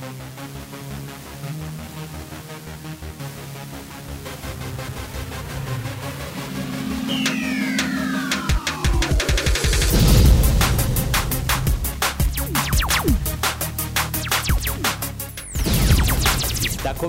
[0.00, 0.33] Bye.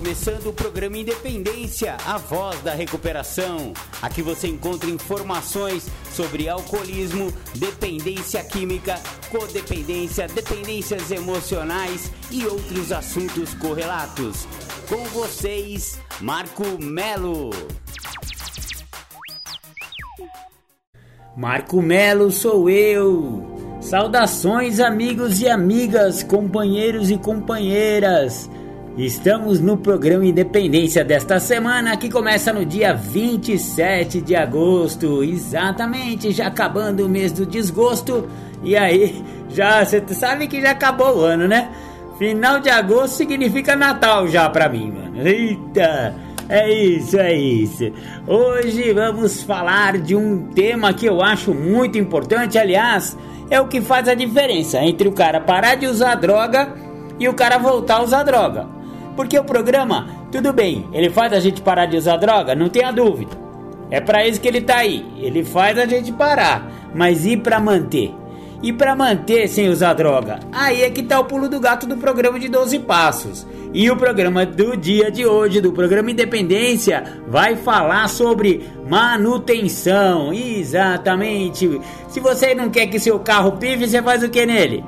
[0.06, 3.74] Começando o programa Independência, a voz da recuperação.
[4.04, 9.00] Aqui você encontra informações sobre alcoolismo, dependência química,
[9.32, 14.48] codependência, dependências emocionais e outros assuntos correlatos.
[14.88, 17.50] Com vocês, Marco Melo.
[21.36, 23.80] Marco Melo sou eu.
[23.82, 28.48] Saudações, amigos e amigas, companheiros e companheiras.
[28.98, 36.48] Estamos no programa Independência desta semana que começa no dia 27 de agosto, exatamente, já
[36.48, 38.26] acabando o mês do desgosto.
[38.64, 41.70] E aí, já você sabe que já acabou o ano, né?
[42.18, 45.28] Final de agosto significa Natal já pra mim, mano.
[45.28, 46.16] Eita!
[46.48, 47.92] É isso, é isso.
[48.26, 53.18] Hoje vamos falar de um tema que eu acho muito importante, aliás,
[53.50, 56.74] é o que faz a diferença entre o cara parar de usar droga
[57.20, 58.75] e o cara voltar a usar droga.
[59.16, 62.92] Porque o programa, tudo bem, ele faz a gente parar de usar droga, não tenha
[62.92, 63.38] dúvida.
[63.90, 65.06] É para isso que ele tá aí.
[65.18, 68.14] Ele faz a gente parar, mas e para manter?
[68.64, 70.40] E para manter sem usar droga?
[70.52, 73.46] Aí é que tá o pulo do gato do programa de 12 passos.
[73.74, 80.34] E o programa do dia de hoje, do programa Independência, vai falar sobre manutenção.
[80.34, 81.80] Exatamente.
[82.08, 84.84] Se você não quer que seu carro pife, você faz o que nele?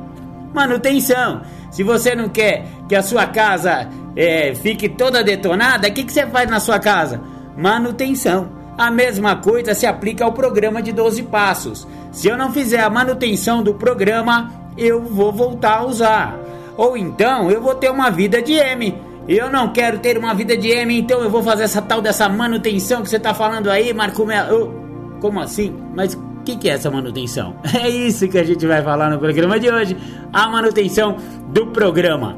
[0.53, 1.41] Manutenção.
[1.77, 6.11] Se você não quer que a sua casa é, fique toda detonada, o que, que
[6.11, 7.21] você faz na sua casa?
[7.55, 8.49] Manutenção.
[8.75, 11.87] A mesma coisa se aplica ao programa de 12 passos.
[12.11, 16.39] Se eu não fizer a manutenção do programa, eu vou voltar a usar.
[16.75, 18.99] Ou então eu vou ter uma vida de M.
[19.27, 22.27] Eu não quero ter uma vida de M, então eu vou fazer essa tal dessa
[22.27, 24.73] manutenção que você está falando aí, Marco Melo.
[25.21, 25.75] Como assim?
[25.95, 27.55] Mas que, que é essa manutenção?
[27.77, 29.97] É isso que a gente vai falar no programa de hoje.
[30.31, 31.17] A manutenção
[31.49, 32.37] do programa.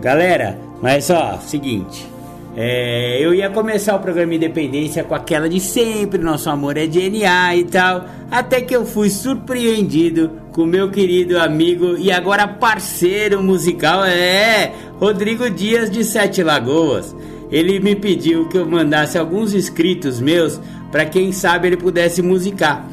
[0.00, 2.06] Galera, mas ó, seguinte.
[2.54, 7.56] É, eu ia começar o programa Independência com aquela de sempre, nosso amor é DNA
[7.56, 8.04] e tal.
[8.30, 15.48] Até que eu fui surpreendido com meu querido amigo e agora parceiro musical, é Rodrigo
[15.48, 17.14] Dias de Sete Lagoas.
[17.50, 20.60] Ele me pediu que eu mandasse alguns inscritos meus
[20.90, 22.86] para quem sabe ele pudesse musicar.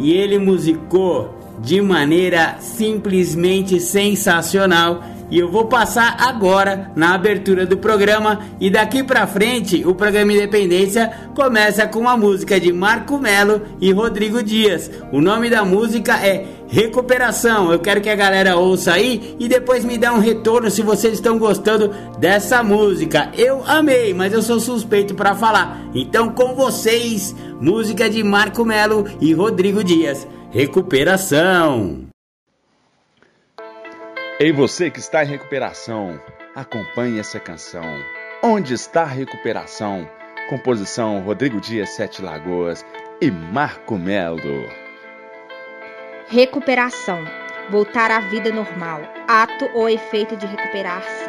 [0.00, 7.76] E ele musicou de maneira simplesmente sensacional e eu vou passar agora na abertura do
[7.76, 13.62] programa e daqui para frente o programa Independência começa com uma música de Marco Melo
[13.80, 14.90] e Rodrigo Dias.
[15.12, 17.72] O nome da música é Recuperação.
[17.72, 21.14] Eu quero que a galera ouça aí e depois me dê um retorno se vocês
[21.14, 23.30] estão gostando dessa música.
[23.36, 25.80] Eu amei, mas eu sou suspeito para falar.
[25.94, 30.26] Então com vocês, música de Marco Melo e Rodrigo Dias.
[30.50, 32.09] Recuperação.
[34.42, 36.18] Ei você que está em recuperação,
[36.54, 37.84] acompanhe essa canção.
[38.42, 40.08] Onde está a recuperação?
[40.48, 42.82] Composição Rodrigo Dias Sete Lagoas
[43.20, 44.66] e Marco Melo.
[46.28, 47.22] Recuperação.
[47.68, 49.02] Voltar à vida normal.
[49.28, 51.28] Ato ou efeito de recuperar-se.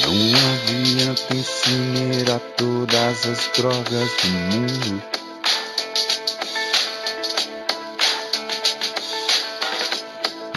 [0.00, 0.14] Não
[0.54, 5.25] adianta ensinar a todas as drogas do mundo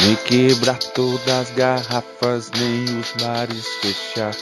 [0.02, 4.36] Nem quebrar todas as garrafas, nem os mares fechar.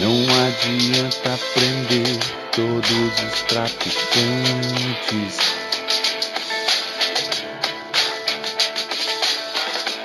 [0.00, 2.18] Não adianta prender
[2.52, 5.38] todos os traficantes.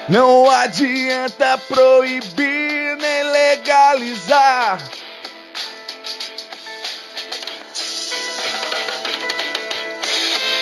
[0.09, 4.79] Não adianta proibir nem legalizar.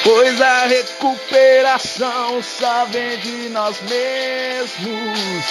[0.04, 5.46] Pois a recuperação só vem de nós mesmos.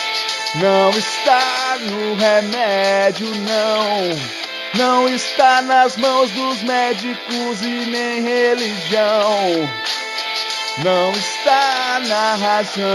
[0.56, 4.40] Não está no remédio, não.
[4.74, 9.70] Não está nas mãos dos médicos e nem religião.
[10.78, 12.90] Não está na razão.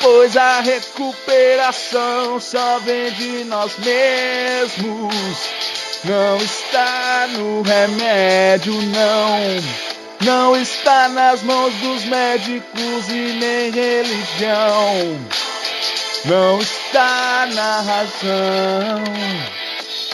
[0.00, 5.63] Pois a recuperação só vem de nós mesmos.
[6.04, 9.94] Não está no remédio, não.
[10.20, 15.18] Não está nas mãos dos médicos e nem religião.
[16.26, 19.02] Não está na razão.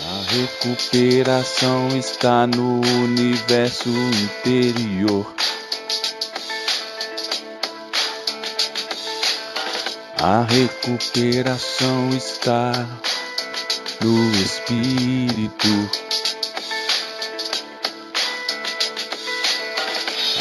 [0.07, 5.35] A recuperação está no universo interior.
[10.23, 12.73] A recuperação está
[14.03, 15.91] no espírito.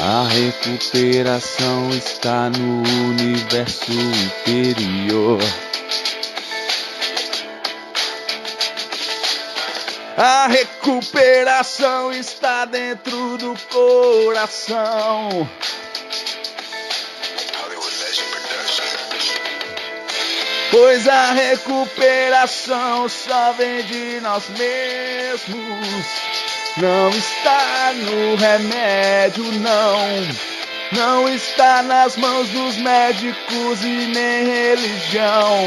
[0.02, 5.40] A recuperação está no universo interior.
[10.18, 15.48] A recuperação está dentro do coração.
[20.72, 26.06] Pois a recuperação só vem de nós mesmos.
[26.78, 30.60] Não está no remédio, não.
[30.92, 35.58] Não está nas mãos dos médicos e nem religião.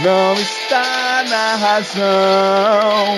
[0.00, 3.16] Não está na razão.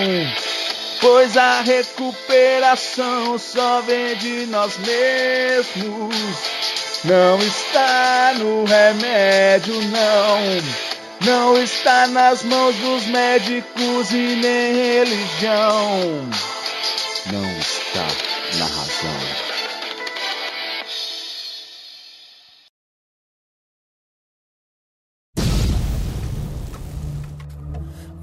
[1.01, 6.15] Pois a recuperação só vem de nós mesmos.
[7.07, 10.85] Não está no remédio, não.
[11.23, 16.29] Não está nas mãos dos médicos e nem religião.
[17.31, 18.07] Não está
[18.57, 19.45] na razão.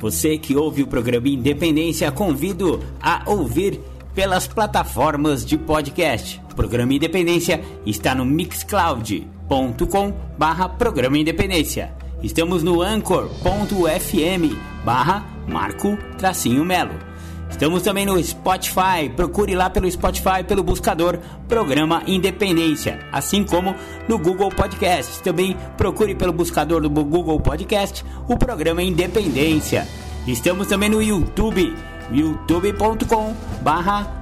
[0.00, 3.80] Você que ouve o programa Independência, convido a ouvir
[4.12, 6.41] pelas plataformas de podcast.
[6.54, 11.92] Programa Independência está no mixcloud.com barra programa Independência.
[12.22, 17.12] Estamos no anchor.fm barra Marco Tracinho Melo.
[17.50, 23.74] Estamos também no Spotify, procure lá pelo Spotify, pelo buscador Programa Independência, assim como
[24.08, 25.22] no Google Podcast.
[25.22, 29.86] Também procure pelo buscador do Google Podcast o Programa Independência.
[30.26, 31.76] Estamos também no YouTube,
[32.10, 34.21] youtube.com barra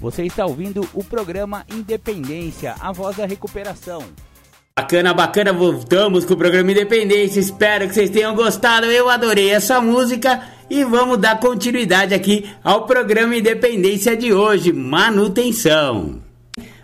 [0.00, 4.04] Você está ouvindo o programa Independência, a voz da recuperação.
[4.78, 7.40] Bacana, bacana, voltamos com o programa Independência.
[7.40, 8.86] Espero que vocês tenham gostado.
[8.86, 10.40] Eu adorei essa música
[10.70, 16.27] e vamos dar continuidade aqui ao programa Independência de hoje, manutenção.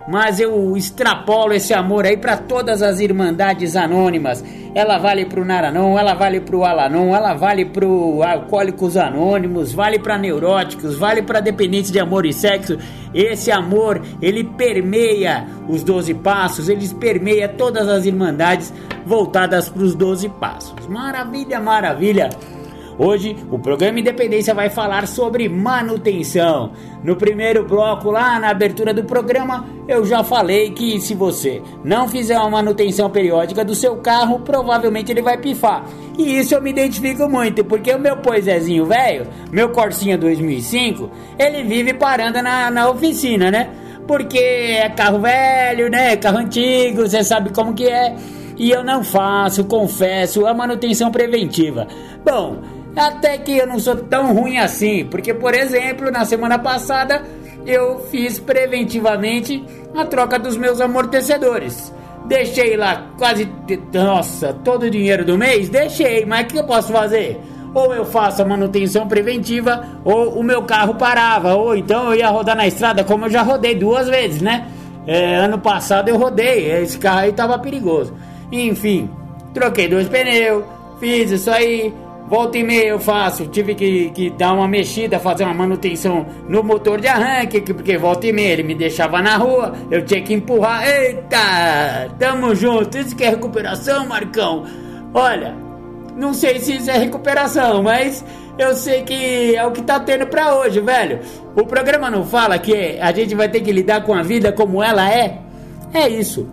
[0.07, 4.45] Mas eu extrapolo esse amor aí para todas as irmandades anônimas.
[4.75, 10.19] Ela vale pro Naranon, ela vale pro Alanon, ela vale pro Alcoólicos Anônimos, vale para
[10.19, 12.77] neuróticos, vale para dependentes de amor e sexo.
[13.15, 18.75] Esse amor, ele permeia os 12 passos, ele permeia todas as irmandades
[19.07, 20.87] voltadas para os 12 passos.
[20.89, 22.31] Maravilha, maravilha.
[22.97, 26.73] Hoje o programa Independência vai falar sobre manutenção.
[27.03, 32.09] No primeiro bloco, lá na abertura do programa, eu já falei que se você não
[32.09, 35.85] fizer uma manutenção periódica do seu carro, provavelmente ele vai pifar.
[36.17, 41.65] E isso eu me identifico muito, porque o meu poisézinho velho, meu Corsinha 2005, ele
[41.65, 43.71] vive parando na, na oficina, né?
[44.07, 46.17] Porque é carro velho, né?
[46.17, 48.15] Carro antigo, você sabe como que é.
[48.57, 51.89] E eu não faço, confesso, a manutenção preventiva.
[52.25, 52.59] Bom,
[52.97, 57.23] até que eu não sou tão ruim assim, porque, por exemplo, na semana passada
[57.67, 61.93] eu fiz preventivamente a troca dos meus amortecedores.
[62.27, 63.49] Deixei lá quase,
[63.93, 67.39] nossa, todo o dinheiro do mês, deixei, mas o que eu posso fazer?
[67.75, 72.29] Ou eu faço a manutenção preventiva, ou o meu carro parava, ou então eu ia
[72.29, 74.69] rodar na estrada, como eu já rodei duas vezes, né?
[75.07, 78.15] É, ano passado eu rodei, esse carro aí tava perigoso.
[78.51, 79.11] Enfim,
[79.53, 80.65] troquei dois pneus,
[80.99, 81.93] fiz isso aí,
[82.27, 86.63] Volta e meia eu faço, tive que, que dar uma mexida, fazer uma manutenção no
[86.63, 90.33] motor de arranque, porque volta e meia ele me deixava na rua, eu tinha que
[90.33, 90.89] empurrar.
[90.89, 94.65] Eita, tamo junto, isso que é recuperação, Marcão?
[95.13, 95.55] Olha,
[96.17, 98.25] não sei se isso é recuperação, mas
[98.59, 101.21] eu sei que é o que tá tendo pra hoje, velho.
[101.55, 104.83] O programa não fala que a gente vai ter que lidar com a vida como
[104.83, 105.41] ela é?
[105.93, 106.49] É isso.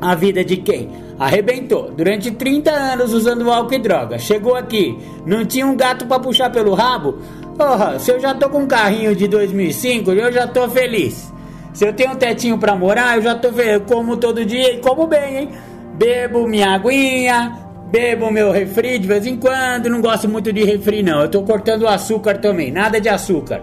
[0.00, 1.03] A vida de quem?
[1.18, 1.90] Arrebentou.
[1.90, 4.18] Durante 30 anos usando álcool e droga.
[4.18, 7.18] Chegou aqui, não tinha um gato para puxar pelo rabo?
[7.56, 11.32] Porra, se eu já tô com um carrinho de 2005, eu já tô feliz.
[11.72, 13.48] Se eu tenho um tetinho pra morar, eu já tô.
[13.48, 15.48] Eu como todo dia e como bem, hein?
[15.96, 17.58] Bebo minha aguinha,
[17.90, 19.88] bebo meu refri de vez em quando.
[19.88, 21.20] Não gosto muito de refri, não.
[21.20, 23.62] Eu tô cortando o açúcar também, nada de açúcar.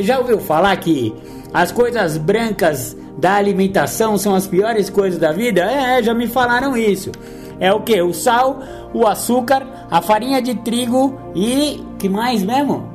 [0.00, 1.14] Já ouviu falar que
[1.52, 5.62] as coisas brancas da alimentação são as piores coisas da vida?
[5.62, 7.10] É, já me falaram isso.
[7.58, 8.00] É o que?
[8.00, 8.60] O sal,
[8.94, 11.84] o açúcar, a farinha de trigo e.
[11.98, 12.88] que mais mesmo?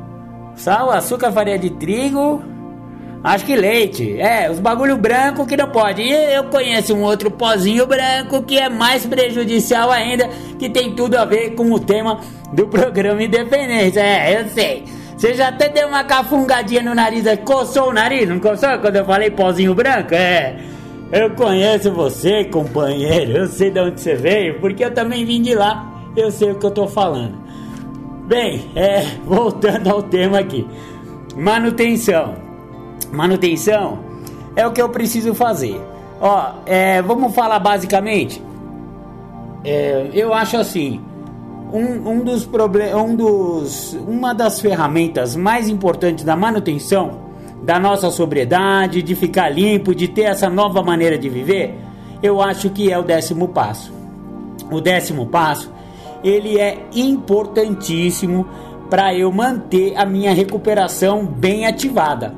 [0.55, 2.41] Sal, açúcar, farinha de trigo.
[3.23, 4.19] Acho que leite.
[4.19, 6.01] É, os bagulho branco que não pode.
[6.01, 11.15] E eu conheço um outro pozinho branco que é mais prejudicial ainda, que tem tudo
[11.15, 12.19] a ver com o tema
[12.53, 13.99] do programa Independência.
[13.99, 14.83] É, eu sei.
[15.17, 19.05] Você já até deu uma cafungadinha no nariz, coçou o nariz, não coçou quando eu
[19.05, 20.13] falei pozinho branco?
[20.13, 20.57] É.
[21.11, 23.31] Eu conheço você, companheiro.
[23.31, 25.89] Eu sei de onde você veio, porque eu também vim de lá.
[26.15, 27.37] Eu sei o que eu tô falando.
[28.27, 30.67] Bem, é, voltando ao tema aqui.
[31.35, 32.35] Manutenção.
[33.11, 33.99] Manutenção
[34.55, 35.79] é o que eu preciso fazer.
[36.19, 38.43] Ó, é, vamos falar basicamente.
[39.63, 41.01] É, eu acho assim
[41.75, 47.25] um, um dos problemas, um dos, uma das ferramentas mais importantes da manutenção
[47.61, 51.75] da nossa sobriedade, de ficar limpo, de ter essa nova maneira de viver,
[52.23, 53.93] eu acho que é o décimo passo.
[54.71, 55.71] O décimo passo,
[56.23, 58.47] ele é importantíssimo
[58.89, 62.33] para eu manter a minha recuperação bem ativada.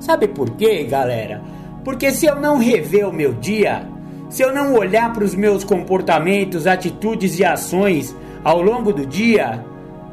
[0.00, 1.40] Sabe por quê, galera?
[1.84, 3.86] Porque se eu não rever o meu dia,
[4.28, 9.64] se eu não olhar para os meus comportamentos, atitudes e ações ao longo do dia,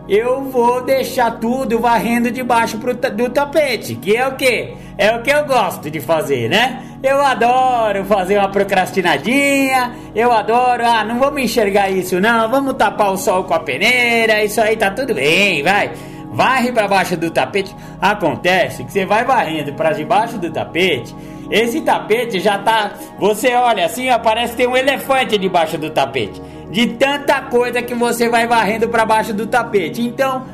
[0.09, 4.73] eu vou deixar tudo varrendo debaixo do tapete, que é o que?
[4.97, 6.83] É o que eu gosto de fazer, né?
[7.01, 13.11] Eu adoro fazer uma procrastinadinha, eu adoro, ah, não vamos enxergar isso não, vamos tapar
[13.11, 15.91] o sol com a peneira, isso aí tá tudo bem, vai.
[16.31, 17.75] Varre para baixo do tapete.
[18.01, 21.15] Acontece que você vai varrendo para debaixo do tapete,
[21.49, 26.41] esse tapete já tá, você olha assim, ó, parece ter um elefante debaixo do tapete
[26.69, 30.01] de tanta coisa que você vai varrendo para baixo do tapete.
[30.01, 30.45] Então,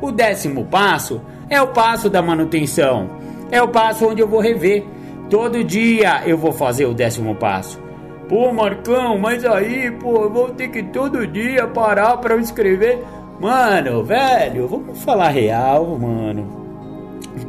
[0.00, 1.20] o décimo passo
[1.50, 3.10] é o passo da manutenção.
[3.50, 4.84] É o passo onde eu vou rever.
[5.28, 7.82] Todo dia eu vou fazer o décimo passo.
[8.28, 13.04] Pô, Marcão, mas aí, pô, eu vou ter que todo dia parar para escrever.
[13.40, 16.64] Mano, velho, vamos falar real, mano.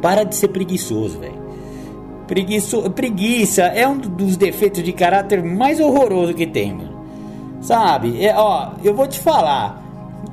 [0.02, 1.35] Para de ser preguiçoso, velho.
[2.26, 2.90] Preguiço...
[2.90, 6.96] Preguiça é um dos defeitos de caráter mais horroroso que tem, mano.
[7.60, 8.24] Sabe?
[8.24, 9.82] É, ó, eu vou te falar.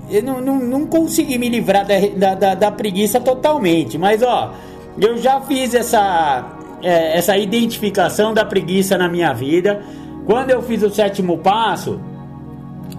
[0.10, 3.98] Eu não, não, não consegui me livrar da, da, da, preguiça totalmente.
[3.98, 4.54] Mas, ó,
[5.00, 9.82] eu já fiz essa, é, essa identificação da preguiça na minha vida.
[10.26, 12.00] Quando eu fiz o sétimo passo,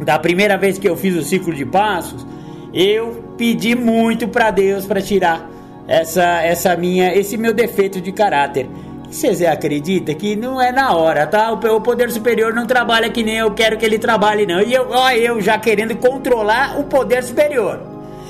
[0.04, 2.26] da primeira vez que eu fiz o ciclo de passos,
[2.72, 5.48] eu pedi muito para Deus para tirar
[5.86, 8.68] essa, essa minha, esse meu defeito de caráter.
[9.10, 11.52] Vocês acreditam que não é na hora, tá?
[11.52, 14.60] O poder superior não trabalha que nem eu quero que ele trabalhe, não.
[14.60, 17.80] E eu, ó, eu já querendo controlar o poder superior.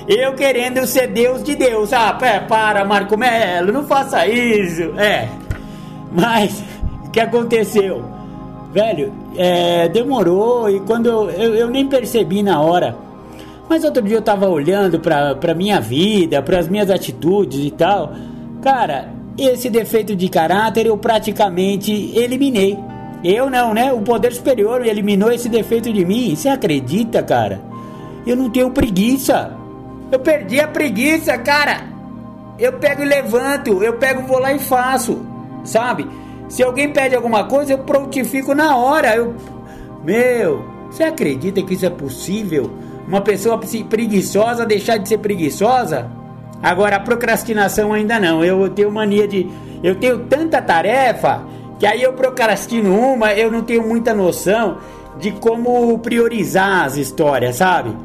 [0.07, 1.91] Eu querendo ser Deus de Deus.
[1.91, 4.93] Ah, é, para, Marco Melo, não faça isso.
[4.99, 5.27] É.
[6.11, 6.63] Mas,
[7.03, 8.05] o que aconteceu?
[8.71, 12.95] Velho, é, demorou e quando eu, eu, eu, nem percebi na hora.
[13.69, 18.13] Mas outro dia eu tava olhando pra, pra minha vida, pras minhas atitudes e tal.
[18.61, 22.77] Cara, esse defeito de caráter eu praticamente eliminei.
[23.23, 23.91] Eu não, né?
[23.91, 26.35] O poder superior eliminou esse defeito de mim.
[26.35, 27.59] Você acredita, cara?
[28.25, 29.51] Eu não tenho preguiça.
[30.11, 31.95] Eu perdi a preguiça, cara.
[32.57, 35.25] Eu pego e levanto, eu pego, vou lá e faço,
[35.65, 36.07] sabe?
[36.47, 39.13] Se alguém pede alguma coisa, eu prontifico na hora.
[39.15, 39.35] Eu,
[40.03, 42.71] meu, você acredita que isso é possível?
[43.07, 43.59] Uma pessoa
[43.89, 46.09] preguiçosa deixar de ser preguiçosa?
[46.61, 48.43] Agora, a procrastinação ainda não.
[48.43, 49.47] Eu tenho mania de.
[49.83, 51.43] Eu tenho tanta tarefa
[51.79, 54.77] que aí eu procrastino uma, eu não tenho muita noção
[55.19, 57.95] de como priorizar as histórias, sabe?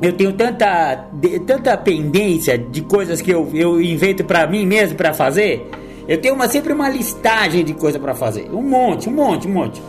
[0.00, 4.96] Eu tenho tanta, de, tanta pendência de coisas que eu, eu invento para mim mesmo
[4.96, 5.70] para fazer.
[6.06, 8.50] Eu tenho uma, sempre uma listagem de coisa para fazer.
[8.52, 9.82] Um monte, um monte, um monte.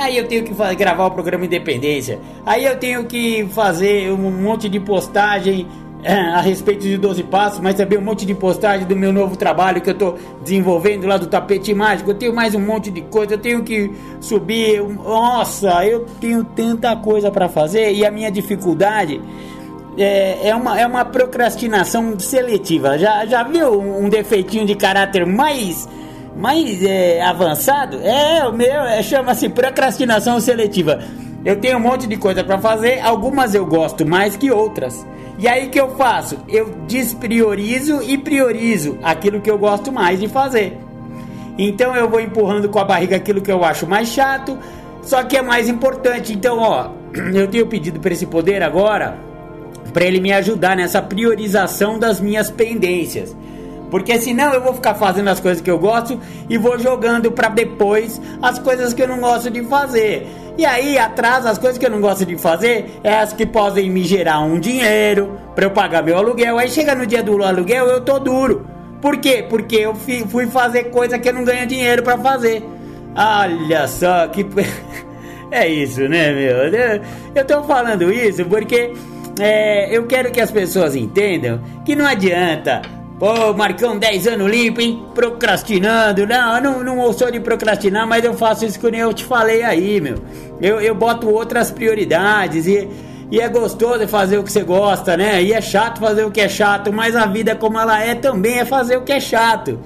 [0.00, 2.18] Aí eu tenho que gravar o programa Independência.
[2.46, 5.66] Aí eu tenho que fazer um monte de postagem
[6.02, 9.36] é, a respeito de 12 passos, mas também um monte de postagem do meu novo
[9.36, 12.10] trabalho que eu estou desenvolvendo lá do tapete mágico.
[12.10, 14.82] Eu tenho mais um monte de coisa, eu tenho que subir.
[14.82, 19.20] Nossa, eu tenho tanta coisa para fazer e a minha dificuldade
[19.98, 22.96] é, é, uma, é uma procrastinação seletiva.
[22.96, 25.86] Já, já viu um defeitinho de caráter mais
[26.36, 27.98] mais é, avançado?
[28.02, 31.00] É, o meu é, chama-se procrastinação seletiva.
[31.44, 35.06] Eu tenho um monte de coisa para fazer, algumas eu gosto mais que outras.
[35.38, 36.38] E aí que eu faço?
[36.48, 40.78] Eu despriorizo e priorizo aquilo que eu gosto mais de fazer.
[41.56, 44.58] Então eu vou empurrando com a barriga aquilo que eu acho mais chato,
[45.02, 46.32] só que é mais importante.
[46.32, 46.90] Então, ó,
[47.32, 49.30] eu tenho pedido para esse poder agora
[49.92, 53.36] para ele me ajudar nessa priorização das minhas pendências.
[53.90, 56.18] Porque senão eu vou ficar fazendo as coisas que eu gosto
[56.48, 60.26] e vou jogando para depois as coisas que eu não gosto de fazer.
[60.56, 63.90] E aí atrás as coisas que eu não gosto de fazer é as que podem
[63.90, 66.58] me gerar um dinheiro para eu pagar meu aluguel.
[66.58, 68.66] Aí chega no dia do aluguel eu tô duro.
[69.00, 69.44] Por quê?
[69.48, 72.62] Porque eu fui fazer coisa que eu não ganho dinheiro para fazer.
[73.16, 74.46] Olha só que
[75.50, 77.00] é isso, né, meu?
[77.34, 78.92] Eu tô falando isso porque
[79.40, 82.82] é, eu quero que as pessoas entendam que não adianta
[83.20, 85.04] Pô, Marcão, 10 anos limpo, hein?
[85.14, 86.26] Procrastinando.
[86.26, 89.62] Não, eu não, não sou de procrastinar, mas eu faço isso que eu te falei
[89.62, 90.14] aí, meu.
[90.58, 92.88] Eu, eu boto outras prioridades e,
[93.30, 95.42] e é gostoso fazer o que você gosta, né?
[95.42, 98.58] E é chato fazer o que é chato, mas a vida como ela é também
[98.58, 99.78] é fazer o que é chato.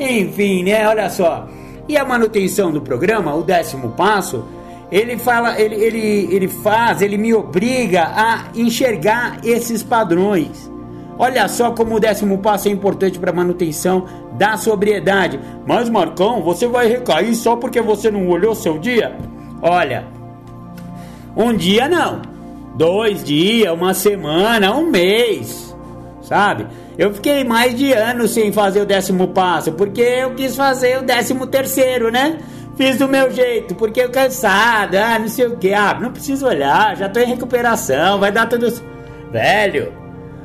[0.00, 0.88] Enfim, né?
[0.88, 1.46] Olha só.
[1.86, 4.46] E a manutenção do programa, o décimo passo,
[4.90, 10.72] ele fala, ele, ele, ele faz, ele me obriga a enxergar esses padrões.
[11.18, 15.38] Olha só como o décimo passo é importante para a manutenção da sobriedade.
[15.66, 19.16] Mas Marcão, você vai recair só porque você não olhou seu dia?
[19.60, 20.04] Olha,
[21.36, 22.22] um dia não,
[22.74, 25.76] dois dias, uma semana, um mês,
[26.22, 26.66] sabe?
[26.98, 31.02] Eu fiquei mais de anos sem fazer o décimo passo porque eu quis fazer o
[31.02, 32.38] décimo terceiro, né?
[32.76, 36.46] Fiz do meu jeito, porque eu cansado, ah, não sei o que, ah, não preciso
[36.46, 38.72] olhar, já tô em recuperação, vai dar tudo.
[39.30, 40.01] Velho,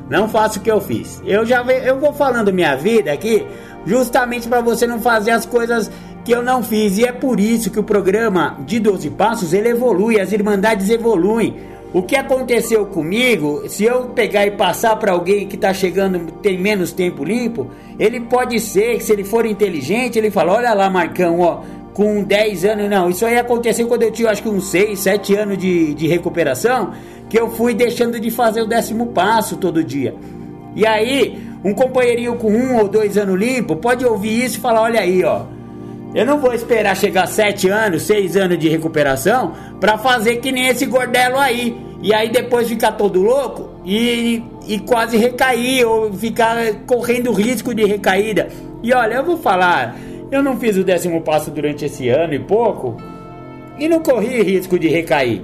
[0.08, 1.22] não faça o que eu fiz.
[1.24, 3.46] Eu já eu vou falando minha vida aqui
[3.86, 5.90] justamente para você não fazer as coisas
[6.24, 6.98] que eu não fiz.
[6.98, 11.56] E é por isso que o programa de 12 passos ele evolui, as irmandades evoluem.
[11.90, 16.58] O que aconteceu comigo, se eu pegar e passar para alguém que está chegando, tem
[16.58, 20.90] menos tempo limpo, ele pode ser que se ele for inteligente, ele fala: "Olha lá,
[20.90, 21.62] Marcão, ó,
[21.98, 25.34] com 10 anos, não, isso aí aconteceu quando eu tinha acho que uns 6, 7
[25.34, 26.92] anos de, de recuperação
[27.28, 30.14] que eu fui deixando de fazer o décimo passo todo dia.
[30.76, 34.82] E aí, um companheirinho com um ou dois anos limpo pode ouvir isso e falar:
[34.82, 35.42] olha aí, ó.
[36.14, 40.68] Eu não vou esperar chegar sete anos, seis anos de recuperação para fazer que nem
[40.68, 41.76] esse gordelo aí.
[42.00, 46.56] E aí depois ficar todo louco e, e quase recair ou ficar
[46.86, 48.46] correndo risco de recaída.
[48.84, 49.96] E olha, eu vou falar,
[50.30, 52.96] eu não fiz o décimo passo durante esse ano e pouco
[53.78, 55.42] e não corri risco de recair.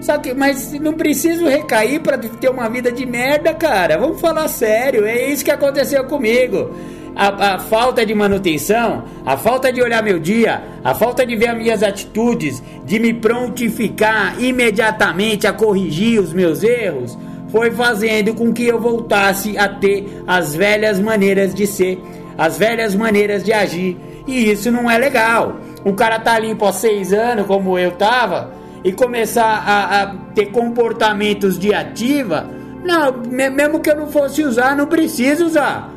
[0.00, 3.96] Só que, mas não preciso recair para ter uma vida de merda, cara.
[3.96, 6.72] Vamos falar sério, é isso que aconteceu comigo.
[7.14, 11.50] A, a, falta de manutenção, a falta de olhar meu dia, a falta de ver
[11.50, 17.16] as minhas atitudes, de me prontificar imediatamente a corrigir os meus erros,
[17.50, 22.00] foi fazendo com que eu voltasse a ter as velhas maneiras de ser,
[22.36, 23.96] as velhas maneiras de agir.
[24.26, 25.56] E isso não é legal.
[25.84, 28.52] O cara tá limpo há seis anos, como eu tava
[28.84, 32.48] e começar a, a ter comportamentos de ativa,
[32.84, 35.90] não, mesmo que eu não fosse usar, não preciso usar.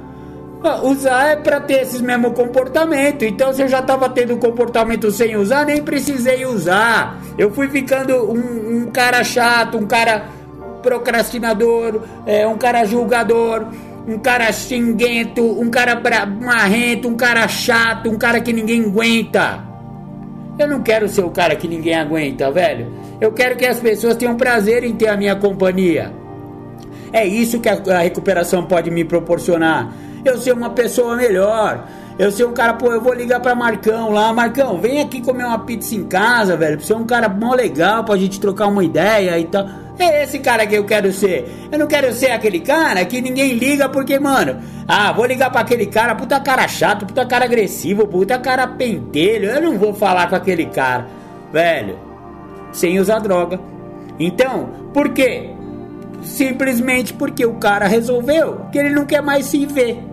[0.83, 3.27] Usar é para ter esses mesmos comportamentos.
[3.27, 7.19] Então, se eu já estava tendo comportamento sem usar, nem precisei usar.
[7.37, 10.25] Eu fui ficando um, um cara chato, um cara
[10.81, 13.67] procrastinador, é, um cara julgador,
[14.07, 19.63] um cara xinguento, um cara marrento, um cara chato, um cara que ninguém aguenta.
[20.57, 22.87] Eu não quero ser o cara que ninguém aguenta, velho.
[23.19, 26.13] Eu quero que as pessoas tenham prazer em ter a minha companhia.
[27.11, 29.93] É isso que a, recuperação pode me proporcionar.
[30.23, 31.87] Eu ser uma pessoa melhor.
[32.17, 34.31] Eu ser um cara, pô, eu vou ligar pra Marcão lá.
[34.31, 36.77] Marcão, vem aqui comer uma pizza em casa, velho.
[36.77, 39.67] Pra ser um cara mó legal pra gente trocar uma ideia e tal.
[39.97, 41.67] É esse cara que eu quero ser.
[41.71, 45.61] Eu não quero ser aquele cara que ninguém liga porque, mano, ah, vou ligar para
[45.61, 49.49] aquele cara, puta cara chato, puta cara agressivo, puta cara pentelho.
[49.49, 51.07] Eu não vou falar com aquele cara,
[51.51, 51.97] velho,
[52.71, 53.59] sem usar droga.
[54.19, 55.49] Então, por quê?
[56.21, 60.03] Simplesmente porque o cara resolveu que ele não quer mais se ver.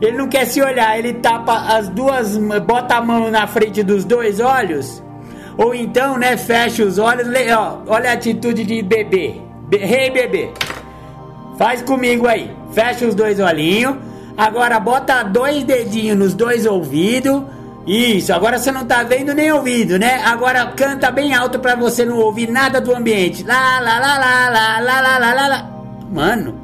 [0.00, 4.04] Ele não quer se olhar, ele tapa as duas, bota a mão na frente dos
[4.04, 5.02] dois olhos
[5.56, 9.40] ou então, né, fecha os olhos, ó, olha a atitude de bebê.
[9.68, 10.50] Be Rei hey, bebê.
[11.58, 12.50] Faz comigo aí.
[12.72, 13.96] Fecha os dois olhinhos.
[14.36, 17.42] Agora bota dois dedinhos nos dois ouvidos.
[17.86, 20.22] Isso, agora você não tá vendo nem ouvido, né?
[20.24, 23.42] Agora canta bem alto para você não ouvir nada do ambiente.
[23.44, 25.70] Lá, lá, lá, lá, lá, lá, lá, lá, lá, lá.
[26.10, 26.54] Mano,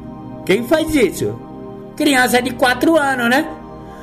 [0.46, 1.38] quem faz isso?
[1.96, 3.48] Criança de 4 anos, né?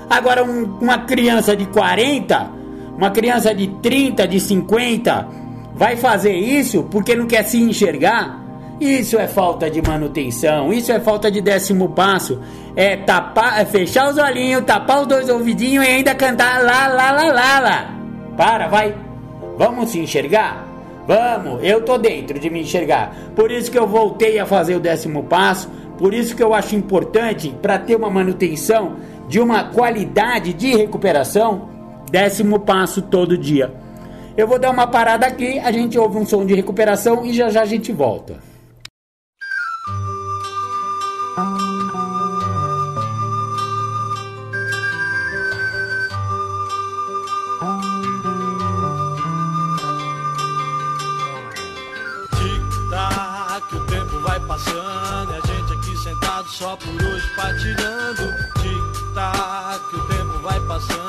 [0.09, 2.49] Agora um, uma criança de 40
[2.97, 5.27] uma criança de 30, de 50,
[5.75, 8.43] vai fazer isso porque não quer se enxergar?
[8.79, 12.41] Isso é falta de manutenção, isso é falta de décimo passo.
[12.75, 17.11] É tapar, é fechar os olhinhos, tapar os dois ouvidinhos e ainda cantar lá, lá,
[17.11, 17.95] lá, lá, lá.
[18.35, 18.93] Para, vai.
[19.57, 20.67] Vamos se enxergar?
[21.07, 23.15] Vamos, eu tô dentro de me enxergar.
[23.35, 25.69] Por isso que eu voltei a fazer o décimo passo.
[25.97, 28.97] Por isso que eu acho importante para ter uma manutenção
[29.29, 31.69] de uma qualidade de recuperação,
[32.11, 33.73] décimo passo todo dia.
[34.37, 37.49] Eu vou dar uma parada aqui, a gente ouve um som de recuperação e já
[37.49, 38.35] já a gente volta.
[54.47, 58.23] Passando e a gente aqui sentado só por hoje partilhando.
[58.61, 61.04] Tic-tac, o tempo vai passando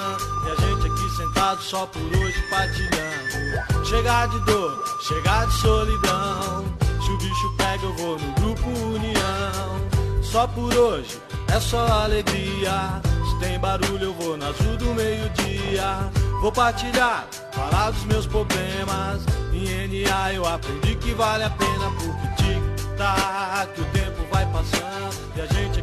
[1.54, 3.84] só por hoje partilhando.
[3.84, 6.64] Chegar de dor, chegar de solidão.
[7.04, 10.22] Se o bicho pega, eu vou no grupo União.
[10.22, 13.00] Só por hoje é só alegria.
[13.28, 16.10] Se tem barulho, eu vou na azul do meio-dia.
[16.40, 19.22] Vou partilhar, falar dos meus problemas.
[19.52, 25.16] Em NA eu aprendi que vale a pena porque tic-tac, o tempo vai passando.
[25.36, 25.75] E a gente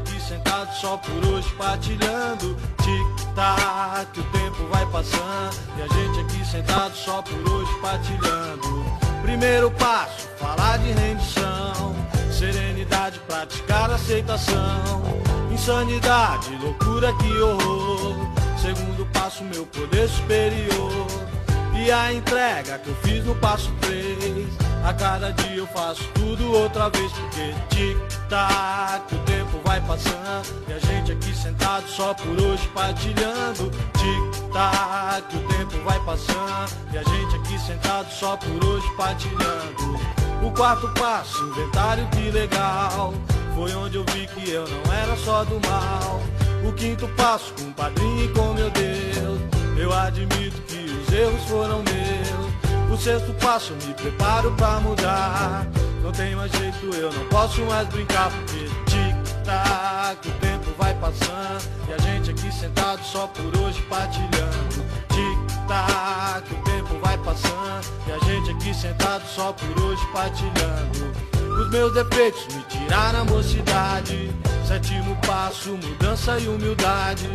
[0.43, 2.57] sentado só por hoje partilhando.
[2.83, 5.55] Tic-tac, o tempo vai passando.
[5.77, 8.85] E a gente aqui sentado só por hoje partilhando.
[9.21, 11.95] Primeiro passo, falar de rendição.
[12.31, 15.01] Serenidade, praticar aceitação.
[15.51, 18.15] Insanidade, loucura, que horror.
[18.61, 21.07] Segundo passo, meu poder superior.
[21.75, 24.47] E a entrega que eu fiz no passo 3.
[24.83, 29.42] A cada dia eu faço tudo outra vez, porque tic-tac, o tempo
[29.73, 30.63] vai passando.
[30.67, 33.71] E a gente aqui sentado só por hoje partilhando.
[33.97, 36.71] Tic-tac, o tempo vai passando.
[36.91, 39.99] E a gente aqui sentado só por hoje partilhando.
[40.43, 43.13] O quarto passo, inventário que legal.
[43.55, 46.21] Foi onde eu vi que eu não era só do mal.
[46.67, 49.41] O quinto passo, com o padrinho e com meu Deus.
[49.77, 52.91] Eu admito que os erros foram meus.
[52.91, 55.65] O sexto passo, me preparo pra mudar.
[56.03, 58.29] Não tem mais jeito, eu não posso mais brincar.
[58.29, 58.72] Porque
[59.43, 61.63] tic-tac, o tempo vai passando.
[61.87, 64.85] E a gente aqui sentado só por hoje partilhando.
[65.09, 67.85] Tic-tac, o tempo vai passando.
[68.07, 71.13] E a gente aqui sentado só por hoje partilhando.
[71.61, 74.31] Os meus defeitos me tiraram a mocidade.
[74.65, 77.29] Sétimo passo, mudança e humildade.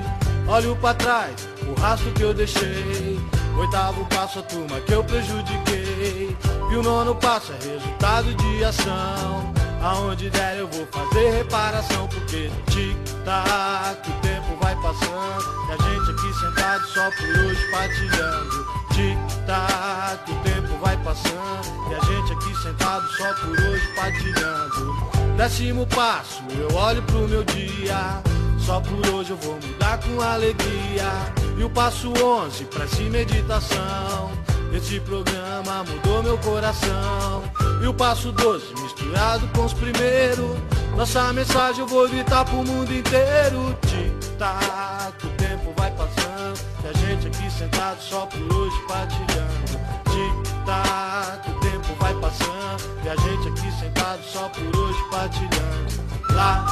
[0.46, 3.20] Olho pra trás, o rastro que eu deixei.
[3.58, 6.36] Oitavo passo, a turma que eu prejudiquei.
[6.70, 9.57] E o nono passo é resultado de ação.
[9.82, 12.08] Aonde der eu vou fazer reparação.
[12.08, 15.58] Porque tic-tac, o tempo vai passando.
[15.68, 18.66] E a gente aqui sentado só por hoje partilhando.
[18.92, 21.90] Tic-tac, o tempo vai passando.
[21.90, 24.96] E a gente aqui sentado só por hoje partilhando.
[25.36, 28.22] Décimo passo, eu olho pro meu dia.
[28.58, 31.10] Só por hoje eu vou mudar com alegria.
[31.56, 34.30] E o passo 11, prece e meditação.
[34.72, 37.42] Esse programa mudou meu coração.
[37.82, 40.56] E o passo 12, misturado com os primeiros.
[40.96, 43.76] Nossa mensagem eu vou gritar pro mundo inteiro.
[43.86, 46.58] Tic-tac, o tempo vai passando.
[46.84, 49.78] E a gente aqui sentado só por hoje partilhando.
[50.10, 52.98] Tic-tac, o tempo vai passando.
[53.04, 56.08] E a gente aqui sentado só por hoje partilhando.
[56.32, 56.66] Lá,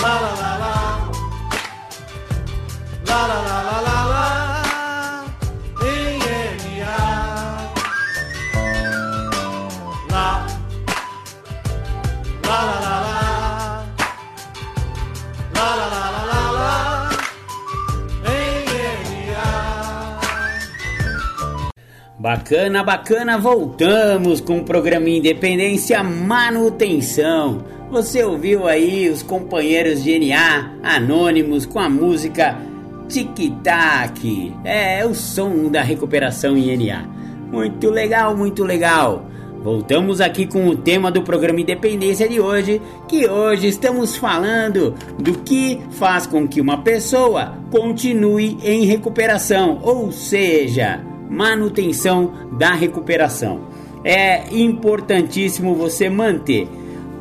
[0.00, 1.10] lá, lá, lá, lá.
[3.06, 4.51] Lá, lá, lá, lá, lá, lá.
[22.22, 27.64] Bacana, bacana, voltamos com o programa Independência Manutenção.
[27.90, 32.56] Você ouviu aí os companheiros de NA anônimos com a música
[33.08, 34.54] Tic Tac.
[34.64, 37.02] É o som da recuperação em NA.
[37.50, 39.26] Muito legal, muito legal.
[39.60, 45.38] Voltamos aqui com o tema do programa Independência de hoje, que hoje estamos falando do
[45.38, 51.00] que faz com que uma pessoa continue em recuperação, ou seja,
[51.32, 53.62] manutenção da recuperação.
[54.04, 56.68] É importantíssimo você manter.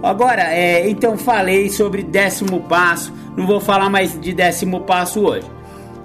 [0.03, 5.45] Agora, é, então falei sobre décimo passo, não vou falar mais de décimo passo hoje.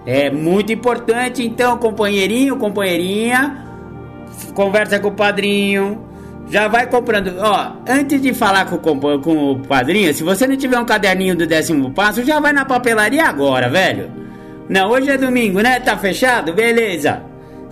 [0.05, 3.65] É muito importante, então, companheirinho, companheirinha,
[4.55, 6.07] conversa com o padrinho,
[6.49, 7.35] já vai comprando.
[7.41, 11.35] Ó, antes de falar com o, com o padrinho, se você não tiver um caderninho
[11.35, 14.11] do décimo passo, já vai na papelaria agora, velho.
[14.69, 15.81] Não, hoje é domingo, né?
[15.81, 16.53] Tá fechado?
[16.53, 17.23] Beleza.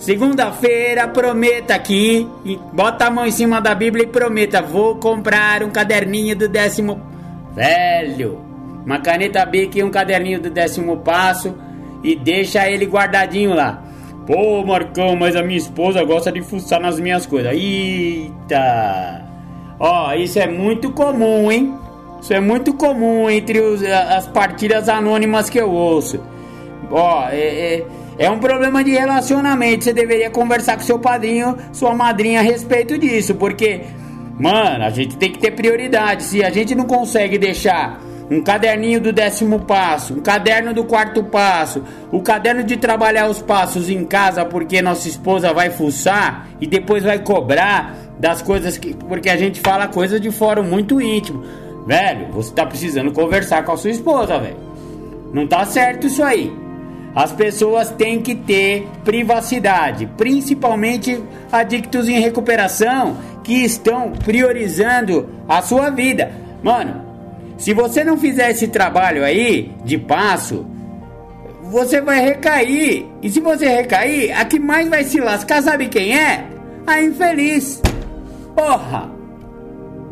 [0.04, 2.28] Segunda-feira, prometa aqui,
[2.74, 7.00] bota a mão em cima da Bíblia e prometa: vou comprar um caderninho do décimo.
[7.54, 8.38] Velho,
[8.84, 11.54] uma caneta Bic e um caderninho do décimo passo
[12.02, 13.82] e deixa ele guardadinho lá.
[14.26, 17.54] Pô, Marcão, mas a minha esposa gosta de fuçar nas minhas coisas.
[17.54, 19.24] Eita!
[19.80, 21.78] Ó, isso é muito comum, hein?
[22.20, 26.20] Isso é muito comum entre os, as partidas anônimas que eu ouço.
[26.90, 27.86] Ó, é, é,
[28.18, 29.84] é um problema de relacionamento.
[29.84, 33.82] Você deveria conversar com seu padrinho, sua madrinha a respeito disso, porque,
[34.38, 36.24] mano, a gente tem que ter prioridade.
[36.24, 38.00] Se a gente não consegue deixar
[38.30, 43.42] um caderninho do décimo passo, um caderno do quarto passo, o caderno de trabalhar os
[43.42, 48.94] passos em casa porque nossa esposa vai fuçar e depois vai cobrar das coisas que.
[48.94, 51.44] Porque a gente fala coisas de fora muito íntimo.
[51.86, 54.56] Velho, você tá precisando conversar com a sua esposa, velho.
[55.32, 56.63] Não tá certo isso aí.
[57.14, 61.22] As pessoas têm que ter privacidade, principalmente
[61.52, 66.32] adictos em recuperação que estão priorizando a sua vida.
[66.62, 67.04] Mano,
[67.56, 70.66] se você não fizer esse trabalho aí de passo,
[71.62, 73.06] você vai recair.
[73.22, 76.44] E se você recair, a que mais vai se lascar, sabe quem é?
[76.84, 77.80] A infeliz.
[78.56, 79.10] Porra!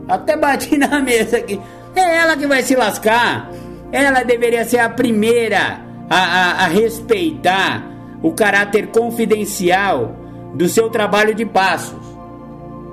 [0.09, 1.61] Até bati na mesa aqui.
[1.97, 3.51] É ela que vai se lascar.
[3.91, 7.91] Ela deveria ser a primeira a, a, a respeitar
[8.23, 10.15] o caráter confidencial
[10.53, 11.99] do seu trabalho de passos.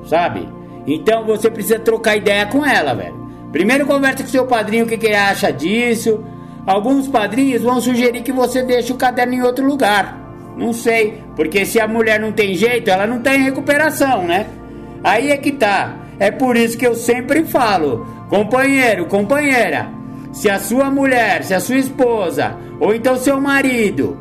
[0.06, 0.48] Sabe?
[0.88, 3.20] Então você precisa trocar ideia com ela, velho.
[3.52, 6.24] Primeiro conversa com seu padrinho o que, que ele acha disso.
[6.66, 10.18] Alguns padrinhos vão sugerir que você deixe o caderno em outro lugar.
[10.56, 14.48] Não sei, porque se a mulher não tem jeito, ela não tá em recuperação, né?
[15.04, 15.94] Aí é que tá.
[16.18, 19.90] É por isso que eu sempre falo, companheiro, companheira,
[20.32, 24.18] se a sua mulher, se a sua esposa, ou então seu marido,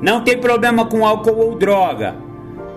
[0.00, 2.16] não tem problema com álcool ou droga,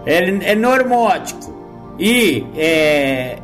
[0.05, 1.53] ele é normótico
[1.97, 3.37] e é,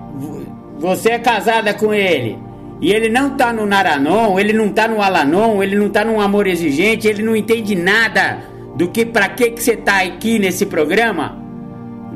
[0.78, 2.38] você é casada com ele
[2.82, 6.22] e ele não tá no Naranon, ele não tá no Alanon, ele não tá num
[6.22, 8.40] amor exigente, ele não entende nada
[8.76, 11.38] do que para que que você tá aqui nesse programa,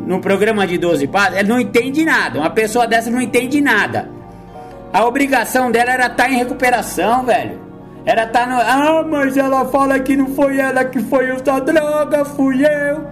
[0.08, 2.39] no programa de 12 passos, ele não entende nada.
[2.39, 4.10] Uma pessoa dessa não entende nada.
[4.94, 7.60] A obrigação dela era estar tá em recuperação, velho.
[8.06, 8.62] Era estar tá no.
[8.62, 13.08] Ah, mas ela fala que não foi ela que foi usar droga, fui eu.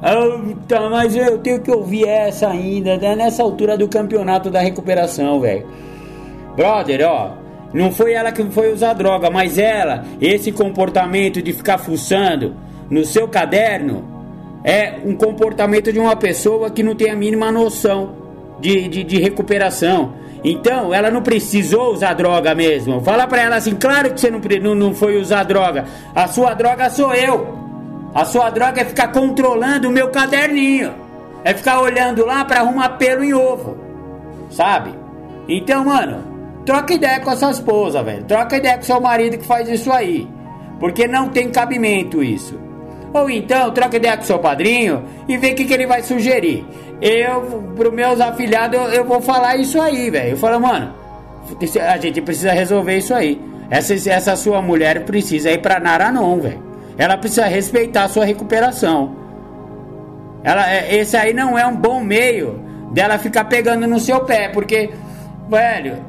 [0.00, 3.16] Ah, tá, mas eu tenho que ouvir essa ainda, né?
[3.16, 5.66] nessa altura do campeonato da recuperação, velho.
[6.54, 7.32] Brother, ó,
[7.74, 12.54] não foi ela que foi usar droga, mas ela, esse comportamento de ficar fuçando
[12.88, 14.04] no seu caderno,
[14.62, 18.14] é um comportamento de uma pessoa que não tem a mínima noção
[18.60, 20.12] de, de, de recuperação.
[20.44, 23.00] Então, ela não precisou usar droga mesmo.
[23.00, 25.84] Fala pra ela assim: claro que você não, não, não foi usar droga.
[26.14, 27.58] A sua droga sou eu.
[28.14, 30.92] A sua droga é ficar controlando o meu caderninho.
[31.44, 33.76] É ficar olhando lá para arrumar pelo em ovo.
[34.50, 34.94] Sabe?
[35.48, 36.24] Então, mano,
[36.64, 38.24] troca ideia com a sua esposa, velho.
[38.24, 40.28] Troca ideia com seu marido que faz isso aí.
[40.78, 42.67] Porque não tem cabimento isso.
[43.12, 46.66] Ou então, troca ideia com seu padrinho e vê o que, que ele vai sugerir.
[47.00, 50.30] Eu, pros meus afilhados, eu, eu vou falar isso aí, velho.
[50.30, 50.92] Eu falo, mano,
[51.88, 53.40] a gente precisa resolver isso aí.
[53.70, 56.62] Essa, essa sua mulher precisa ir pra Naranon, velho.
[56.96, 59.16] Ela precisa respeitar a sua recuperação.
[60.42, 62.60] Ela, é, esse aí não é um bom meio
[62.92, 64.90] dela ficar pegando no seu pé, porque,
[65.48, 66.04] velho,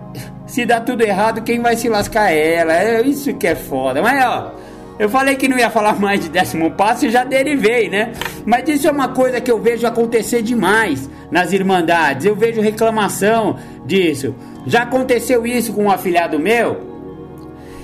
[0.47, 2.73] se dá tudo errado, quem vai se lascar é ela.
[2.73, 4.01] É isso que é foda.
[4.01, 4.51] Mas, ó,
[4.99, 8.11] eu falei que não ia falar mais de décimo passo e já derivei, né?
[8.45, 12.25] Mas isso é uma coisa que eu vejo acontecer demais nas irmandades.
[12.25, 14.35] Eu vejo reclamação disso.
[14.67, 16.89] Já aconteceu isso com um afilhado meu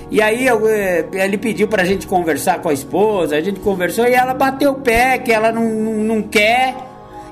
[0.08, 4.06] e aí eu, eh, ele pediu pra gente conversar com a esposa, a gente conversou
[4.06, 6.76] e ela bateu o pé, que ela não, não, não quer.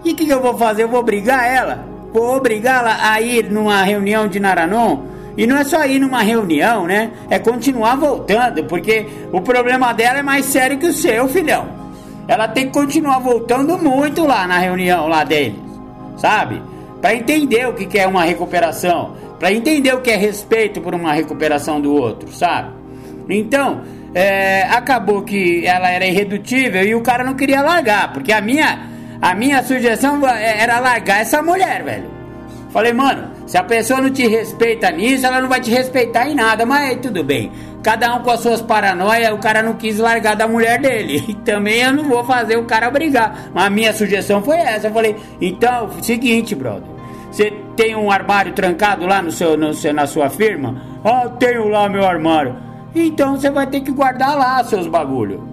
[0.05, 0.83] E o que, que, eu vou fazer?
[0.83, 1.87] Eu vou obrigar ela?
[2.13, 5.14] Vou obrigá-la a ir numa reunião de Naranon?
[5.37, 7.11] E não é só ir numa reunião, né?
[7.29, 11.67] É continuar voltando, porque o problema dela é mais sério que o seu, filhão.
[12.29, 15.59] Ela tem que continuar voltando muito lá na reunião lá deles,
[16.17, 16.63] sabe?
[17.01, 21.13] Para entender o que, é uma recuperação para entender o que é respeito por uma
[21.13, 22.71] recuperação do outro, sabe?
[23.29, 23.83] Então,
[24.15, 28.89] é, acabou que ela era irredutível e o cara não queria largar, porque a minha,
[29.21, 32.14] a minha sugestão é, era largar essa mulher, velho.
[32.75, 36.35] Falei, mano, se a pessoa não te respeita nisso, ela não vai te respeitar em
[36.35, 37.53] nada, mas tudo bem.
[37.85, 41.23] Cada um com as suas paranoias, o cara não quis largar da mulher dele.
[41.31, 43.51] E também eu não vou fazer o cara brigar.
[43.55, 44.89] Mas a minha sugestão foi essa.
[44.89, 46.89] Eu falei, então, seguinte, brother.
[47.31, 50.83] Você tem um armário trancado lá no seu, no seu, na sua firma?
[51.05, 52.57] Ah, tenho lá meu armário.
[52.93, 55.49] Então você vai ter que guardar lá seus bagulho,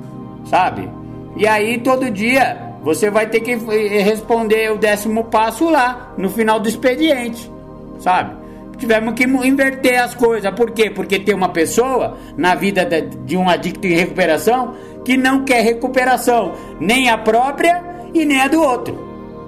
[0.46, 0.90] sabe?
[1.38, 6.60] E aí todo dia você vai ter que responder o décimo passo lá, no final
[6.60, 7.52] do expediente,
[8.00, 8.36] sabe?
[8.78, 10.52] Tivemos que inverter as coisas.
[10.56, 10.90] Por quê?
[10.90, 14.74] Porque tem uma pessoa na vida de um adicto em recuperação
[15.06, 18.98] que não quer recuperação, nem a própria e nem a do outro,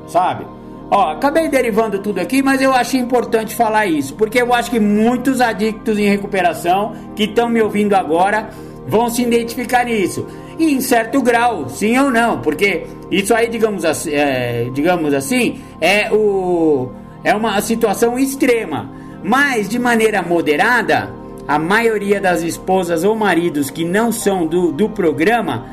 [0.08, 0.46] sabe?
[0.91, 4.80] Ó, acabei derivando tudo aqui, mas eu achei importante falar isso, porque eu acho que
[4.80, 8.50] muitos adictos em recuperação que estão me ouvindo agora
[8.86, 10.28] vão se identificar nisso.
[10.58, 15.60] E em certo grau, sim ou não, porque isso aí, digamos assim, é, digamos assim,
[15.82, 16.92] é, o,
[17.24, 18.89] é uma situação extrema.
[19.24, 21.10] Mas de maneira moderada,
[21.48, 25.66] a maioria das esposas ou maridos que não são do, do programa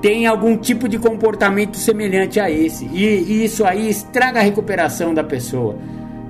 [0.00, 2.86] tem algum tipo de comportamento semelhante a esse.
[2.86, 5.76] E, e isso aí estraga a recuperação da pessoa.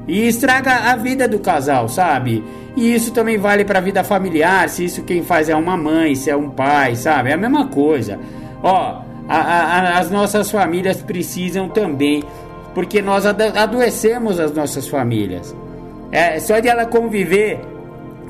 [0.07, 2.45] E estraga a vida do casal, sabe?
[2.77, 6.15] E isso também vale para a vida familiar, se isso quem faz é uma mãe,
[6.15, 7.31] se é um pai, sabe?
[7.31, 8.19] É a mesma coisa.
[8.63, 12.23] Ó, a, a, as nossas famílias precisam também,
[12.75, 15.55] porque nós adoecemos as nossas famílias.
[16.11, 17.61] É, só de ela conviver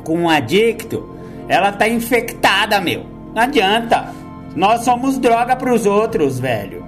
[0.04, 1.08] com um adicto,
[1.48, 3.04] ela tá infectada, meu.
[3.34, 4.12] Não adianta.
[4.54, 6.81] Nós somos droga para os outros, velho.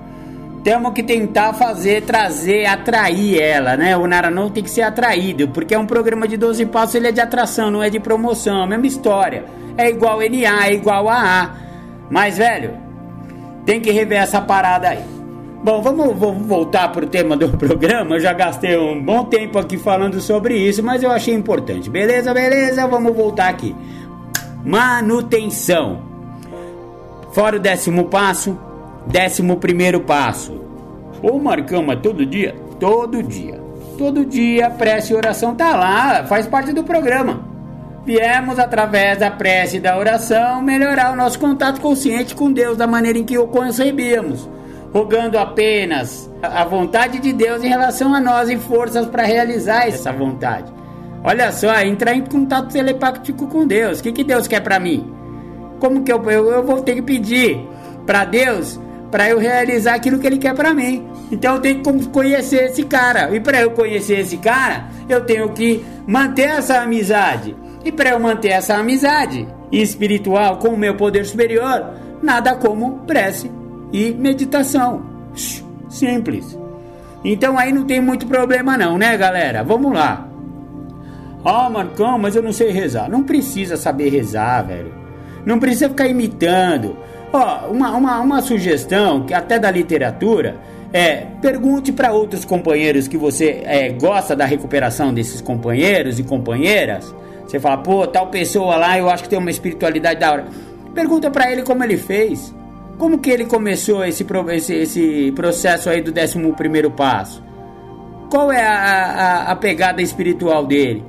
[0.64, 3.94] Temos que tentar fazer, trazer, atrair ela, né?
[3.98, 7.12] O Naranon tem que ser atraído, porque é um programa de 12 passos, ele é
[7.12, 9.44] de atração, não é de promoção, é a mesma história.
[9.76, 11.50] É igual NA, é igual AA.
[12.08, 12.78] Mas, velho,
[13.66, 15.04] tem que rever essa parada aí.
[15.62, 18.16] Bom, vamos, vamos voltar pro tema do programa.
[18.16, 21.90] Eu já gastei um bom tempo aqui falando sobre isso, mas eu achei importante.
[21.90, 22.86] Beleza, beleza?
[22.86, 23.76] Vamos voltar aqui.
[24.64, 26.00] Manutenção.
[27.32, 28.58] Fora o décimo passo,
[29.06, 30.60] décimo primeiro passo.
[31.22, 32.54] Ô Marcão, mas todo dia?
[32.78, 33.62] Todo dia.
[33.96, 37.44] Todo dia, prece e oração tá lá, faz parte do programa.
[38.04, 42.86] Viemos através da prece e da oração melhorar o nosso contato consciente com Deus da
[42.86, 44.50] maneira em que o concebíamos,
[44.92, 50.12] rogando apenas a vontade de Deus em relação a nós e forças para realizar essa
[50.12, 50.72] vontade.
[51.22, 54.00] Olha só, entrar em contato telepático com Deus.
[54.00, 55.14] O que, que Deus quer para mim?
[55.84, 57.60] como que eu, eu, eu vou ter que pedir
[58.06, 58.80] para Deus
[59.14, 61.06] para eu realizar aquilo que Ele quer para mim?
[61.30, 63.32] Então eu tenho que conhecer esse cara.
[63.32, 67.54] E para eu conhecer esse cara, eu tenho que manter essa amizade.
[67.84, 73.48] E para eu manter essa amizade espiritual com o meu poder superior, nada como prece
[73.92, 75.04] e meditação.
[75.88, 76.58] Simples.
[77.24, 79.62] Então aí não tem muito problema não, né, galera?
[79.62, 80.26] Vamos lá.
[81.44, 83.08] Ah, Marcão, mas eu não sei rezar.
[83.08, 84.92] Não precisa saber rezar, velho.
[85.46, 86.96] Não precisa ficar imitando.
[87.34, 90.56] Ó, uma, uma, uma sugestão, que até da literatura,
[90.92, 97.12] é pergunte para outros companheiros que você é, gosta da recuperação desses companheiros e companheiras.
[97.44, 100.46] Você fala, pô, tal pessoa lá, eu acho que tem uma espiritualidade da hora.
[100.94, 102.54] Pergunta para ele como ele fez.
[102.98, 107.42] Como que ele começou esse, esse, esse processo aí do 11 primeiro passo?
[108.30, 111.04] Qual é a, a, a pegada espiritual dele?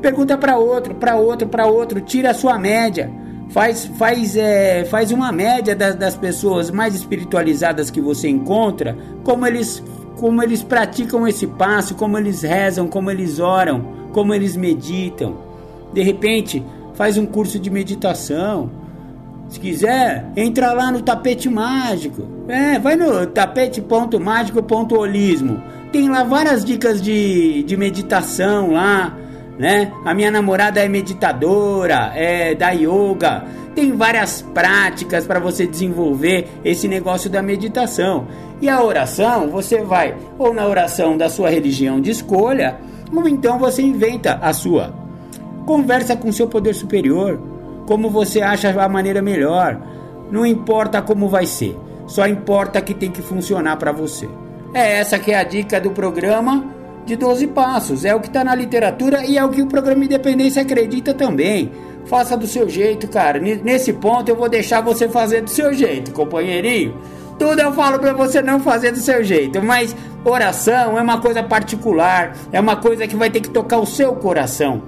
[0.00, 3.23] Pergunta para outro, para outro, para outro, tira a sua média
[3.54, 9.46] faz, faz, é, faz uma média das, das pessoas mais espiritualizadas que você encontra, como
[9.46, 9.80] eles,
[10.16, 15.36] como eles praticam esse passo, como eles rezam, como eles oram, como eles meditam.
[15.92, 16.64] De repente,
[16.94, 18.68] faz um curso de meditação.
[19.48, 22.26] Se quiser, entra lá no tapete mágico.
[22.48, 25.62] É, vai no tapete.mágico.holismo.
[25.92, 29.16] Tem lá várias dicas de, de meditação lá
[29.58, 29.92] né?
[30.04, 33.44] A minha namorada é meditadora, é da yoga.
[33.74, 38.26] Tem várias práticas para você desenvolver esse negócio da meditação.
[38.60, 42.78] E a oração, você vai ou na oração da sua religião de escolha,
[43.14, 44.94] ou então você inventa a sua.
[45.66, 47.40] Conversa com seu poder superior,
[47.86, 49.80] como você acha a maneira melhor.
[50.30, 54.28] Não importa como vai ser, só importa que tem que funcionar para você.
[54.72, 56.64] É essa que é a dica do programa
[57.04, 58.04] de 12 passos.
[58.04, 61.70] É o que está na literatura e é o que o programa Independência acredita também.
[62.06, 63.38] Faça do seu jeito, cara.
[63.38, 66.94] Nesse ponto eu vou deixar você fazer do seu jeito, companheirinho.
[67.38, 71.42] Tudo eu falo para você não fazer do seu jeito, mas oração é uma coisa
[71.42, 74.82] particular, é uma coisa que vai ter que tocar o seu coração,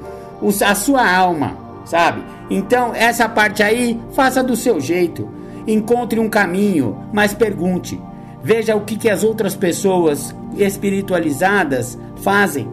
[0.65, 2.23] a sua alma, sabe?
[2.49, 5.29] Então, essa parte aí, faça do seu jeito.
[5.67, 8.01] Encontre um caminho, mas pergunte.
[8.47, 12.71] Veja o que, que as outras pessoas espiritualizadas fazem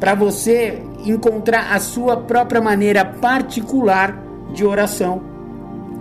[0.00, 4.20] para você encontrar a sua própria maneira particular
[4.52, 5.22] de oração.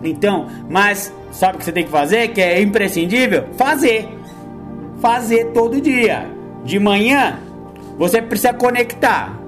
[0.04, 2.30] Então, mas sabe o que você tem que fazer?
[2.30, 3.50] Que é imprescindível?
[3.56, 4.10] Fazer.
[5.00, 6.26] Fazer todo dia.
[6.66, 7.38] De manhã,
[8.00, 9.40] você precisa conectar.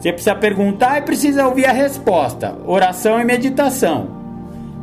[0.00, 2.56] Você precisa perguntar e precisa ouvir a resposta.
[2.66, 4.08] Oração e meditação.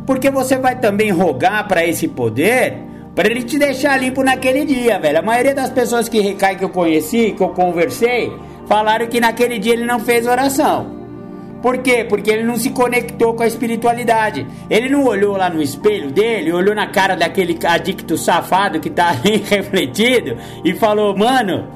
[0.07, 4.97] Porque você vai também rogar para esse poder Pra ele te deixar limpo naquele dia,
[4.97, 5.19] velho.
[5.19, 8.31] A maioria das pessoas que recaem que eu conheci, que eu conversei,
[8.67, 11.03] falaram que naquele dia ele não fez oração.
[11.61, 12.03] Por quê?
[12.03, 14.45] Porque ele não se conectou com a espiritualidade.
[14.69, 19.11] Ele não olhou lá no espelho dele, olhou na cara daquele adicto safado que tá
[19.15, 20.35] ali refletido
[20.65, 21.67] e falou: Mano,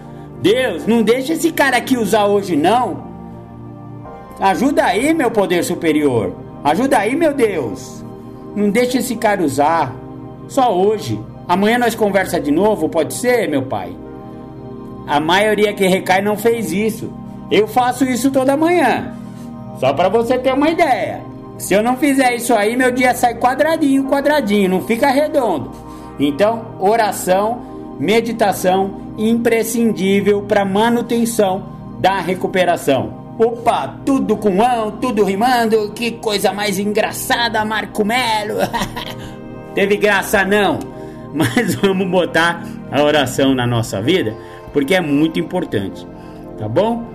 [0.41, 3.07] Deus, não deixa esse cara aqui usar hoje não.
[4.39, 6.35] Ajuda aí, meu poder superior.
[6.63, 8.03] Ajuda aí, meu Deus.
[8.55, 9.95] Não deixa esse cara usar.
[10.47, 11.19] Só hoje.
[11.47, 13.95] Amanhã nós conversa de novo, pode ser, meu pai?
[15.07, 17.11] A maioria que recai não fez isso.
[17.49, 19.13] Eu faço isso toda manhã.
[19.79, 21.21] Só para você ter uma ideia.
[21.57, 25.71] Se eu não fizer isso aí, meu dia sai quadradinho, quadradinho, não fica redondo.
[26.19, 27.61] Então, oração,
[27.99, 31.63] meditação imprescindível para manutenção
[31.99, 33.25] da recuperação.
[33.39, 38.57] Opa, tudo com mão, tudo rimando, que coisa mais engraçada, Marco Melo.
[39.77, 40.79] Teve graça não,
[41.35, 44.35] mas vamos botar a oração na nossa vida,
[44.73, 46.03] porque é muito importante,
[46.57, 47.05] tá bom?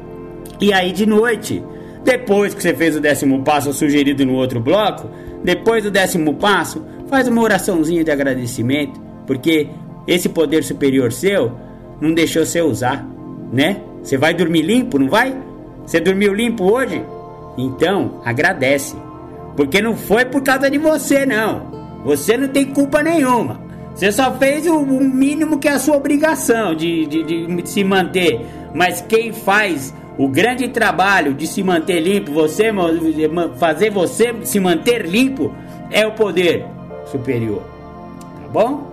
[0.60, 1.60] E aí de noite,
[2.04, 5.10] depois que você fez o décimo passo sugerido no outro bloco,
[5.42, 9.68] depois do décimo passo, faz uma oraçãozinha de agradecimento, porque
[10.06, 11.50] esse poder superior seu
[12.00, 13.04] não deixou você usar,
[13.52, 13.80] né?
[14.04, 15.36] Você vai dormir limpo, não vai?
[15.84, 17.04] Você dormiu limpo hoje?
[17.58, 18.94] Então, agradece.
[19.56, 21.81] Porque não foi por causa de você, não.
[22.04, 23.60] Você não tem culpa nenhuma.
[23.94, 28.40] Você só fez o, mínimo que é a sua obrigação de, de, de se manter.
[28.74, 32.70] Mas quem faz o grande trabalho de se manter limpo, você
[33.56, 35.54] fazer você se manter limpo,
[35.90, 36.64] é o poder
[37.06, 37.62] superior.
[38.42, 38.90] Tá bom?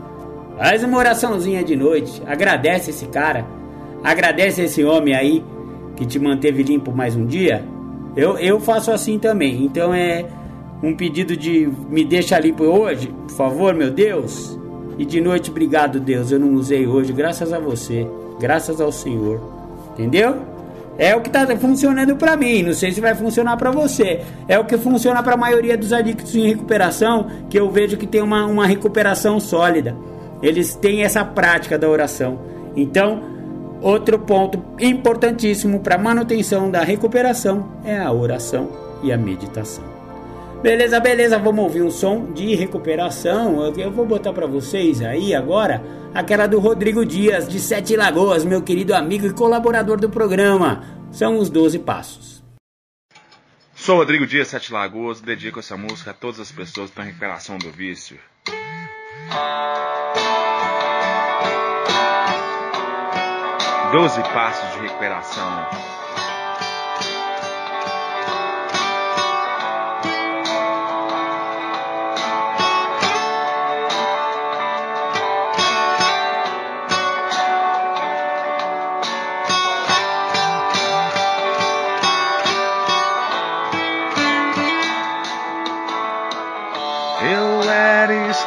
[0.57, 2.21] Faz uma oraçãozinha de noite.
[2.27, 3.45] Agradece esse cara.
[4.03, 5.43] Agradece esse homem aí
[5.99, 7.61] que te manteve limpo mais um dia,
[8.15, 9.65] eu, eu faço assim também.
[9.65, 10.25] Então é
[10.81, 14.57] um pedido de me deixa limpo hoje, por favor, meu Deus.
[14.97, 16.31] E de noite, obrigado, Deus.
[16.31, 18.07] Eu não usei hoje, graças a você,
[18.39, 19.41] graças ao Senhor.
[19.93, 20.37] Entendeu?
[20.97, 22.63] É o que está funcionando para mim.
[22.63, 24.21] Não sei se vai funcionar para você.
[24.47, 28.07] É o que funciona para a maioria dos adictos em recuperação, que eu vejo que
[28.07, 29.95] tem uma, uma recuperação sólida.
[30.41, 32.39] Eles têm essa prática da oração.
[32.75, 33.39] Então,
[33.81, 38.69] Outro ponto importantíssimo para manutenção da recuperação é a oração
[39.01, 39.98] e a meditação.
[40.61, 43.73] Beleza, beleza, vamos ouvir um som de recuperação.
[43.77, 45.81] Eu vou botar para vocês aí agora
[46.13, 50.83] aquela do Rodrigo Dias de Sete Lagoas, meu querido amigo e colaborador do programa.
[51.13, 52.43] São os 12 passos.
[53.73, 57.07] Sou Rodrigo Dias Sete Lagoas, dedico essa música a todas as pessoas que estão em
[57.07, 58.19] recuperação do vício.
[63.93, 65.88] Doze passos de recuperação.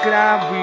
[0.03, 0.62] Escravo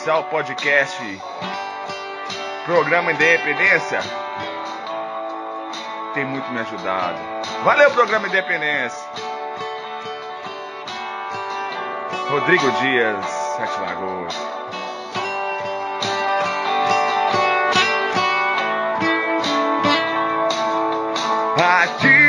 [0.00, 1.20] especial ao podcast
[2.64, 4.00] Programa Independência.
[6.14, 7.18] Tem muito me ajudado.
[7.64, 9.06] Valeu, Programa Independência.
[12.30, 14.34] Rodrigo Dias, Sete Lagoas.
[21.62, 22.19] Admitindo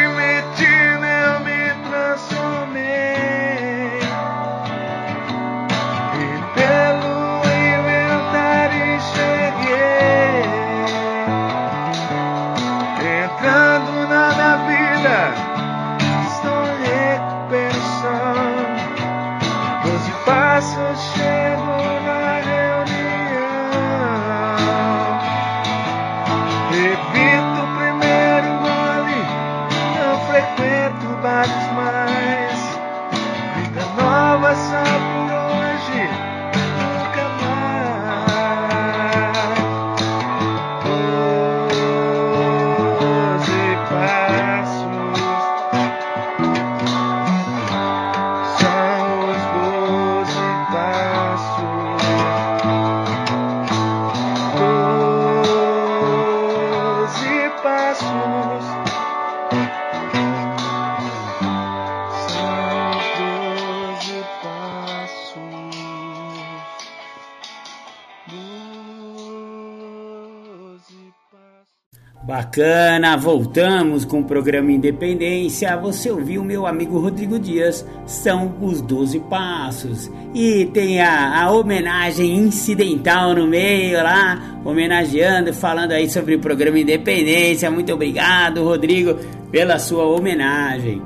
[72.51, 75.77] Bacana, voltamos com o programa Independência.
[75.77, 80.11] Você ouviu meu amigo Rodrigo Dias, são os 12 passos.
[80.33, 86.77] E tem a, a homenagem incidental no meio lá, homenageando, falando aí sobre o programa
[86.77, 87.71] Independência.
[87.71, 89.15] Muito obrigado, Rodrigo,
[89.49, 91.01] pela sua homenagem.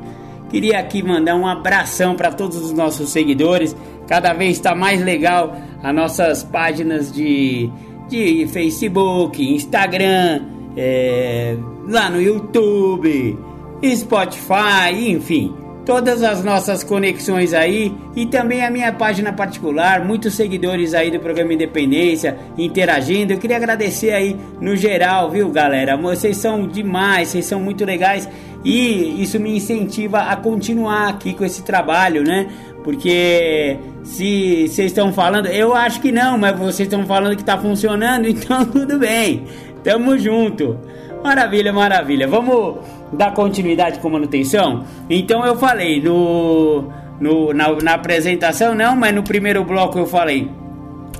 [0.49, 3.75] Queria aqui mandar um abração para todos os nossos seguidores.
[4.07, 7.69] Cada vez está mais legal as nossas páginas de,
[8.09, 11.57] de Facebook, Instagram, é,
[11.87, 13.37] lá no YouTube,
[13.83, 15.53] Spotify, enfim,
[15.85, 21.19] todas as nossas conexões aí e também a minha página particular, muitos seguidores aí do
[21.19, 23.33] programa Independência interagindo.
[23.33, 25.95] Eu queria agradecer aí no geral, viu, galera?
[25.95, 28.27] Vocês são demais, vocês são muito legais
[28.63, 32.47] e isso me incentiva a continuar aqui com esse trabalho, né?
[32.83, 37.57] Porque se vocês estão falando, eu acho que não, mas vocês estão falando que tá
[37.57, 39.43] funcionando, então tudo bem.
[39.85, 40.79] Tamo junto.
[41.23, 42.27] Maravilha, maravilha.
[42.27, 42.77] Vamos
[43.13, 44.83] dar continuidade com manutenção?
[45.07, 50.49] Então eu falei no, no na, na apresentação, não, mas no primeiro bloco eu falei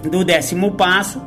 [0.01, 1.22] do décimo passo.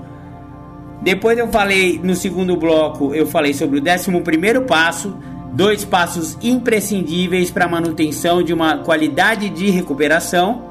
[1.00, 5.16] Depois eu falei no segundo bloco, eu falei sobre o décimo primeiro passo,
[5.52, 10.64] dois passos imprescindíveis para a manutenção de uma qualidade de recuperação.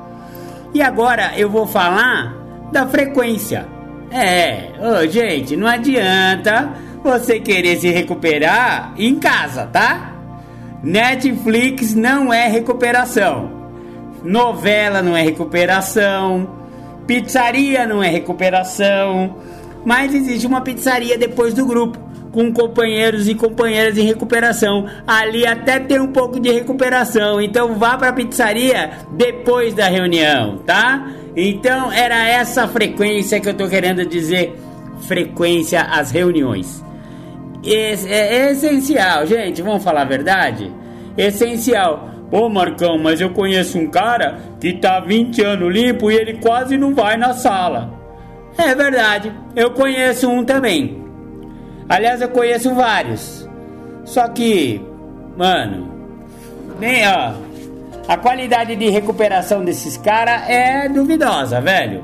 [0.73, 2.35] E agora eu vou falar
[2.73, 3.76] da frequência.
[4.11, 6.71] É, ô, gente, não adianta
[7.03, 10.13] você querer se recuperar em casa, tá?
[10.83, 13.51] Netflix não é recuperação.
[14.23, 16.49] Novela não é recuperação.
[17.05, 19.37] Pizzaria não é recuperação.
[19.85, 21.97] Mas existe uma pizzaria depois do grupo,
[22.31, 24.85] com companheiros e companheiras em recuperação.
[25.05, 27.41] Ali até tem um pouco de recuperação.
[27.41, 31.09] Então vá pra pizzaria depois da reunião, tá?
[31.39, 34.55] Então era essa frequência que eu tô querendo dizer.
[35.01, 36.83] Frequência às reuniões.
[37.63, 39.61] Esse- é essencial, gente.
[39.61, 40.71] Vamos falar a verdade?
[41.15, 42.09] Essencial.
[42.31, 46.33] Pô, Marcão, mas eu conheço um cara que tá há 20 anos limpo e ele
[46.39, 47.93] quase não vai na sala.
[48.57, 51.01] É verdade, eu conheço um também.
[51.87, 53.47] Aliás, eu conheço vários.
[54.03, 54.81] Só que,
[55.37, 55.89] mano,
[56.79, 57.33] nem ó,
[58.07, 62.03] a qualidade de recuperação desses caras é duvidosa, velho.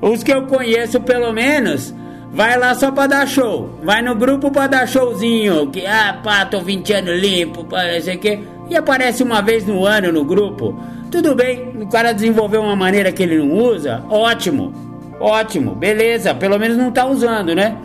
[0.00, 1.94] Os que eu conheço, pelo menos,
[2.32, 3.78] vai lá só pra dar show.
[3.82, 5.70] Vai no grupo pra dar showzinho.
[5.70, 8.42] Que, ah, pá, tô 20 anos limpo, pá, não sei.
[8.70, 10.78] E aparece uma vez no ano no grupo.
[11.10, 14.72] Tudo bem, o cara desenvolveu uma maneira que ele não usa, ótimo.
[15.20, 17.76] Ótimo, beleza, pelo menos não tá usando, né?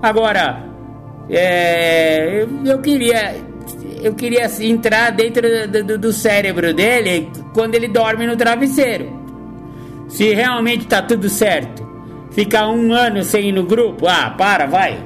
[0.00, 0.64] Agora,
[1.28, 3.34] é, eu queria
[4.02, 9.18] eu queria entrar dentro do, do- do cérebro dele quando ele dorme no travesseiro.
[10.08, 11.86] Se realmente tá tudo certo,
[12.32, 14.98] ficar um ano sem ir no grupo, ah, para, vai.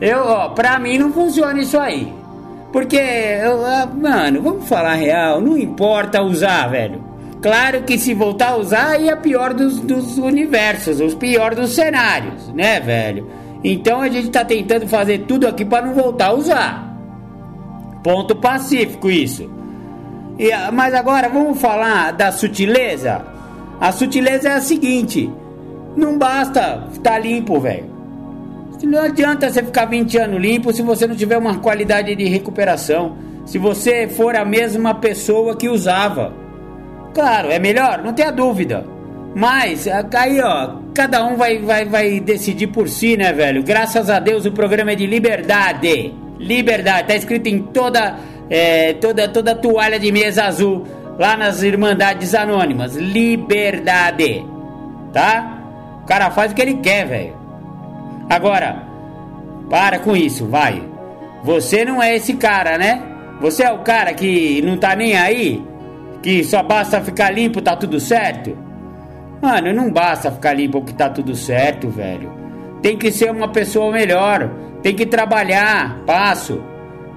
[0.00, 2.12] Eu, ó, pra mim não funciona isso aí.
[2.72, 7.04] Porque, eu, ah, mano, vamos falar real, não importa usar, velho.
[7.42, 11.70] Claro que se voltar a usar, aí é pior dos, dos universos, os pior dos
[11.74, 13.28] cenários, né, velho?
[13.64, 16.91] Então a gente tá tentando fazer tudo aqui pra não voltar a usar.
[18.02, 19.50] Ponto pacífico isso.
[20.38, 23.24] E, mas agora vamos falar da sutileza?
[23.80, 25.30] A sutileza é a seguinte:
[25.96, 27.92] Não basta estar tá limpo, velho.
[28.82, 33.16] Não adianta você ficar 20 anos limpo se você não tiver uma qualidade de recuperação.
[33.46, 36.32] Se você for a mesma pessoa que usava.
[37.14, 38.84] Claro, é melhor, não tenha dúvida.
[39.34, 43.62] Mas, aí ó, cada um vai, vai, vai decidir por si, né, velho?
[43.62, 46.12] Graças a Deus o programa é de liberdade.
[46.42, 48.16] Liberdade, tá escrito em toda,
[48.50, 50.84] é, toda, toda toalha de mesa azul
[51.18, 52.96] lá nas Irmandades Anônimas.
[52.96, 54.44] Liberdade,
[55.12, 55.58] tá?
[56.02, 57.36] O cara faz o que ele quer, velho.
[58.28, 58.82] Agora,
[59.70, 60.82] para com isso, vai.
[61.44, 63.02] Você não é esse cara, né?
[63.40, 65.62] Você é o cara que não tá nem aí?
[66.22, 68.56] Que só basta ficar limpo, tá tudo certo?
[69.40, 72.32] Mano, não basta ficar limpo que tá tudo certo, velho.
[72.80, 74.50] Tem que ser uma pessoa melhor.
[74.82, 76.62] Tem que trabalhar, passo.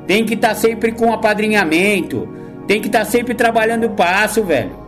[0.05, 2.27] Tem que estar tá sempre com apadrinhamento.
[2.67, 4.85] Tem que estar tá sempre trabalhando passo, velho.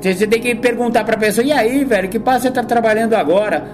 [0.00, 3.66] Você tem que perguntar pra pessoa, e aí, velho, que passo você tá trabalhando agora?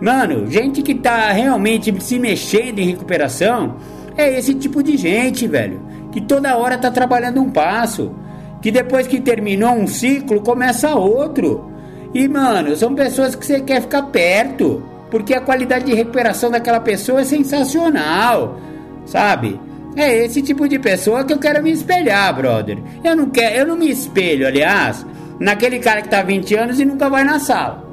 [0.00, 3.76] Mano, gente que tá realmente se mexendo em recuperação
[4.16, 5.80] é esse tipo de gente, velho.
[6.12, 8.12] Que toda hora tá trabalhando um passo.
[8.60, 11.70] Que depois que terminou um ciclo, começa outro.
[12.12, 16.80] E, mano, são pessoas que você quer ficar perto, porque a qualidade de recuperação daquela
[16.80, 18.60] pessoa é sensacional,
[19.06, 19.60] sabe?
[19.96, 22.78] É esse tipo de pessoa que eu quero me espelhar, brother.
[23.02, 25.04] Eu não quero, eu não me espelho, aliás,
[25.40, 27.84] naquele cara que tá 20 anos e nunca vai na sala.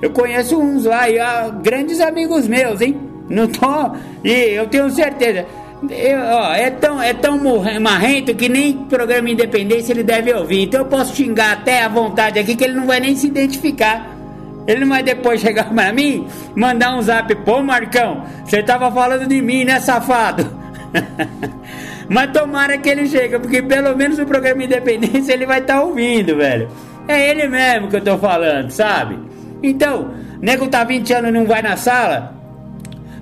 [0.00, 2.98] Eu conheço uns lá, e, ah, grandes amigos meus, hein?
[3.28, 3.92] Não tô.
[4.24, 5.46] E eu tenho certeza.
[5.88, 7.38] Eu, ó, é tão, é tão
[7.80, 10.62] marrento que nem programa Independência ele deve ouvir.
[10.62, 14.19] Então eu posso xingar até à vontade aqui que ele não vai nem se identificar.
[14.66, 19.26] Ele não vai depois chegar para mim, mandar um zap, pô Marcão, você tava falando
[19.26, 20.46] de mim, né, safado?
[22.08, 25.82] Mas tomara que ele chegue, porque pelo menos o programa Independência ele vai estar tá
[25.82, 26.68] ouvindo, velho.
[27.06, 29.18] É ele mesmo que eu tô falando, sabe?
[29.62, 32.34] Então, nego tá 20 anos e não vai na sala?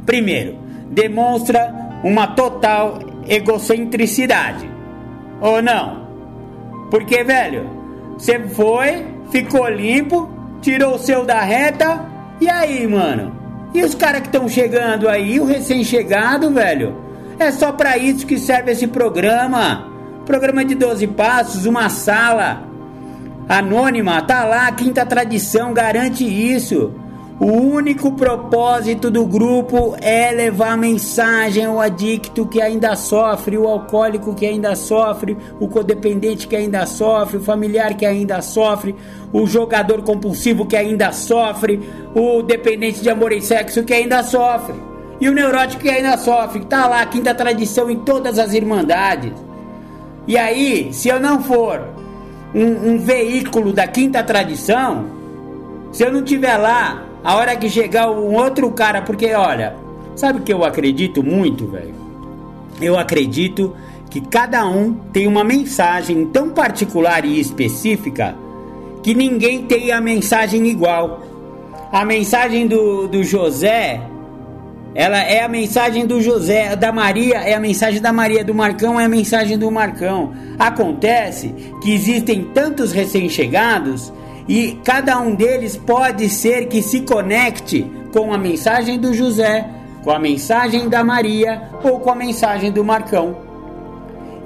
[0.06, 0.56] Primeiro,
[0.90, 4.68] demonstra uma total egocentricidade.
[5.40, 6.08] Ou não?
[6.90, 7.68] Porque, velho,
[8.16, 10.30] você foi, ficou limpo,
[10.60, 12.04] tirou o seu da reta,
[12.40, 13.36] e aí, mano?
[13.74, 16.96] E os caras que estão chegando aí, o recém-chegado, velho?
[17.38, 19.86] É só para isso que serve esse programa.
[20.24, 22.64] Programa de 12 passos, uma sala
[23.48, 26.92] anônima, tá lá, quinta tradição garante isso.
[27.40, 34.34] O único propósito do grupo é levar mensagem ao adicto que ainda sofre, o alcoólico
[34.34, 38.92] que ainda sofre, o codependente que ainda sofre, o familiar que ainda sofre,
[39.32, 41.80] o jogador compulsivo que ainda sofre,
[42.12, 44.74] o dependente de amor e sexo que ainda sofre,
[45.20, 46.64] e o neurótico que ainda sofre.
[46.64, 49.32] Tá lá, quinta tradição em todas as irmandades.
[50.26, 51.88] E aí, se eu não for
[52.52, 55.06] um, um veículo da quinta tradição,
[55.92, 59.74] se eu não tiver lá a hora que chegar um outro cara, porque olha,
[60.14, 61.94] sabe o que eu acredito muito, velho?
[62.80, 63.74] Eu acredito
[64.08, 68.34] que cada um tem uma mensagem tão particular e específica
[69.02, 71.22] que ninguém tem a mensagem igual.
[71.92, 74.00] A mensagem do, do José,
[74.94, 78.98] ela é a mensagem do José, da Maria é a mensagem da Maria, do Marcão
[78.98, 80.32] é a mensagem do Marcão.
[80.58, 84.12] Acontece que existem tantos recém-chegados
[84.48, 89.68] e cada um deles pode ser que se conecte com a mensagem do José,
[90.02, 93.36] com a mensagem da Maria ou com a mensagem do Marcão.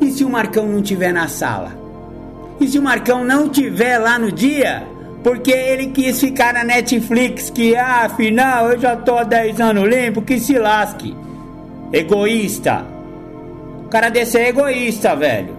[0.01, 1.73] E se o Marcão não estiver na sala?
[2.61, 4.85] E se o Marcão não estiver lá no dia?
[5.23, 9.89] Porque ele quis ficar na Netflix, que ah, afinal eu já tô há 10 anos
[9.89, 11.17] limpo, que se lasque.
[11.93, 12.85] Egoísta.
[13.85, 15.57] O cara desse é egoísta, velho.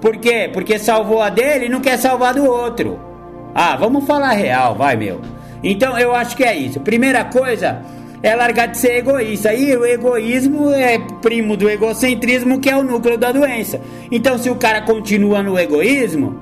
[0.00, 0.48] Por quê?
[0.50, 3.07] Porque salvou a dele e não quer salvar do outro.
[3.54, 5.20] Ah, vamos falar real, vai meu.
[5.62, 6.80] Então eu acho que é isso.
[6.80, 7.82] Primeira coisa
[8.22, 9.54] é largar de ser egoísta.
[9.54, 13.80] E o egoísmo é primo do egocentrismo, que é o núcleo da doença.
[14.10, 16.36] Então, se o cara continua no egoísmo,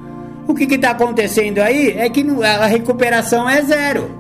[0.47, 4.11] o que está acontecendo aí é que a recuperação é zero.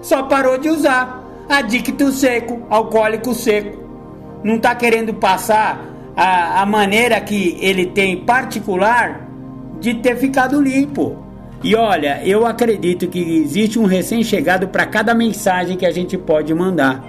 [0.00, 1.24] Só parou de usar.
[1.48, 3.84] Adicto seco, alcoólico seco.
[4.42, 5.80] Não está querendo passar
[6.16, 9.28] a, a maneira que ele tem particular
[9.80, 11.25] de ter ficado limpo.
[11.62, 16.54] E olha, eu acredito que existe um recém-chegado para cada mensagem que a gente pode
[16.54, 17.04] mandar.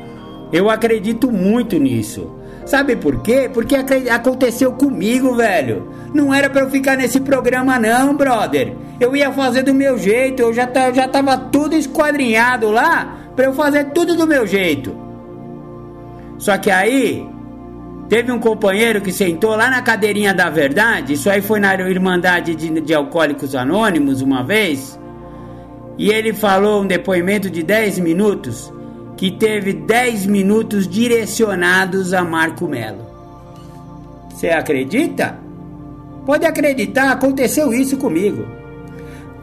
[0.52, 2.32] Eu acredito muito nisso.
[2.66, 3.50] Sabe por quê?
[3.54, 5.90] Porque aconteceu comigo, velho.
[6.14, 8.74] Não era para eu ficar nesse programa não, brother.
[9.00, 13.46] Eu ia fazer do meu jeito, eu já, eu já tava tudo esquadrinhado lá para
[13.46, 14.96] eu fazer tudo do meu jeito.
[16.38, 17.28] Só que aí
[18.10, 22.56] Teve um companheiro que sentou lá na cadeirinha da verdade, isso aí foi na Irmandade
[22.56, 24.98] de, de Alcoólicos Anônimos uma vez,
[25.98, 28.72] e ele falou um depoimento de 10 minutos
[29.18, 33.06] que teve 10 minutos direcionados a Marco Melo.
[34.30, 35.38] Você acredita?
[36.26, 38.46] Pode acreditar, aconteceu isso comigo.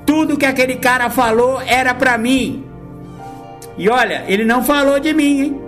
[0.07, 2.65] Tudo que aquele cara falou era para mim.
[3.77, 5.61] E olha, ele não falou de mim, hein?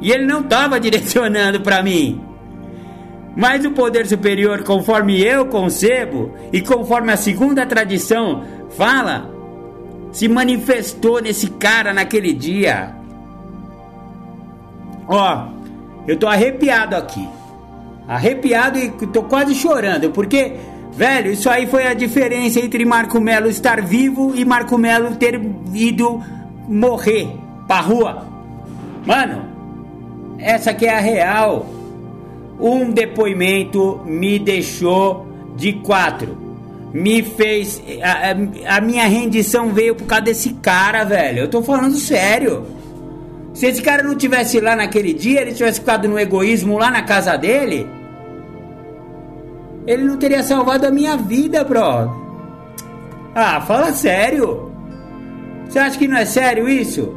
[0.00, 2.31] E ele não estava direcionando para mim.
[3.34, 8.44] Mas o poder superior, conforme eu concebo e conforme a segunda tradição
[8.76, 9.30] fala,
[10.12, 12.94] se manifestou nesse cara naquele dia.
[15.08, 15.46] Ó,
[16.06, 17.26] eu tô arrepiado aqui.
[18.06, 20.54] Arrepiado e tô quase chorando, porque,
[20.92, 25.40] velho, isso aí foi a diferença entre Marco Melo estar vivo e Marco Melo ter
[25.72, 26.22] ido
[26.68, 27.34] morrer
[27.66, 28.26] pra rua.
[29.06, 29.44] Mano,
[30.38, 31.81] essa aqui é a real.
[32.62, 36.38] Um depoimento me deixou de quatro.
[36.94, 37.82] Me fez.
[38.00, 41.40] A, a, minha rendição veio por causa desse cara, velho.
[41.40, 42.64] Eu tô falando sério.
[43.52, 47.02] Se esse cara não tivesse lá naquele dia, ele tivesse ficado no egoísmo lá na
[47.02, 47.86] casa dele,
[49.86, 52.22] ele não teria salvado a minha vida, bro.
[53.34, 54.70] Ah, fala sério.
[55.68, 57.12] Você acha que não é sério isso?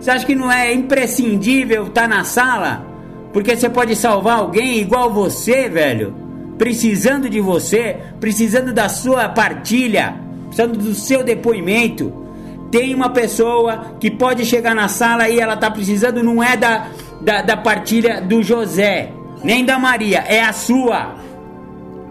[0.00, 2.95] Você acha que não é imprescindível estar tá na sala?
[3.36, 6.14] Porque você pode salvar alguém igual você, velho.
[6.56, 10.16] Precisando de você, precisando da sua partilha,
[10.46, 12.24] precisando do seu depoimento
[12.70, 16.88] tem uma pessoa que pode chegar na sala e ela tá precisando, não é da,
[17.20, 19.10] da, da partilha do José,
[19.44, 21.16] nem da Maria, é a sua.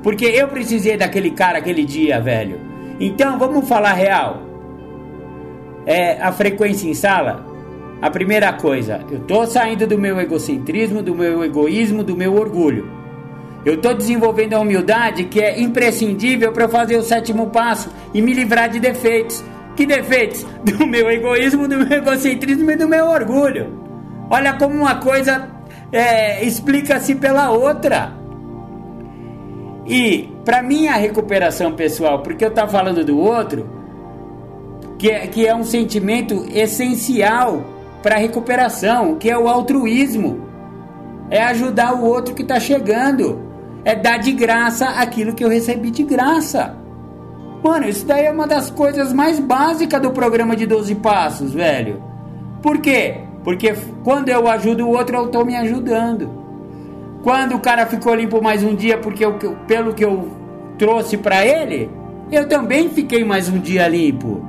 [0.03, 2.59] Porque eu precisei daquele cara aquele dia, velho.
[2.99, 4.43] Então vamos falar real.
[5.87, 7.44] É a frequência em sala.
[8.01, 12.89] A primeira coisa, eu tô saindo do meu egocentrismo, do meu egoísmo, do meu orgulho.
[13.65, 18.33] Eu tô desenvolvendo a humildade que é imprescindível para fazer o sétimo passo e me
[18.33, 19.43] livrar de defeitos.
[19.75, 20.45] Que defeitos?
[20.63, 23.77] Do meu egoísmo, do meu egocentrismo e do meu orgulho.
[24.29, 25.49] Olha como uma coisa
[25.91, 28.13] é, explica-se pela outra.
[29.85, 33.69] E para minha recuperação pessoal, porque eu estava falando do outro,
[34.97, 37.74] que é, que é um sentimento essencial
[38.05, 40.47] para a recuperação, que é o altruísmo.
[41.27, 43.41] É ajudar o outro que está chegando.
[43.83, 46.75] É dar de graça aquilo que eu recebi de graça.
[47.63, 51.99] Mano, isso daí é uma das coisas mais básicas do programa de 12 passos, velho.
[52.61, 53.21] Por quê?
[53.43, 56.29] Porque quando eu ajudo o outro, eu tô me ajudando.
[57.23, 59.33] Quando o cara ficou limpo mais um dia, porque eu,
[59.65, 60.29] pelo que eu
[60.77, 61.89] trouxe para ele,
[62.31, 64.45] eu também fiquei mais um dia limpo.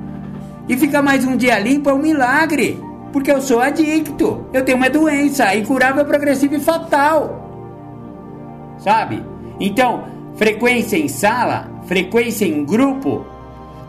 [0.69, 4.45] E ficar mais um dia limpo é um milagre, porque eu sou adicto.
[4.53, 7.43] Eu tenho uma doença incurável, progressiva e fatal.
[8.79, 9.23] Sabe?
[9.59, 10.03] Então,
[10.35, 13.25] frequência em sala frequência em grupo,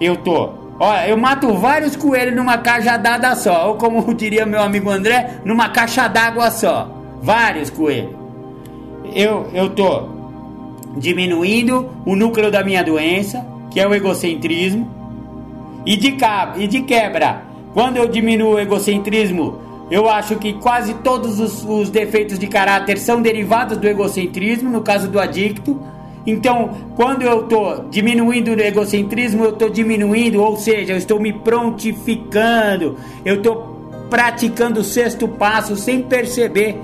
[0.01, 0.51] eu tô.
[0.81, 5.69] Olha, eu mato vários coelhos numa cajadada só, ou como diria meu amigo André, numa
[5.69, 6.89] caixa d'água só.
[7.21, 8.15] Vários coelhos.
[9.13, 10.09] Eu, eu tô
[10.97, 14.89] diminuindo o núcleo da minha doença, que é o egocentrismo,
[15.85, 16.17] e de,
[16.57, 17.43] e de quebra,
[17.79, 22.99] quando eu diminuo o egocentrismo, eu acho que quase todos os, os defeitos de caráter
[22.99, 25.81] são derivados do egocentrismo, no caso do adicto.
[26.27, 31.33] Então, quando eu estou diminuindo o egocentrismo, eu estou diminuindo, ou seja, eu estou me
[31.33, 36.77] prontificando, eu estou praticando o sexto passo sem perceber.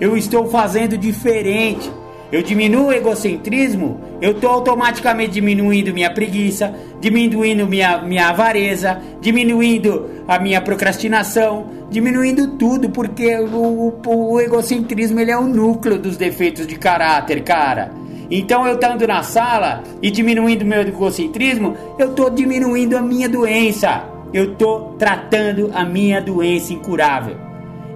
[0.00, 1.90] Eu estou fazendo diferente.
[2.32, 10.10] Eu diminuo o egocentrismo, eu estou automaticamente diminuindo minha preguiça, diminuindo minha, minha avareza, diminuindo
[10.26, 16.16] a minha procrastinação, diminuindo tudo, porque o, o, o egocentrismo ele é o núcleo dos
[16.16, 17.92] defeitos de caráter, cara.
[18.28, 24.04] Então eu estando na sala e diminuindo meu egocentrismo, eu estou diminuindo a minha doença.
[24.32, 27.36] Eu estou tratando a minha doença incurável.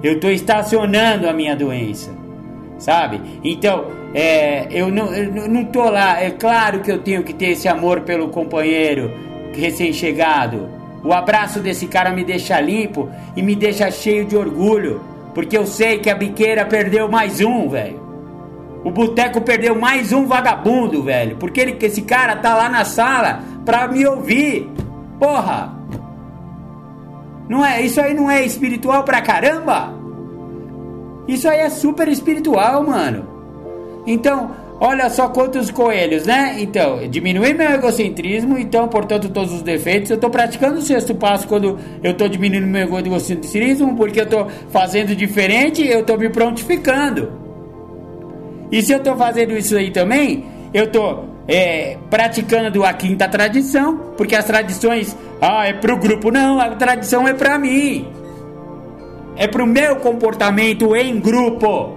[0.03, 2.20] Eu estou estacionando a minha doença.
[2.81, 3.21] Sabe?
[3.45, 6.21] Então, é, eu não, eu não tô lá.
[6.21, 9.13] É claro que eu tenho que ter esse amor pelo companheiro
[9.55, 10.69] recém-chegado.
[11.05, 15.03] O abraço desse cara me deixa limpo e me deixa cheio de orgulho.
[15.35, 18.01] Porque eu sei que a biqueira perdeu mais um, velho.
[18.83, 21.37] O boteco perdeu mais um vagabundo, velho.
[21.37, 24.71] Porque ele, esse cara tá lá na sala pra me ouvir.
[25.19, 25.79] Porra!
[27.47, 30.00] Não é, isso aí não é espiritual pra caramba?
[31.29, 33.27] Isso aí é super espiritual, mano.
[34.07, 34.51] Então,
[34.81, 36.57] olha só quantos coelhos, né?
[36.59, 40.11] Então, diminuir meu egocentrismo, então, portanto, todos os defeitos.
[40.11, 44.47] Eu tô praticando o sexto passo quando eu tô diminuindo meu egocentrismo, porque eu tô
[44.71, 47.31] fazendo diferente, eu tô me prontificando.
[48.73, 53.97] E se eu estou fazendo isso aí também, eu estou é, praticando a quinta tradição,
[54.17, 58.07] porque as tradições, ah, é pro grupo, não, a tradição é para mim,
[59.37, 61.97] é pro meu comportamento em grupo.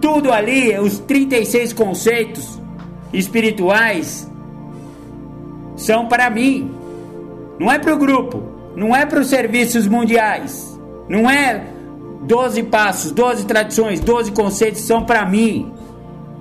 [0.00, 2.60] Tudo ali, os 36 conceitos
[3.12, 4.30] espirituais
[5.76, 6.70] são para mim,
[7.58, 8.42] não é pro grupo,
[8.74, 10.78] não é para os serviços mundiais,
[11.08, 11.64] não é
[12.22, 15.72] 12 passos, 12 tradições, 12 conceitos são para mim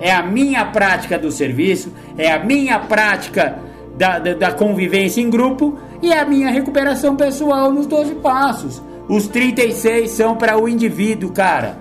[0.01, 3.59] é a minha prática do serviço, é a minha prática
[3.95, 8.81] da, da, da, convivência em grupo e a minha recuperação pessoal nos 12 passos.
[9.11, 11.77] Os 36 são para o indivíduo, cara.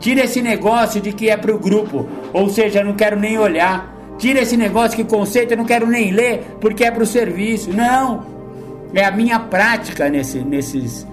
[0.00, 3.94] Tira esse negócio de que é para o grupo, ou seja, não quero nem olhar.
[4.18, 7.72] Tira esse negócio que conceito eu não quero nem ler porque é para o serviço.
[7.72, 8.26] Não!
[8.92, 11.06] É a minha prática nesse, nesses,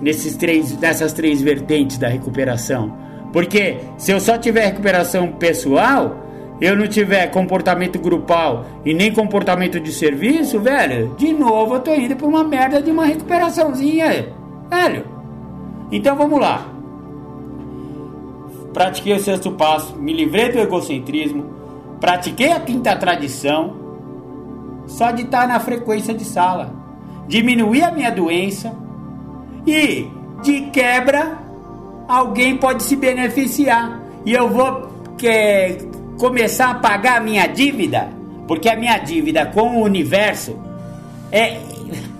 [0.00, 2.96] nesses três, nessas três vertentes da recuperação.
[3.30, 6.26] Porque se eu só tiver recuperação pessoal,
[6.62, 11.94] eu não tiver comportamento grupal e nem comportamento de serviço, velho, de novo eu tô
[11.94, 14.32] indo pra uma merda de uma recuperaçãozinha,
[15.90, 16.66] Então vamos lá.
[18.72, 21.44] Pratiquei o sexto passo, me livrei do egocentrismo,
[22.00, 23.76] pratiquei a quinta tradição,
[24.86, 26.74] só de estar na frequência de sala,
[27.28, 28.74] diminuí a minha doença
[29.64, 30.08] e
[30.42, 31.38] de quebra
[32.08, 34.92] alguém pode se beneficiar e eu vou
[36.18, 38.08] começar a pagar a minha dívida,
[38.46, 40.58] porque a minha dívida com o universo
[41.30, 41.58] é,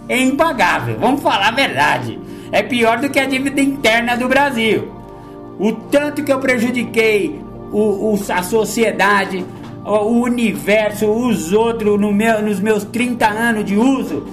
[0.09, 0.99] é impagável.
[0.99, 2.19] Vamos falar a verdade.
[2.55, 4.93] É pior do que a dívida interna do Brasil.
[5.59, 7.43] O tanto que eu prejudiquei
[7.73, 9.45] o, o a sociedade,
[9.85, 14.25] o universo, os outros no meu, nos meus 30 anos de uso,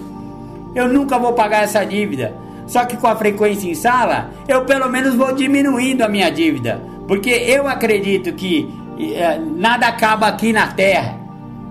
[0.76, 2.32] eu nunca vou pagar essa dívida.
[2.67, 6.80] Só que com a frequência em sala, eu pelo menos vou diminuindo a minha dívida.
[7.07, 8.72] Porque eu acredito que
[9.15, 11.17] é, nada acaba aqui na Terra,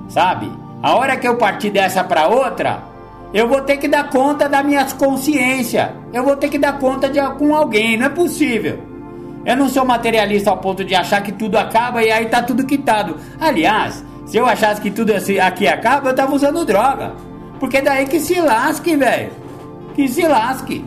[0.09, 0.51] sabe?
[0.83, 2.90] A hora que eu partir dessa para outra,
[3.33, 5.95] eu vou ter que dar conta da minha consciência.
[6.13, 8.79] Eu vou ter que dar conta de com alguém, não é possível.
[9.45, 12.67] Eu não sou materialista ao ponto de achar que tudo acaba e aí tá tudo
[12.67, 13.17] quitado.
[13.41, 17.15] Aliás, se eu achasse que tudo aqui acaba, eu tava usando droga.
[17.59, 19.31] Porque daí que se lasque, velho.
[19.95, 20.85] Que se lasque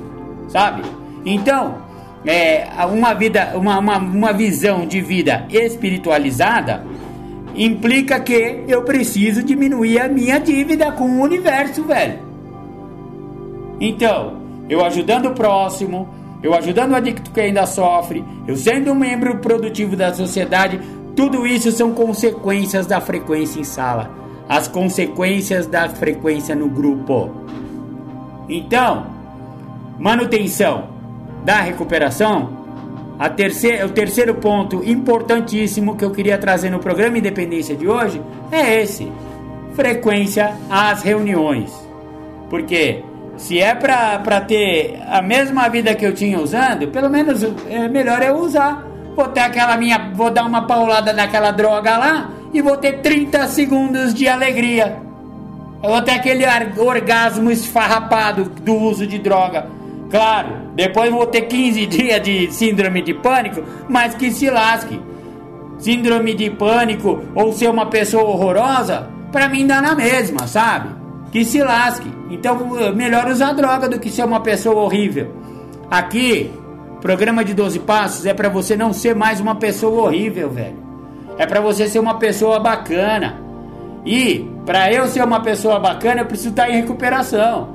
[0.54, 0.84] sabe?
[1.26, 1.80] Então,
[2.26, 6.86] é, uma vida, uma, uma, uma visão de vida espiritualizada
[7.56, 12.20] implica que eu preciso diminuir a minha dívida com o universo, velho.
[13.86, 14.38] Então,
[14.70, 16.08] eu ajudando o próximo,
[16.42, 20.80] eu ajudando o adicto que ainda sofre, eu sendo um membro produtivo da sociedade,
[21.18, 24.10] tudo isso são consequências da frequência em sala,
[24.48, 27.30] as consequências da frequência no grupo.
[28.48, 29.06] Então,
[30.00, 30.88] manutenção
[31.44, 32.64] da recuperação,
[33.20, 38.22] a terceira, o terceiro ponto importantíssimo que eu queria trazer no programa Independência de hoje
[38.50, 39.12] é esse:
[39.74, 41.70] frequência às reuniões.
[42.50, 43.04] Porque
[43.38, 48.22] se é para ter a mesma vida que eu tinha usando, pelo menos é melhor
[48.22, 48.86] eu usar.
[49.16, 53.48] Vou ter aquela minha, vou dar uma paulada naquela droga lá e vou ter 30
[53.48, 54.98] segundos de alegria.
[55.82, 56.46] Eu vou ter aquele
[56.78, 59.68] orgasmo esfarrapado do uso de droga
[60.14, 65.02] Claro, depois vou ter 15 dias de síndrome de pânico, mas que se lasque.
[65.80, 70.90] Síndrome de pânico ou ser uma pessoa horrorosa, pra mim dá na mesma, sabe?
[71.34, 72.08] Que se lasque.
[72.30, 72.56] Então,
[72.96, 75.34] melhor usar droga do que ser uma pessoa horrível.
[75.90, 76.52] Aqui,
[77.02, 80.78] programa de 12 passos é para você não ser mais uma pessoa horrível, velho.
[81.40, 83.42] É para você ser uma pessoa bacana.
[84.06, 87.70] E para eu ser uma pessoa bacana, eu preciso estar em recuperação.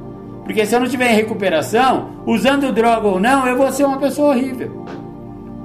[0.45, 3.99] Porque se eu não estiver em recuperação, usando droga ou não, eu vou ser uma
[3.99, 4.87] pessoa horrível.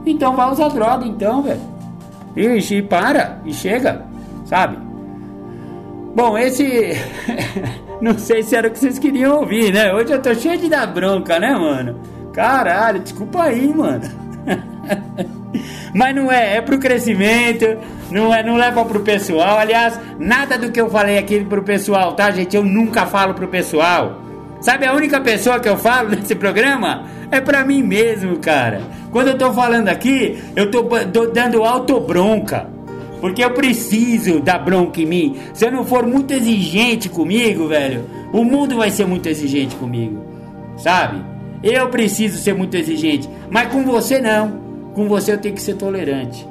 [0.03, 1.61] Então vai usar droga então, velho.
[2.35, 4.03] E para, e chega,
[4.45, 4.79] sabe?
[6.15, 6.63] Bom, esse.
[8.03, 9.93] não sei se era o que vocês queriam ouvir, né?
[9.93, 12.01] Hoje eu tô cheio de dar bronca, né, mano?
[12.33, 14.03] Caralho, desculpa aí, mano.
[15.95, 17.65] Mas não é, é pro crescimento,
[18.11, 19.57] não é, não leva pro pessoal.
[19.57, 22.53] Aliás, nada do que eu falei aqui pro pessoal, tá, gente?
[22.53, 24.21] Eu nunca falo pro pessoal.
[24.59, 27.05] Sabe a única pessoa que eu falo nesse programa?
[27.31, 28.81] É pra mim mesmo, cara.
[29.11, 32.72] Quando eu tô falando aqui, eu tô, tô dando autobronca.
[33.23, 35.37] Porque eu preciso dar bronca em mim.
[35.53, 38.03] Se eu não for muito exigente comigo, velho,
[38.33, 40.21] o mundo vai ser muito exigente comigo.
[40.75, 41.23] Sabe?
[41.63, 43.29] Eu preciso ser muito exigente.
[43.49, 44.59] Mas com você não.
[44.93, 46.45] Com você eu tenho que ser tolerante.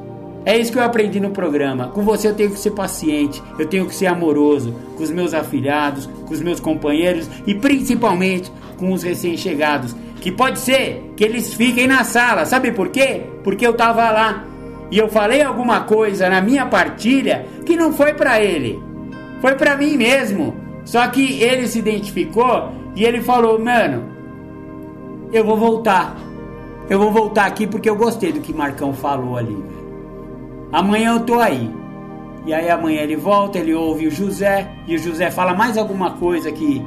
[0.46, 1.88] É isso que eu aprendi no programa.
[1.88, 5.34] Com você eu tenho que ser paciente, eu tenho que ser amoroso com os meus
[5.34, 9.94] afilhados, com os meus companheiros e principalmente com os recém-chegados.
[10.22, 13.24] Que pode ser que eles fiquem na sala, sabe por quê?
[13.44, 14.46] Porque eu tava lá
[14.92, 18.78] e eu falei alguma coisa na minha partilha que não foi para ele.
[19.40, 20.54] foi pra mim mesmo.
[20.84, 24.04] Só que ele se identificou e ele falou, mano,
[25.32, 26.14] eu vou voltar.
[26.90, 29.64] Eu vou voltar aqui porque eu gostei do que Marcão falou ali.
[30.70, 31.70] Amanhã eu tô aí.
[32.44, 36.10] E aí amanhã ele volta, ele ouve o José e o José fala mais alguma
[36.18, 36.84] coisa que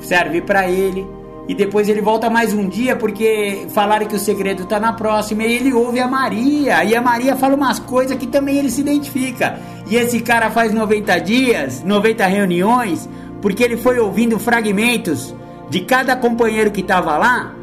[0.00, 1.06] serve para ele.
[1.48, 5.44] E depois ele volta mais um dia porque falaram que o segredo tá na próxima.
[5.44, 6.84] E ele ouve a Maria.
[6.84, 9.58] E a Maria fala umas coisas que também ele se identifica.
[9.88, 13.08] E esse cara faz 90 dias, 90 reuniões,
[13.40, 15.34] porque ele foi ouvindo fragmentos
[15.70, 17.54] de cada companheiro que tava lá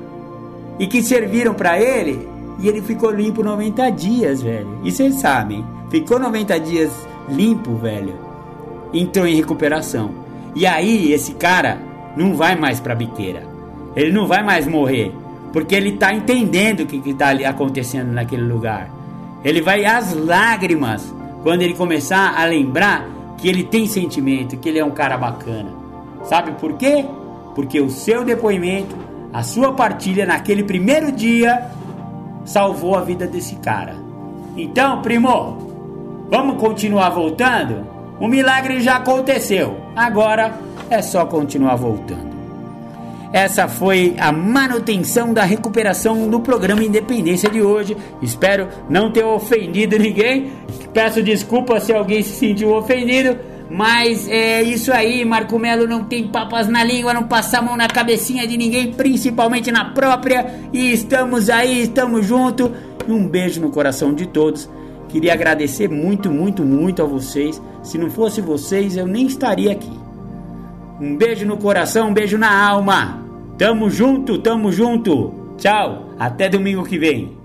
[0.80, 2.28] e que serviram para ele.
[2.58, 4.80] E ele ficou limpo 90 dias, velho.
[4.84, 6.92] E vocês sabem, ficou 90 dias
[7.30, 8.16] limpo, velho.
[8.92, 10.10] Entrou em recuperação.
[10.56, 11.78] E aí esse cara
[12.18, 13.55] não vai mais pra biqueira
[13.96, 15.12] ele não vai mais morrer,
[15.54, 18.90] porque ele está entendendo o que está acontecendo naquele lugar.
[19.44, 24.80] Ele vai às lágrimas quando ele começar a lembrar que ele tem sentimento, que ele
[24.80, 25.70] é um cara bacana.
[26.24, 27.06] Sabe por quê?
[27.54, 28.96] Porque o seu depoimento,
[29.32, 31.70] a sua partilha naquele primeiro dia
[32.44, 33.96] salvou a vida desse cara.
[34.58, 37.86] Então, primo, vamos continuar voltando?
[38.20, 39.78] O milagre já aconteceu.
[39.96, 40.58] Agora
[40.90, 42.35] é só continuar voltando.
[43.36, 47.98] Essa foi a manutenção da recuperação do programa Independência de hoje.
[48.22, 50.54] Espero não ter ofendido ninguém.
[50.94, 53.38] Peço desculpa se alguém se sentiu ofendido.
[53.70, 57.76] Mas é isso aí, Marco Melo não tem papas na língua, não passa a mão
[57.76, 60.62] na cabecinha de ninguém, principalmente na própria.
[60.72, 62.72] E estamos aí, estamos juntos.
[63.06, 64.70] Um beijo no coração de todos.
[65.10, 67.62] Queria agradecer muito, muito, muito a vocês.
[67.84, 69.92] Se não fosse vocês, eu nem estaria aqui.
[71.02, 73.25] Um beijo no coração, um beijo na alma.
[73.58, 75.56] Tamo junto, tamo junto.
[75.58, 77.38] Tchau, até domingo que vem.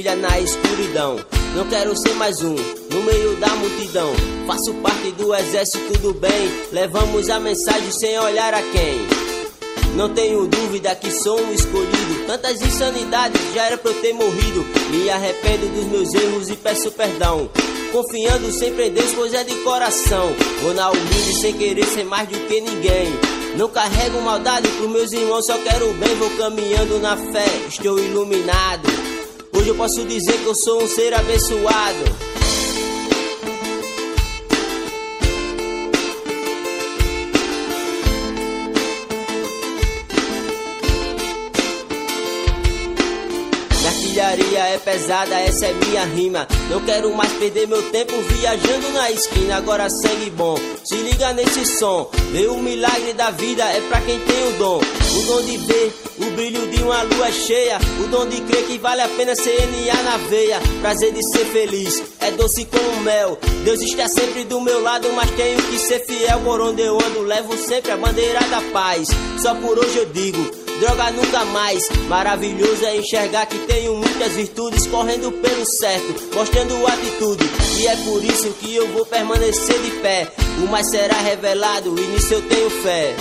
[0.00, 1.20] Brilha na escuridão.
[1.54, 4.10] Não quero ser mais um no meio da multidão.
[4.46, 6.50] Faço parte do exército do bem.
[6.72, 9.06] Levamos a mensagem sem olhar a quem.
[9.96, 12.26] Não tenho dúvida que sou um escolhido.
[12.26, 14.64] Tantas insanidades já era pra eu ter morrido.
[14.90, 17.50] Me arrependo dos meus erros e peço perdão.
[17.92, 20.34] Confiando sempre em Deus, pois é de coração.
[20.62, 23.12] Vou na humilde sem querer ser mais do que ninguém.
[23.56, 27.98] Não carrego maldade pros meus irmãos, só quero o bem, vou caminhando na fé, estou
[27.98, 29.09] iluminado.
[29.60, 32.29] Hoje eu posso dizer que eu sou um ser abençoado.
[44.38, 46.46] É pesada, essa é minha rima.
[46.70, 49.56] Não quero mais perder meu tempo viajando na esquina.
[49.56, 52.08] Agora sangue bom, se liga nesse som.
[52.30, 54.78] Ver o milagre da vida é pra quem tem o dom.
[54.78, 57.78] O dom de ver o brilho de uma lua cheia.
[58.04, 60.60] O dom de crer que vale a pena CNA na veia.
[60.80, 63.36] Prazer de ser feliz, é doce como mel.
[63.64, 66.40] Deus está sempre do meu lado, mas tenho que ser fiel.
[66.44, 69.08] Por onde eu ando, levo sempre a bandeira da paz.
[69.42, 71.88] Só por hoje eu digo droga nunca mais.
[72.08, 77.44] Maravilhoso é enxergar que tenho muitas virtudes correndo pelo certo, mostrando atitude.
[77.78, 80.32] E é por isso que eu vou permanecer de pé.
[80.62, 83.14] O mais será revelado e nisso eu tenho fé.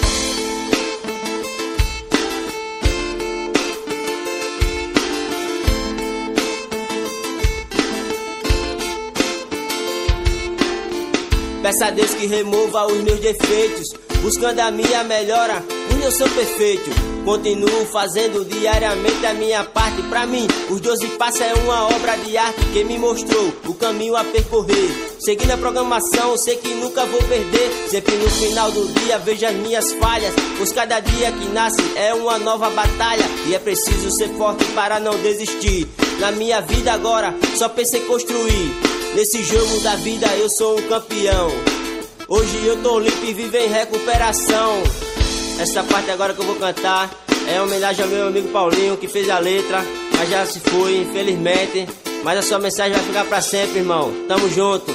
[11.61, 13.89] Peça a Deus que remova os meus defeitos,
[14.23, 17.08] buscando a minha melhora, pois eu sou perfeito.
[17.25, 20.01] Continuo fazendo diariamente a minha parte.
[20.03, 24.15] Pra mim, os 12 passos é uma obra de arte que me mostrou o caminho
[24.15, 25.15] a percorrer.
[25.19, 27.71] Seguindo a programação, sei que nunca vou perder.
[27.89, 30.33] Sempre no final do dia vejo as minhas falhas.
[30.57, 33.25] Pois cada dia que nasce é uma nova batalha.
[33.47, 35.87] E é preciso ser forte para não desistir.
[36.19, 38.73] Na minha vida agora, só pensei construir.
[39.15, 41.49] Nesse jogo da vida eu sou um campeão.
[42.27, 44.83] Hoje eu tô limpo e vivo em recuperação.
[45.59, 47.09] Essa parte agora que eu vou cantar
[47.45, 49.83] é homenagem ao meu amigo Paulinho que fez a letra,
[50.17, 51.85] mas já se foi, infelizmente.
[52.23, 54.09] Mas a sua mensagem vai ficar pra sempre, irmão.
[54.25, 54.89] Tamo junto.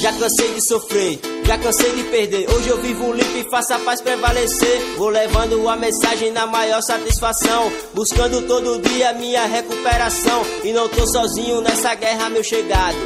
[0.00, 2.48] Já cansei de sofrer, já cansei de perder.
[2.54, 4.80] Hoje eu vivo limpo e faço a paz prevalecer.
[4.96, 7.72] Vou levando a mensagem na maior satisfação.
[7.94, 10.42] Buscando todo dia minha recuperação.
[10.62, 12.96] E não tô sozinho nessa guerra, meu chegado.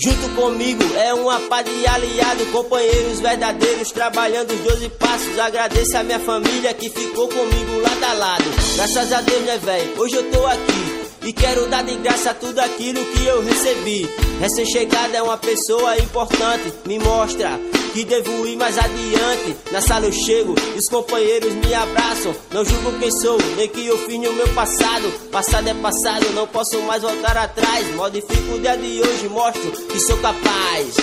[0.00, 5.38] Junto comigo é uma pá de aliado, companheiros verdadeiros, trabalhando os 12 passos.
[5.40, 8.44] Agradeço a minha família que ficou comigo lado a lado.
[8.76, 10.00] Graças a Deus, né, velho?
[10.00, 11.08] Hoje eu tô aqui.
[11.24, 14.08] E quero dar de graça tudo aquilo que eu recebi.
[14.40, 17.58] Recém-chegada é uma pessoa importante, me mostra
[17.92, 19.56] que devo ir mais adiante.
[19.72, 22.34] Na sala eu chego, os companheiros me abraçam.
[22.52, 25.10] Não julgo quem sou, nem que eu fiz no meu passado.
[25.30, 27.94] Passado é passado, não posso mais voltar atrás.
[27.94, 30.96] Modifico o dia de hoje, mostro que sou capaz.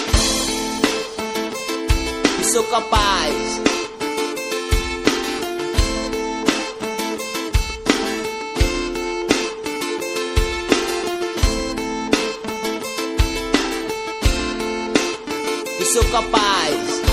[2.37, 3.74] Que sou capaz.
[15.95, 17.04] Sou capaz.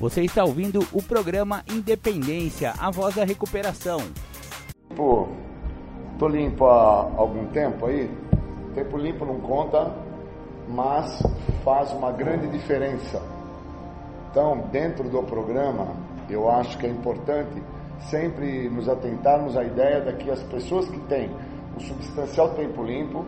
[0.00, 3.98] Você está ouvindo o programa Independência, a voz da recuperação.
[4.96, 5.28] Pô,
[6.18, 8.10] tô limpo há algum tempo aí.
[8.74, 9.94] Tempo limpo não conta,
[10.66, 11.22] mas
[11.62, 13.20] faz uma grande diferença.
[14.30, 15.94] Então, dentro do programa,
[16.30, 17.62] eu acho que é importante
[18.08, 21.28] sempre nos atentarmos à ideia de que as pessoas que têm
[21.76, 23.22] o substancial tempo limpo,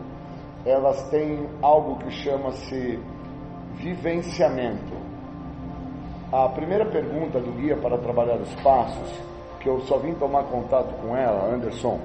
[0.65, 2.99] elas têm algo que chama-se
[3.75, 4.92] vivenciamento.
[6.33, 9.21] A primeira pergunta do Guia para Trabalhar os Passos,
[9.59, 11.99] que eu só vim tomar contato com ela, Anderson,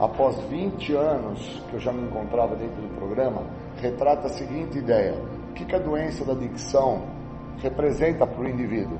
[0.00, 3.42] após 20 anos que eu já me encontrava dentro do programa,
[3.76, 5.12] retrata a seguinte ideia:
[5.50, 7.02] o que, que a doença da adicção
[7.58, 8.96] representa para o indivíduo?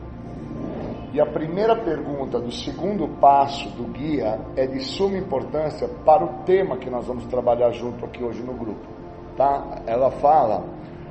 [1.14, 6.42] E a primeira pergunta do segundo passo do guia é de suma importância para o
[6.44, 8.86] tema que nós vamos trabalhar junto aqui hoje no grupo.
[9.34, 9.78] Tá?
[9.86, 10.62] Ela fala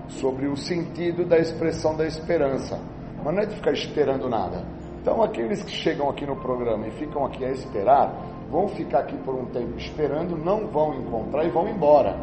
[0.09, 2.92] sobre o sentido da expressão da esperança
[3.23, 4.63] mas não é de ficar esperando nada.
[5.01, 8.13] Então, aqueles que chegam aqui no programa e ficam aqui a esperar,
[8.49, 12.15] vão ficar aqui por um tempo esperando, não vão encontrar e vão embora.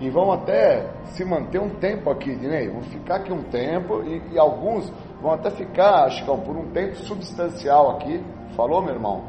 [0.00, 2.68] E vão até se manter um tempo aqui, Dinei.
[2.68, 4.92] Vão ficar aqui um tempo e, e alguns
[5.22, 8.22] vão até ficar, acho que por um tempo substancial aqui.
[8.56, 9.24] Falou, meu irmão?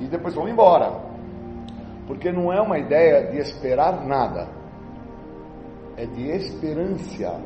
[0.00, 0.92] E depois vão embora.
[2.06, 4.48] Porque não é uma ideia de esperar nada.
[5.96, 7.40] É de esperança.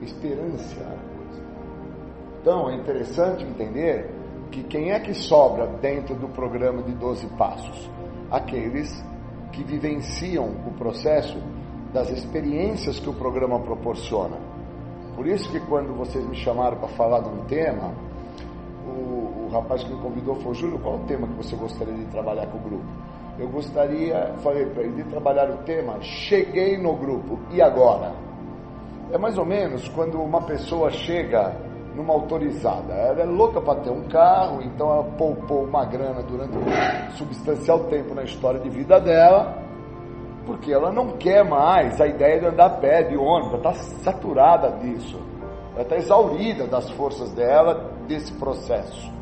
[0.00, 1.07] Esperança.
[2.48, 4.10] Então é interessante entender
[4.50, 7.90] que quem é que sobra dentro do programa de 12 passos?
[8.30, 9.04] Aqueles
[9.52, 11.36] que vivenciam o processo
[11.92, 14.38] das experiências que o programa proporciona.
[15.14, 17.92] Por isso que quando vocês me chamaram para falar de um tema,
[18.86, 21.92] o, o rapaz que me convidou falou, Júlio, qual é o tema que você gostaria
[21.92, 22.86] de trabalhar com o grupo?
[23.38, 28.14] Eu gostaria, falei para ele, de trabalhar o tema Cheguei no grupo, e agora?
[29.12, 31.67] É mais ou menos quando uma pessoa chega
[31.98, 32.94] numa autorizada.
[32.94, 37.80] Ela é louca para ter um carro, então ela poupou uma grana durante um substancial
[37.86, 39.58] tempo na história de vida dela,
[40.46, 43.72] porque ela não quer mais a ideia de andar a pé, de ônibus, ela está
[43.72, 45.20] saturada disso.
[45.74, 49.12] Ela está exaurida das forças dela, desse processo.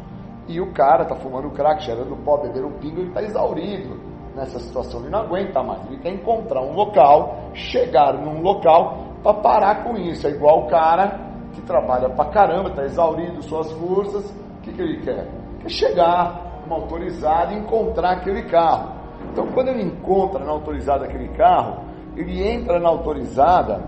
[0.46, 3.98] E o cara está fumando crack, cheirando pó, bebendo pingo, ele está exaurido
[4.34, 5.00] nessa situação.
[5.00, 5.84] Ele não aguenta mais.
[5.86, 10.26] Ele quer encontrar um local, chegar num local para parar com isso.
[10.26, 11.25] É igual o cara
[11.56, 15.26] que trabalha pra caramba, está exaurindo suas forças, o que, que ele quer?
[15.60, 18.94] Quer chegar numa autorizada e encontrar aquele carro.
[19.32, 21.82] Então, quando ele encontra na autorizada aquele carro,
[22.16, 23.84] ele entra na autorizada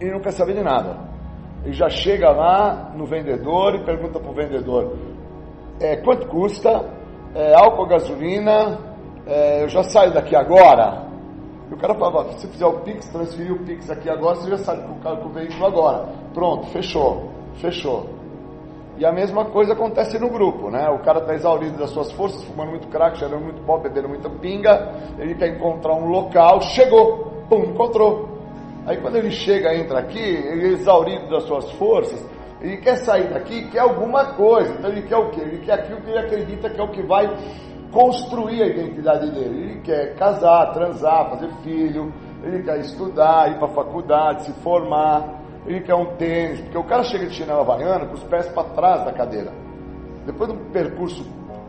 [0.00, 0.96] e não quer saber de nada.
[1.64, 4.96] Ele já chega lá no vendedor e pergunta para o vendedor:
[5.80, 6.88] é, quanto custa?
[7.34, 8.78] É, álcool, gasolina?
[9.26, 11.05] É, eu já saio daqui agora?
[11.70, 14.58] E o cara falava, se fizer o Pix, transferir o Pix aqui agora, você já
[14.58, 16.08] sabe com o carro com o veículo agora.
[16.32, 18.06] Pronto, fechou, fechou.
[18.98, 20.88] E a mesma coisa acontece no grupo, né?
[20.88, 24.30] O cara está exaurido das suas forças, fumando muito crack, cheirando muito pó, bebendo muita
[24.30, 28.28] pinga, ele quer encontrar um local, chegou, pum, encontrou.
[28.86, 32.24] Aí quando ele chega, entra aqui, ele é exaurido das suas forças,
[32.60, 34.72] ele quer sair daqui, quer alguma coisa.
[34.72, 35.40] Então ele quer o quê?
[35.42, 37.28] Ele quer aquilo que ele acredita que é o que vai
[37.96, 39.62] construir a identidade dele.
[39.62, 42.12] Ele quer casar, transar, fazer filho,
[42.42, 46.84] ele quer estudar, ir para a faculdade, se formar, ele quer um tênis, porque o
[46.84, 49.50] cara chega de chinela havaiana com os pés para trás da cadeira.
[50.26, 51.24] Depois do percurso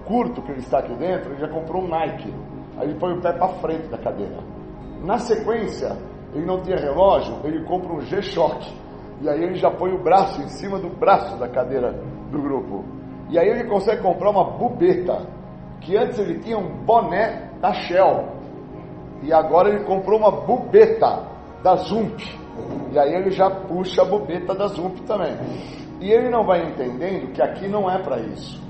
[0.05, 2.33] curto que ele está aqui dentro, ele já comprou um Nike.
[2.77, 4.37] Aí ele põe o pé para frente da cadeira.
[5.01, 5.95] Na sequência,
[6.33, 8.67] ele não tinha relógio, ele compra um G-Shock.
[9.21, 11.93] E aí ele já põe o braço em cima do braço da cadeira
[12.29, 12.83] do grupo.
[13.29, 15.36] E aí ele consegue comprar uma bubeta,
[15.81, 18.25] que antes ele tinha um boné da Shell.
[19.23, 21.23] E agora ele comprou uma bubeta
[21.63, 22.21] da Zump.
[22.91, 25.35] E aí ele já puxa a bubeta da Zump também.
[25.99, 28.61] E ele não vai entendendo que aqui não é para isso.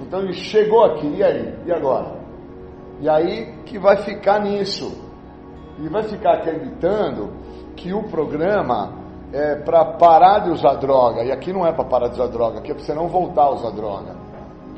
[0.00, 1.54] Então ele chegou aqui, e aí?
[1.66, 2.16] E agora?
[3.00, 4.92] E aí que vai ficar nisso.
[5.78, 7.32] Ele vai ficar acreditando
[7.76, 8.94] que o programa
[9.32, 11.24] é para parar de usar droga.
[11.24, 13.44] E aqui não é para parar de usar droga, aqui é para você não voltar
[13.44, 14.21] a usar droga.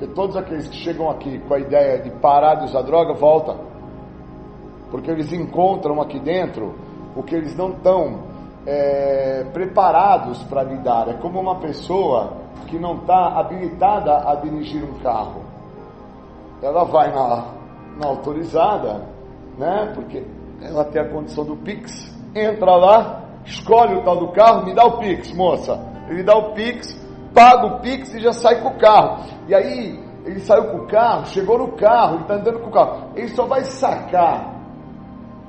[0.05, 3.57] Porque todos aqueles que chegam aqui com a ideia de parar de usar droga, voltam.
[4.91, 6.75] Porque eles encontram aqui dentro
[7.17, 8.25] o que eles não estão
[8.67, 11.09] é, preparados para lidar.
[11.09, 12.35] É como uma pessoa
[12.67, 15.43] que não está habilitada a dirigir um carro.
[16.63, 17.47] Ela vai na,
[17.99, 19.09] na autorizada,
[19.57, 19.91] né?
[19.95, 20.23] Porque
[20.61, 24.85] ela tem a condição do Pix, entra lá, escolhe o tal do carro, me dá
[24.85, 25.81] o Pix, moça.
[26.11, 26.95] Ele dá o Pix,
[27.35, 29.25] paga o Pix e já sai com o carro.
[29.49, 32.73] E aí, ele saiu com o carro, chegou no carro, ele está andando com o
[32.73, 33.11] carro.
[33.15, 34.55] Ele só vai sacar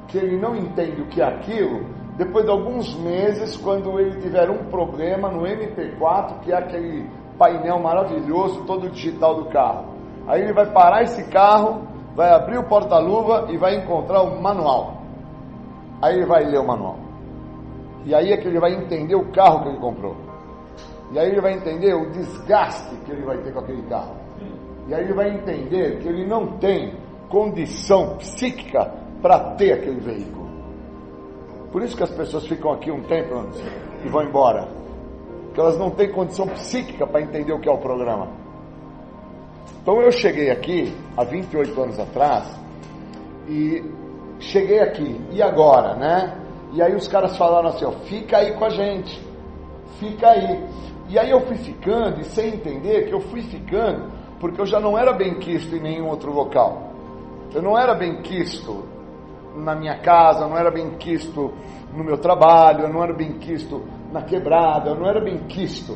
[0.07, 4.49] que ele não entende o que é aquilo depois de alguns meses, quando ele tiver
[4.49, 9.93] um problema no MP4, que é aquele painel maravilhoso, todo digital do carro.
[10.25, 11.81] Aí ele vai parar esse carro,
[12.15, 15.01] vai abrir o porta-luva e vai encontrar o manual.
[16.01, 16.97] Aí ele vai ler o manual.
[18.05, 20.15] E aí é que ele vai entender o carro que ele comprou.
[21.11, 24.15] E aí ele vai entender o desgaste que ele vai ter com aquele carro.
[24.87, 26.93] E aí ele vai entender que ele não tem
[27.29, 28.91] condição psíquica
[29.21, 30.45] para ter aquele veículo.
[31.71, 33.33] Por isso que as pessoas ficam aqui um tempo
[34.03, 34.67] e vão embora.
[35.45, 38.27] Porque elas não têm condição psíquica para entender o que é o programa.
[39.81, 42.59] Então eu cheguei aqui há 28 anos atrás
[43.47, 43.83] e
[44.39, 46.37] cheguei aqui, e agora, né?
[46.73, 49.21] E aí os caras falaram assim, ó, fica aí com a gente,
[49.99, 50.63] fica aí.
[51.07, 54.79] E aí eu fui ficando, e sem entender que eu fui ficando, porque eu já
[54.79, 56.91] não era bem quisto em nenhum outro local.
[57.53, 58.83] Eu não era bem quisto
[59.55, 61.53] na minha casa, não era bem quisto
[61.93, 65.95] no meu trabalho, eu não era bem quisto na quebrada, eu não era bem quisto.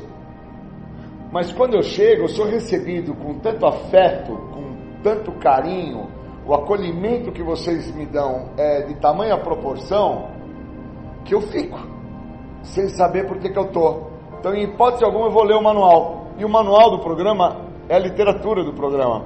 [1.32, 6.08] Mas quando eu chego, eu sou recebido com tanto afeto, com tanto carinho,
[6.46, 10.30] o acolhimento que vocês me dão é de tamanha proporção
[11.24, 11.80] que eu fico,
[12.64, 14.09] sem saber por que, que eu estou.
[14.40, 16.28] Então, em hipótese alguma, eu vou ler o manual.
[16.38, 17.58] E o manual do programa
[17.90, 19.26] é a literatura do programa.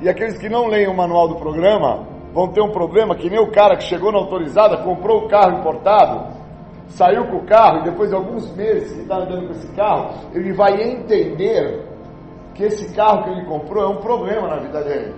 [0.00, 3.38] E aqueles que não leem o manual do programa vão ter um problema, que nem
[3.38, 6.34] o cara que chegou na autorizada, comprou o carro importado,
[6.88, 10.14] saiu com o carro e depois de alguns meses que está andando com esse carro,
[10.32, 11.86] ele vai entender
[12.54, 15.14] que esse carro que ele comprou é um problema na vida dele.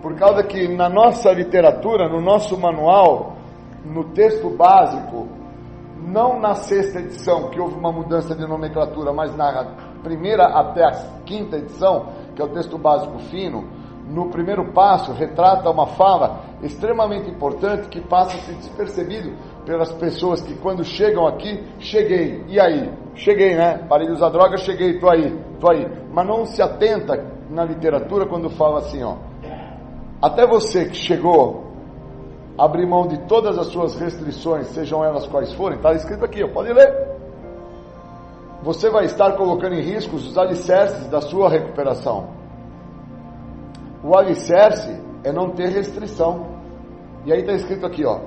[0.00, 3.34] Por causa que na nossa literatura, no nosso manual,
[3.84, 5.39] no texto básico,
[6.10, 9.64] não na sexta edição, que houve uma mudança de nomenclatura, mas na
[10.02, 10.92] primeira até a
[11.24, 13.64] quinta edição, que é o texto básico fino,
[14.08, 19.32] no primeiro passo, retrata uma fala extremamente importante que passa a ser despercebido
[19.64, 22.92] pelas pessoas que quando chegam aqui, cheguei, e aí?
[23.14, 23.86] Cheguei, né?
[23.88, 25.86] Parei de usar droga, cheguei, tô aí, tô aí.
[26.12, 29.16] Mas não se atenta na literatura quando fala assim, ó.
[30.20, 31.69] Até você que chegou,
[32.60, 36.70] abrir mão de todas as suas restrições, sejam elas quais forem, está escrito aqui, pode
[36.70, 37.08] ler.
[38.62, 42.28] Você vai estar colocando em risco os alicerces da sua recuperação.
[44.04, 46.48] O alicerce é não ter restrição.
[47.24, 48.20] E aí está escrito aqui, ó.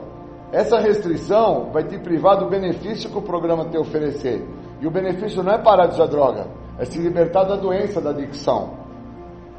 [0.52, 4.44] Essa restrição vai te privar do benefício que o programa te oferecer.
[4.82, 6.48] E o benefício não é parar de usar droga,
[6.80, 8.72] é se libertar da doença da adicção.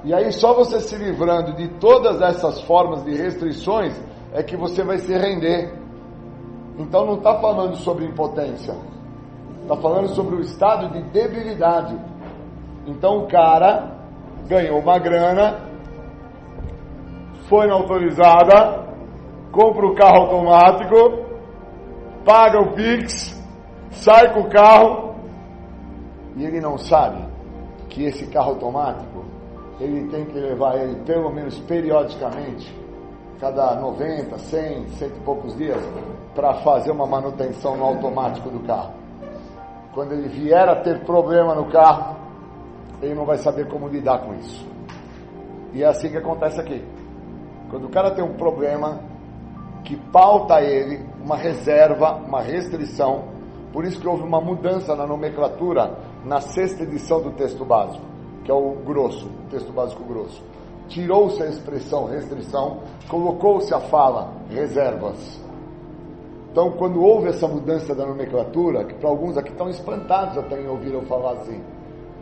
[0.03, 3.95] E aí só você se livrando de todas essas formas de restrições
[4.35, 5.73] é que você vai se render.
[6.77, 8.75] Então não está falando sobre impotência,
[9.63, 11.97] está falando sobre o estado de debilidade.
[12.85, 13.97] Então o cara
[14.49, 15.61] ganhou uma grana,
[17.49, 18.93] foi na autorizada,
[19.53, 21.25] compra o carro automático,
[22.25, 23.41] paga o Pix,
[23.93, 25.15] sai com o carro
[26.37, 27.25] e ele não sabe
[27.89, 29.25] que esse carro automático
[29.79, 32.84] ele tem que levar ele pelo menos periodicamente,
[33.45, 35.79] cada 90, 100, cento e poucos dias,
[36.35, 38.95] para fazer uma manutenção no automático do carro.
[39.93, 42.17] Quando ele vier a ter problema no carro,
[43.03, 44.67] ele não vai saber como lidar com isso.
[45.75, 46.83] E é assim que acontece aqui.
[47.69, 49.01] Quando o cara tem um problema
[49.85, 53.25] que pauta ele uma reserva, uma restrição,
[53.75, 58.07] por isso que houve uma mudança na nomenclatura na sexta edição do texto básico,
[58.43, 60.43] que é o grosso, o texto básico grosso.
[60.89, 65.43] Tirou-se a expressão restrição, colocou-se a fala reservas.
[66.51, 70.69] Então, quando houve essa mudança da nomenclatura, que para alguns aqui estão espantados até em
[70.69, 71.61] ouvir eu falar assim,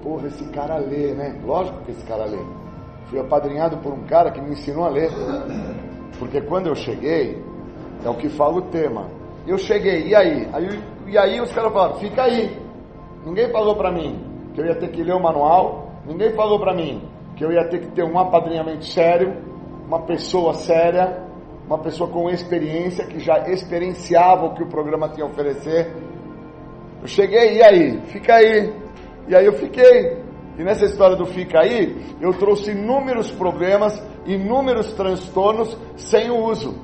[0.03, 1.39] porra, esse cara lê, né?
[1.45, 2.39] Lógico que esse cara lê.
[3.07, 5.11] Fui apadrinhado por um cara que me ensinou a ler.
[6.19, 7.43] Porque quando eu cheguei,
[8.03, 9.07] é o que fala o tema.
[9.47, 10.49] Eu cheguei, e aí?
[10.53, 12.59] aí e aí os caras falaram, fica aí.
[13.27, 14.19] Ninguém falou para mim
[14.55, 17.69] que eu ia ter que ler o manual, ninguém falou para mim que eu ia
[17.69, 19.35] ter que ter um apadrinhamento sério,
[19.87, 21.23] uma pessoa séria,
[21.67, 25.93] uma pessoa com experiência, que já experienciava o que o programa tinha a oferecer.
[27.01, 28.01] Eu cheguei, e aí?
[28.07, 28.73] Fica aí.
[29.29, 30.23] E aí eu fiquei.
[30.59, 36.75] E nessa história do fica aí, eu trouxe inúmeros problemas, inúmeros transtornos sem o uso.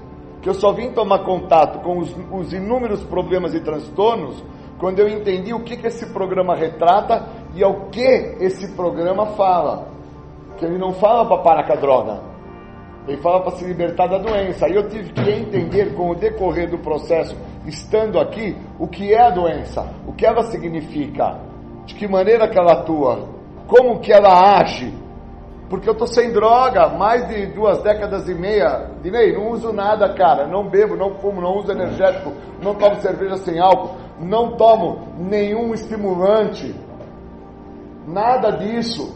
[0.40, 4.42] Que eu só vim tomar contato com os, os inúmeros problemas e transtornos
[4.78, 9.97] quando eu entendi o que, que esse programa retrata e ao que esse programa fala.
[10.58, 12.20] Que ele não fala para parar com a droga,
[13.06, 14.66] ele fala para se libertar da doença.
[14.66, 19.22] Aí eu tive que entender com o decorrer do processo, estando aqui, o que é
[19.22, 21.38] a doença, o que ela significa,
[21.86, 23.28] de que maneira que ela atua,
[23.66, 24.92] como que ela age.
[25.70, 28.90] Porque eu estou sem droga, mais de duas décadas e meia.
[29.02, 30.46] Dinei, não uso nada, cara.
[30.46, 32.32] Não bebo, não fumo, não uso energético,
[32.62, 36.74] não tomo cerveja sem álcool, não tomo nenhum estimulante.
[38.06, 39.14] Nada disso.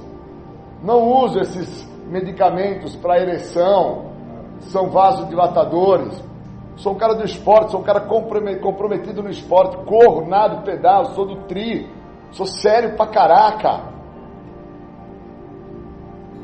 [0.83, 4.11] Não uso esses medicamentos para ereção,
[4.61, 6.23] são vasodilatadores.
[6.77, 11.27] Sou um cara do esporte, sou um cara comprometido no esporte, corro, nado, pedalo, sou
[11.27, 11.89] do tri,
[12.33, 13.93] sou sério pra caraca.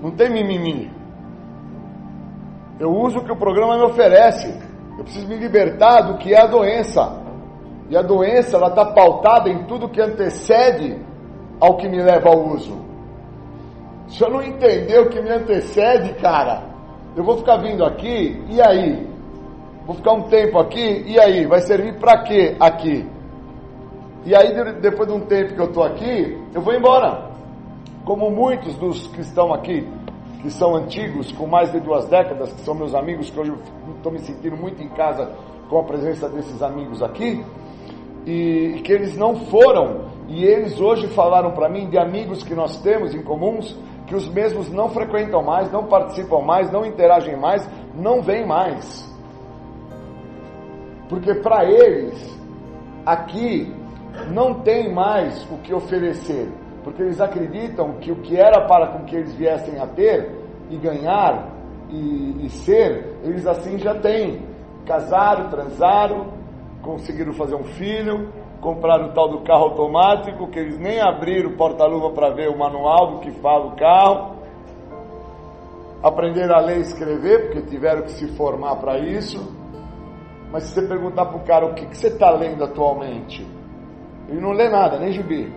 [0.00, 0.92] Não tem mimimi.
[2.78, 4.48] Eu uso o que o programa me oferece.
[4.96, 7.20] Eu preciso me libertar do que é a doença.
[7.90, 11.04] E a doença, ela está pautada em tudo que antecede
[11.58, 12.87] ao que me leva ao uso.
[14.08, 16.62] Se eu não entender o que me antecede, cara,
[17.14, 19.06] eu vou ficar vindo aqui, e aí?
[19.86, 21.46] Vou ficar um tempo aqui, e aí?
[21.46, 23.06] Vai servir para quê aqui?
[24.24, 27.28] E aí, depois de um tempo que eu estou aqui, eu vou embora.
[28.04, 29.86] Como muitos dos que estão aqui,
[30.40, 33.52] que são antigos, com mais de duas décadas, que são meus amigos, que hoje
[33.96, 35.30] estou me sentindo muito em casa
[35.68, 37.44] com a presença desses amigos aqui,
[38.26, 42.80] e, que eles não foram, e eles hoje falaram para mim de amigos que nós
[42.80, 43.76] temos em comuns,
[44.08, 49.06] que os mesmos não frequentam mais, não participam mais, não interagem mais, não vêm mais.
[51.10, 52.38] Porque para eles,
[53.04, 53.72] aqui,
[54.30, 56.50] não tem mais o que oferecer.
[56.82, 60.34] Porque eles acreditam que o que era para com que eles viessem a ter
[60.70, 61.50] e ganhar
[61.90, 64.42] e, e ser, eles assim já têm.
[64.86, 66.32] Casaram, transaram,
[66.80, 71.56] conseguiram fazer um filho, compraram o tal do carro automático, que eles nem abriram o
[71.56, 74.36] porta-luva para ver o manual do que fala o carro.
[76.02, 79.56] Aprenderam a ler e escrever, porque tiveram que se formar para isso.
[80.52, 83.46] Mas se você perguntar para o cara o que, que você está lendo atualmente,
[84.28, 85.52] ele não lê nada, nem gibi.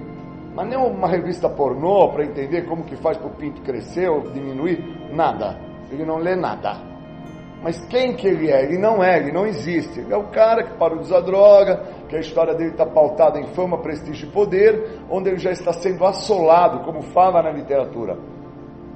[0.54, 4.22] Mas nem uma revista pornô para entender como que faz para o pinto crescer ou
[4.32, 4.84] diminuir,
[5.14, 5.58] nada.
[5.90, 6.91] Ele não lê nada.
[7.62, 8.64] Mas quem que ele é?
[8.64, 10.00] Ele não é, ele não existe.
[10.00, 13.40] Ele é o cara que parou de usar droga, que a história dele está pautada
[13.40, 18.18] em fama, prestígio e poder, onde ele já está sendo assolado, como fala na literatura,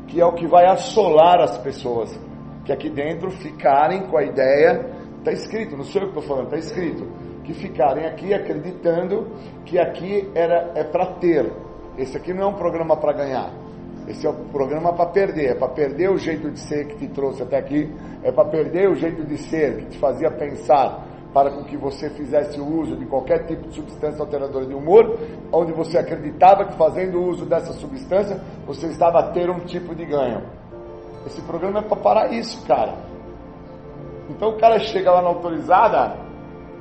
[0.07, 2.19] que é o que vai assolar as pessoas,
[2.65, 4.89] que aqui dentro ficarem com a ideia,
[5.19, 7.07] está escrito, não sou eu que estou falando, está escrito,
[7.43, 9.27] que ficarem aqui acreditando
[9.63, 11.51] que aqui era, é para ter.
[11.97, 13.64] Esse aqui não é um programa para ganhar.
[14.07, 17.07] Esse é o programa para perder, é para perder o jeito de ser que te
[17.07, 17.91] trouxe até aqui,
[18.23, 21.03] é para perder o jeito de ser que te fazia pensar
[21.33, 25.19] para com que você fizesse uso de qualquer tipo de substância alteradora de humor,
[25.51, 30.05] onde você acreditava que fazendo uso dessa substância você estava a ter um tipo de
[30.05, 30.43] ganho.
[31.25, 32.93] Esse programa é para parar isso, cara.
[34.29, 36.15] Então o cara chega lá na autorizada,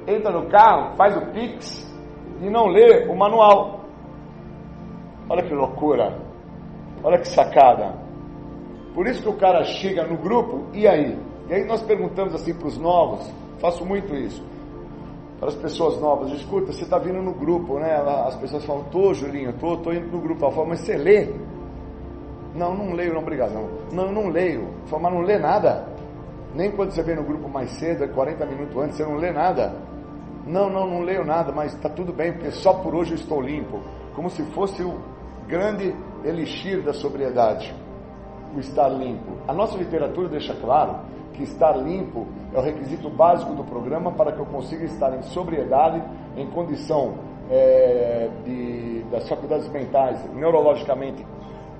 [0.06, 1.92] entra no carro, faz o Pix
[2.40, 3.80] e não lê o manual.
[5.28, 6.23] Olha que loucura.
[7.05, 7.94] Olha que sacada.
[8.94, 11.18] Por isso que o cara chega no grupo, e aí?
[11.48, 14.43] E aí nós perguntamos assim para os novos, faço muito isso,
[15.39, 17.94] para as pessoas novas, escuta, você está vindo no grupo, né?
[18.26, 20.44] As pessoas falam, tô Julinho, tô, tô indo no grupo.
[20.47, 21.28] Ela fala, mas você lê?
[22.55, 23.52] Não, não leio, não, obrigado.
[23.52, 24.68] Não, não, não leio.
[24.86, 25.86] Fala, mas não lê nada.
[26.55, 29.74] Nem quando você vem no grupo mais cedo, 40 minutos antes, você não lê nada.
[30.47, 33.43] Não, não, não leio nada, mas está tudo bem, porque só por hoje eu estou
[33.43, 33.81] limpo.
[34.14, 34.98] Como se fosse o
[35.47, 35.95] grande
[36.25, 37.75] elixir da sobriedade,
[38.55, 39.33] o estar limpo.
[39.47, 41.01] A nossa literatura deixa claro
[41.33, 45.23] que estar limpo é o requisito básico do programa para que eu consiga estar em
[45.23, 46.03] sobriedade,
[46.37, 47.15] em condição
[47.51, 51.27] é, de, das faculdades mentais, neurologicamente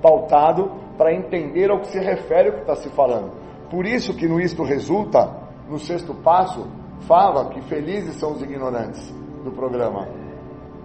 [0.03, 3.33] pautado, para entender ao que se refere o que está se falando.
[3.71, 5.31] Por isso que no isto resulta,
[5.69, 6.67] no sexto passo,
[7.01, 9.11] fala que felizes são os ignorantes
[9.43, 10.24] do programa.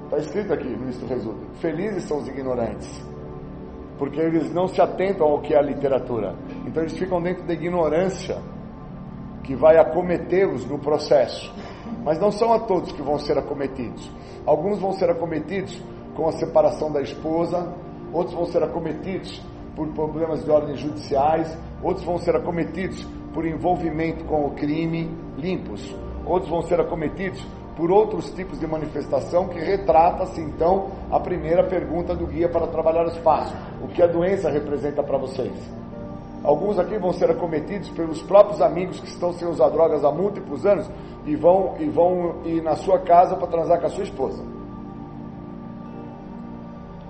[0.09, 1.45] Está escrito aqui no Isto Resulta.
[1.59, 3.07] Felizes são os ignorantes.
[3.99, 6.33] Porque eles não se atentam ao que é a literatura.
[6.65, 8.41] Então eles ficam dentro da ignorância
[9.43, 11.53] que vai acometê-los no processo.
[12.03, 14.11] Mas não são a todos que vão ser acometidos.
[14.47, 15.79] Alguns vão ser acometidos
[16.15, 17.71] com a separação da esposa,
[18.11, 19.39] outros vão ser acometidos
[19.75, 25.95] por problemas de ordem judiciais, outros vão ser acometidos por envolvimento com o crime, limpos,
[26.25, 27.45] outros vão ser acometidos
[27.79, 33.05] por outros tipos de manifestação que retrata-se então a primeira pergunta do guia para trabalhar
[33.05, 35.53] o espaço, o que a doença representa para vocês.
[36.43, 40.65] Alguns aqui vão ser acometidos pelos próprios amigos que estão sem usar drogas há múltiplos
[40.65, 40.91] anos
[41.25, 44.43] e vão, e vão ir na sua casa para transar com a sua esposa.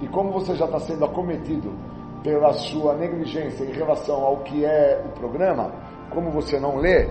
[0.01, 1.73] E como você já está sendo acometido
[2.21, 5.71] pela sua negligência em relação ao que é o programa,
[6.11, 7.09] como você não lê,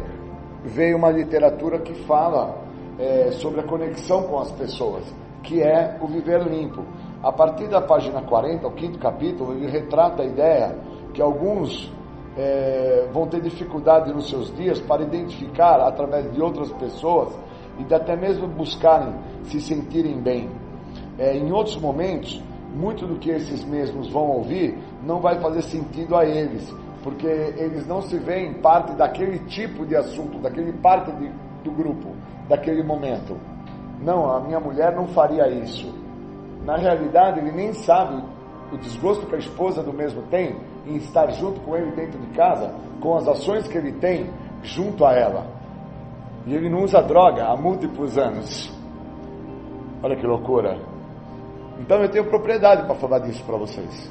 [0.62, 2.67] veio uma literatura que fala
[2.98, 5.04] é, sobre a conexão com as pessoas,
[5.42, 6.84] que é o viver limpo.
[7.22, 10.76] A partir da página 40, o quinto capítulo, ele retrata a ideia
[11.12, 11.92] que alguns
[12.36, 17.36] é, vão ter dificuldade nos seus dias para identificar através de outras pessoas
[17.78, 19.14] e até mesmo buscarem
[19.44, 20.48] se sentirem bem.
[21.18, 22.42] É, em outros momentos,
[22.74, 26.72] muito do que esses mesmos vão ouvir não vai fazer sentido a eles,
[27.02, 31.28] porque eles não se veem parte daquele tipo de assunto, daquele parte de,
[31.64, 32.14] do grupo,
[32.48, 33.36] daquele momento.
[34.00, 35.92] Não, a minha mulher não faria isso.
[36.64, 38.22] Na realidade, ele nem sabe
[38.72, 40.56] o desgosto que a esposa do mesmo tem
[40.86, 44.30] em estar junto com ele dentro de casa, com as ações que ele tem
[44.62, 45.46] junto a ela.
[46.46, 48.72] E ele não usa droga há múltiplos anos.
[50.02, 50.78] Olha que loucura.
[51.80, 54.10] Então eu tenho propriedade para falar disso para vocês.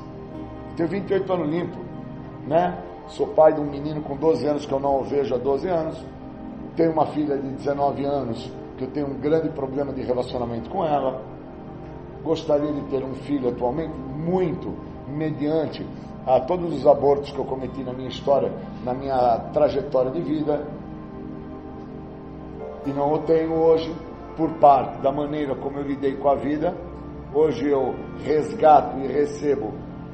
[0.76, 1.77] tenho 28 anos limpo,
[2.45, 2.77] né?
[3.07, 6.05] Sou pai de um menino com 12 anos que eu não vejo há 12 anos.
[6.77, 10.85] Tenho uma filha de 19 anos que eu tenho um grande problema de relacionamento com
[10.85, 11.21] ela.
[12.23, 14.73] Gostaria de ter um filho atualmente, muito,
[15.07, 15.85] mediante
[16.25, 18.53] a todos os abortos que eu cometi na minha história,
[18.85, 20.65] na minha trajetória de vida.
[22.85, 23.93] E não o tenho hoje
[24.37, 26.73] por parte da maneira como eu lidei com a vida
[27.33, 27.93] Hoje eu
[28.23, 29.73] resgato e recebo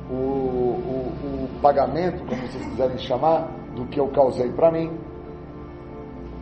[0.10, 4.92] o, o, o pagamento, como vocês quiserem chamar, do que eu causei para mim,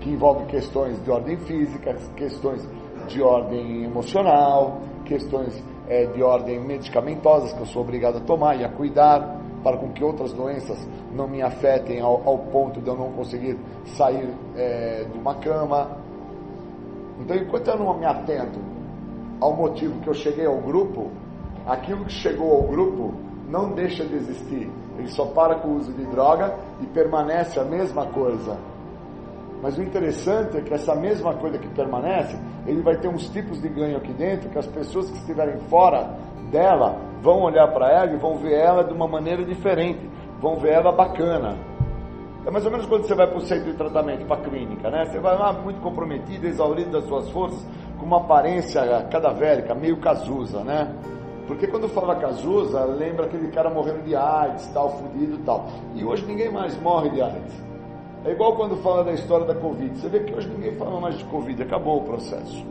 [0.01, 2.67] que envolve questões de ordem física, questões
[3.07, 8.65] de ordem emocional, questões é, de ordem medicamentosas que eu sou obrigado a tomar e
[8.65, 10.77] a cuidar para com que outras doenças
[11.13, 15.97] não me afetem ao, ao ponto de eu não conseguir sair é, de uma cama.
[17.19, 18.59] Então, enquanto eu não me atento
[19.39, 21.11] ao motivo que eu cheguei ao grupo,
[21.65, 23.13] aquilo que chegou ao grupo
[23.47, 24.69] não deixa de existir.
[24.97, 28.57] Ele só para com o uso de droga e permanece a mesma coisa.
[29.61, 33.61] Mas o interessante é que essa mesma coisa que permanece, ele vai ter uns tipos
[33.61, 36.17] de ganho aqui dentro que as pessoas que estiverem fora
[36.51, 40.09] dela vão olhar para ela e vão ver ela de uma maneira diferente,
[40.39, 41.55] vão ver ela bacana.
[42.43, 44.89] É mais ou menos quando você vai para o centro de tratamento, para a clínica,
[44.89, 45.05] né?
[45.05, 47.63] Você vai lá muito comprometido, exaurido das suas forças,
[47.99, 48.81] com uma aparência
[49.11, 50.91] cadavérica, meio Cazuza, né?
[51.45, 55.67] Porque quando fala Cazuza, lembra aquele cara morrendo de AIDS, tal, fudido tal.
[55.93, 57.70] E hoje ninguém mais morre de AIDS.
[58.23, 59.99] É igual quando fala da história da Covid.
[59.99, 62.63] Você vê que hoje ninguém fala mais de Covid, acabou o processo.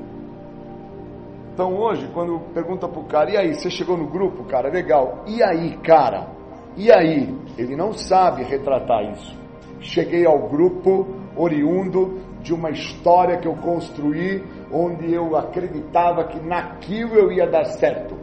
[1.53, 5.25] Então hoje, quando pergunta pro cara, e aí, você chegou no grupo, cara, legal.
[5.27, 6.29] E aí, cara?
[6.77, 7.35] E aí?
[7.59, 9.37] Ele não sabe retratar isso.
[9.81, 17.15] Cheguei ao grupo oriundo de uma história que eu construí onde eu acreditava que naquilo
[17.15, 18.20] eu ia dar certo.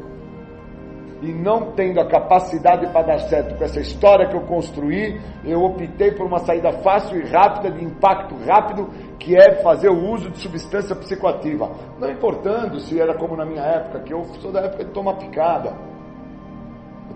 [1.22, 5.64] E não tendo a capacidade para dar certo com essa história que eu construí, eu
[5.64, 8.88] optei por uma saída fácil e rápida, de impacto rápido,
[9.18, 11.72] que é fazer o uso de substância psicoativa.
[12.00, 15.16] Não importando se era como na minha época, que eu sou da época de tomar
[15.16, 15.74] picada.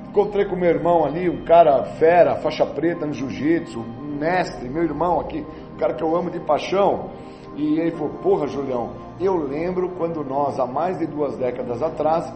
[0.09, 4.83] Encontrei com meu irmão ali, um cara fera, faixa preta no jiu-jitsu, um mestre, meu
[4.83, 7.11] irmão aqui, um cara que eu amo de paixão.
[7.55, 12.33] E ele falou: Porra, Julião, eu lembro quando nós, há mais de duas décadas atrás,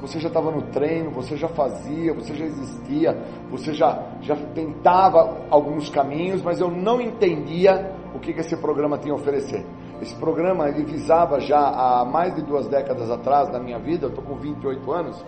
[0.00, 3.12] você já estava no treino, você já fazia, você já existia,
[3.50, 8.98] você já, já tentava alguns caminhos, mas eu não entendia o que, que esse programa
[8.98, 9.64] tinha a oferecer.
[10.00, 14.10] Esse programa ele visava já há mais de duas décadas atrás da minha vida, eu
[14.10, 15.24] estou com 28 anos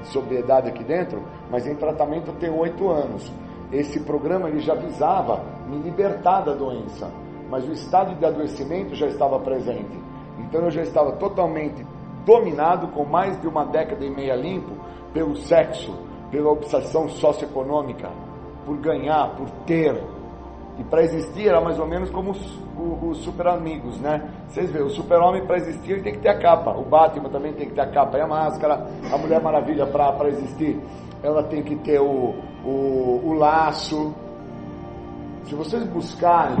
[0.00, 3.32] de sobriedade aqui dentro, mas em tratamento eu tenho 8 anos.
[3.72, 7.10] Esse programa ele já visava me libertar da doença
[7.52, 10.02] mas o estado de adoecimento já estava presente.
[10.38, 11.84] Então eu já estava totalmente
[12.24, 14.72] dominado com mais de uma década e meia limpo
[15.12, 15.94] pelo sexo,
[16.30, 18.10] pela obsessão socioeconômica,
[18.64, 20.02] por ganhar, por ter.
[20.78, 22.58] E para existir era mais ou menos como os,
[23.02, 24.30] os, super amigos, né?
[24.48, 26.70] Vocês veem, o super-homem para existir ele tem que ter a capa.
[26.70, 28.86] O Batman também tem que ter a capa e a máscara.
[29.12, 30.80] A Mulher Maravilha para existir
[31.22, 32.34] ela tem que ter o,
[32.64, 34.12] o, o laço.
[35.44, 36.56] Se vocês buscarem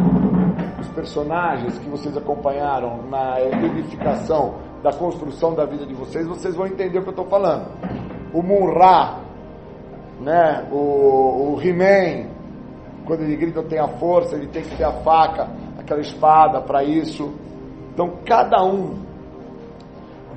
[0.78, 6.66] os personagens que vocês acompanharam na edificação da construção da vida de vocês, vocês vão
[6.66, 7.68] entender o que eu estou falando.
[8.34, 9.20] O Munra,
[10.20, 10.66] né?
[10.72, 12.28] o, o He-Man,
[13.04, 15.48] quando ele grita tem a força, ele tem que ter a faca,
[15.78, 17.32] aquela espada para isso.
[17.92, 18.96] Então cada um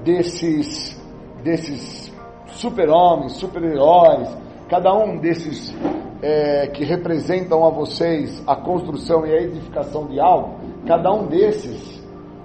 [0.03, 1.01] desses,
[1.43, 2.13] desses
[2.47, 4.29] super-homens, super-heróis,
[4.69, 5.75] cada um desses
[6.21, 10.55] é, que representam a vocês a construção e a edificação de algo,
[10.85, 12.03] cada um desses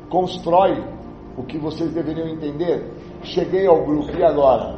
[0.09, 0.83] constrói
[1.37, 2.93] o que vocês deveriam entender.
[3.23, 4.77] Cheguei ao grupo, e agora?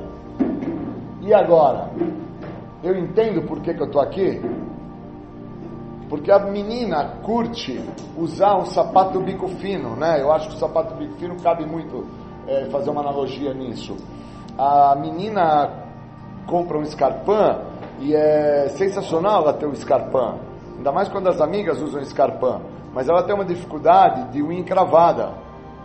[1.21, 1.91] E agora?
[2.83, 4.41] Eu entendo por que, que eu estou aqui?
[6.09, 7.81] Porque a menina curte
[8.19, 10.21] usar um sapato bico fino, né?
[10.21, 12.07] Eu acho que o sapato bico fino cabe muito
[12.47, 13.97] é, fazer uma analogia nisso.
[14.59, 15.71] A menina
[16.47, 17.63] compra um escarpão
[18.01, 20.39] e é sensacional ela ter um escarpão.
[20.77, 22.61] Ainda mais quando as amigas usam escarpão.
[22.93, 25.33] Mas ela tem uma dificuldade de unha encravada.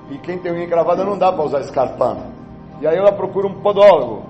[0.09, 2.17] E quem tem unha encravada não dá para usar escarpão.
[2.79, 4.23] E aí ela procura um podólogo.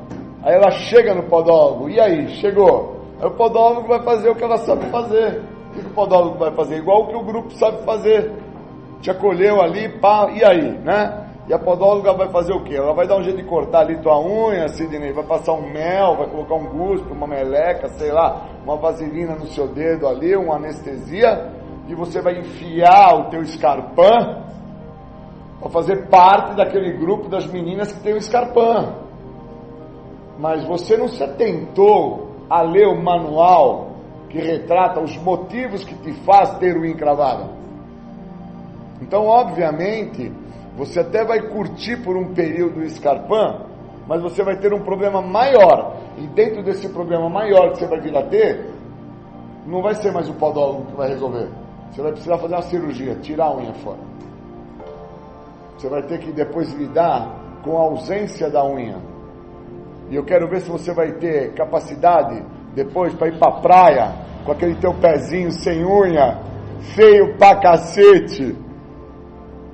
[0.44, 1.90] Aí ela chega no podólogo.
[1.90, 2.98] E aí, chegou.
[3.20, 5.42] Aí o podólogo vai fazer o que ela sabe fazer.
[5.70, 6.78] O que o podólogo vai fazer?
[6.78, 8.32] Igual o que o grupo sabe fazer.
[9.02, 11.28] Te acolheu ali, pá, e aí, né?
[11.48, 12.76] E a podóloga vai fazer o quê?
[12.76, 16.18] Ela vai dar um jeito de cortar ali tua unha, Sidney, vai passar um mel,
[16.18, 20.56] vai colocar um guspe, uma meleca, sei lá, uma vaselina no seu dedo ali, uma
[20.56, 21.50] anestesia,
[21.88, 24.44] e você vai enfiar o teu escarpão
[25.60, 28.96] para fazer parte daquele grupo das meninas que tem o escarpão.
[30.40, 33.88] Mas você não se atentou a ler o manual
[34.30, 37.50] que retrata os motivos que te faz ter o encravado.
[39.02, 40.32] Então, obviamente,
[40.76, 43.66] você até vai curtir por um período o escarpão,
[44.08, 45.98] mas você vai ter um problema maior.
[46.18, 48.70] E dentro desse problema maior que você vai vir a ter,
[49.66, 51.50] não vai ser mais o podólogo que vai resolver.
[51.92, 54.17] Você vai precisar fazer uma cirurgia, tirar a unha fora.
[55.78, 58.98] Você vai ter que depois lidar com a ausência da unha.
[60.10, 62.44] E eu quero ver se você vai ter capacidade
[62.74, 66.42] depois para ir para a praia com aquele teu pezinho sem unha,
[66.96, 68.56] feio pra cacete.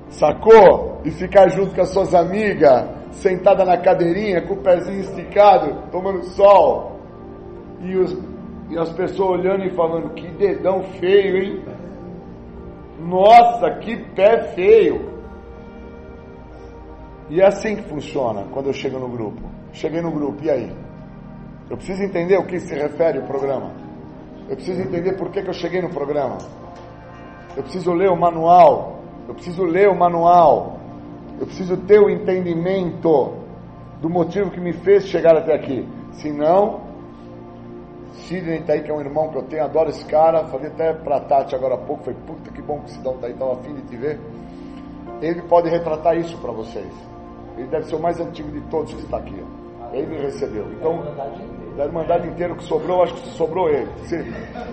[0.08, 0.94] Sacou?
[1.04, 6.24] e ficar junto com as suas amigas, sentada na cadeirinha, com o pezinho esticado, tomando
[6.24, 6.98] sol.
[7.82, 8.16] E, os,
[8.70, 11.62] e as pessoas olhando e falando, que dedão feio, hein?
[13.00, 15.13] Nossa, que pé feio!
[17.30, 19.42] E é assim que funciona quando eu chego no grupo.
[19.72, 20.72] Cheguei no grupo, e aí?
[21.70, 23.72] Eu preciso entender o que se refere o programa.
[24.48, 26.36] Eu preciso entender por que, que eu cheguei no programa.
[27.56, 29.00] Eu preciso ler o manual.
[29.26, 30.78] Eu preciso ler o manual.
[31.40, 33.34] Eu preciso ter o entendimento
[34.00, 35.88] do motivo que me fez chegar até aqui.
[36.12, 36.82] Senão,
[38.12, 40.44] Sidney tá aí, que é um irmão que eu tenho, adoro esse cara.
[40.48, 43.26] Falei até pra Tati agora há pouco, foi puta que bom que o Sidão tá
[43.26, 44.20] aí, tava afim de te ver.
[45.22, 47.13] Ele pode retratar isso para vocês.
[47.56, 49.42] Ele deve ser o mais antigo de todos que está aqui.
[49.92, 50.66] Ele me recebeu.
[50.72, 51.02] Então,
[51.76, 53.88] da Irmandade inteira que sobrou, acho que sobrou ele.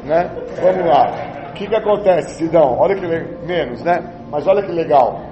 [0.03, 0.29] Né?
[0.61, 1.49] Vamos lá.
[1.49, 2.77] O que, que acontece, Sidão?
[2.79, 3.05] Olha que
[3.45, 4.01] menos, né?
[4.31, 5.31] Mas olha que legal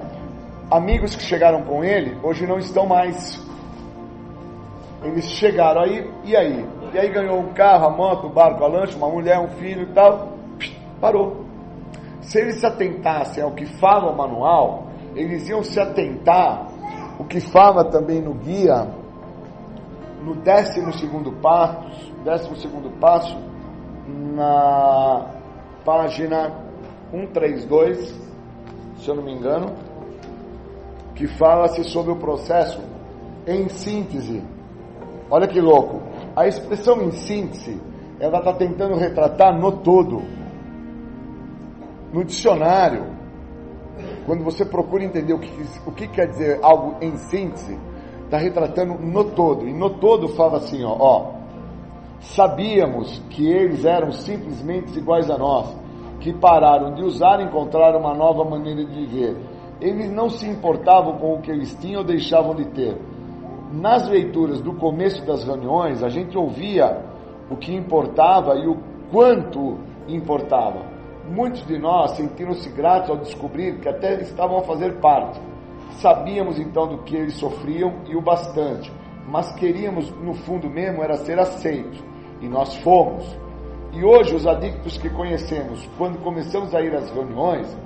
[0.69, 3.43] amigos que chegaram com ele, hoje não estão mais.
[5.03, 6.65] Eles chegaram aí, e aí?
[6.93, 9.83] E aí ganhou um carro, a moto, o barco, a lancha, uma mulher, um filho
[9.83, 10.33] e tal.
[10.99, 11.45] Parou.
[12.21, 16.67] Se eles se atentassem ao que fala o manual, eles iam se atentar
[17.19, 18.87] o que fala também no guia,
[20.23, 23.37] no décimo segundo passo, décimo segundo passo,
[24.07, 25.27] na
[25.83, 26.53] página
[27.11, 28.17] 132,
[28.97, 29.73] se eu não me engano,
[31.13, 32.79] que fala-se sobre o processo
[33.45, 34.41] em síntese.
[35.29, 36.01] Olha que louco.
[36.33, 37.81] A expressão em síntese,
[38.17, 40.21] ela está tentando retratar no todo.
[42.13, 43.07] No dicionário,
[44.29, 45.51] quando você procura entender o que,
[45.87, 47.77] o que quer dizer algo em síntese,
[48.25, 49.67] está retratando no todo.
[49.67, 51.31] E no todo fala assim, ó, ó,
[52.19, 55.75] sabíamos que eles eram simplesmente iguais a nós,
[56.19, 59.35] que pararam de usar e encontraram uma nova maneira de viver
[59.81, 62.97] eles não se importavam com o que eles tinham ou deixavam de ter.
[63.71, 67.05] Nas leituras do começo das reuniões, a gente ouvia
[67.49, 68.77] o que importava e o
[69.11, 69.77] quanto
[70.07, 70.88] importava.
[71.29, 75.39] Muitos de nós sentiram-se gratos ao descobrir que até estavam a fazer parte.
[76.01, 78.91] Sabíamos então do que eles sofriam e o bastante,
[79.27, 82.03] mas queríamos, no fundo mesmo, era ser aceitos.
[82.41, 83.37] E nós fomos.
[83.93, 87.77] E hoje os adictos que conhecemos, quando começamos a ir às reuniões,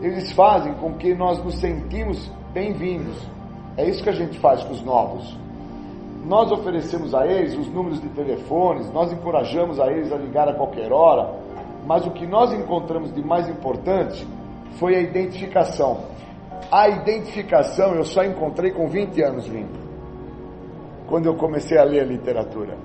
[0.00, 3.28] eles fazem com que nós nos sentimos bem-vindos.
[3.76, 5.36] É isso que a gente faz com os novos.
[6.24, 10.54] Nós oferecemos a eles os números de telefones, nós encorajamos a eles a ligar a
[10.54, 11.47] qualquer hora,
[11.88, 14.28] mas o que nós encontramos de mais importante
[14.78, 16.02] foi a identificação.
[16.70, 19.80] A identificação eu só encontrei com 20 anos vindo,
[21.06, 22.76] quando eu comecei a ler a literatura.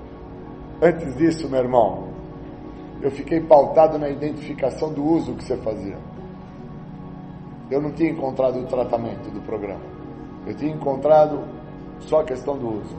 [0.80, 2.08] Antes disso, meu irmão,
[3.02, 5.98] eu fiquei pautado na identificação do uso que você fazia.
[7.70, 9.84] Eu não tinha encontrado o tratamento do programa.
[10.46, 11.44] Eu tinha encontrado
[12.00, 12.96] só a questão do uso.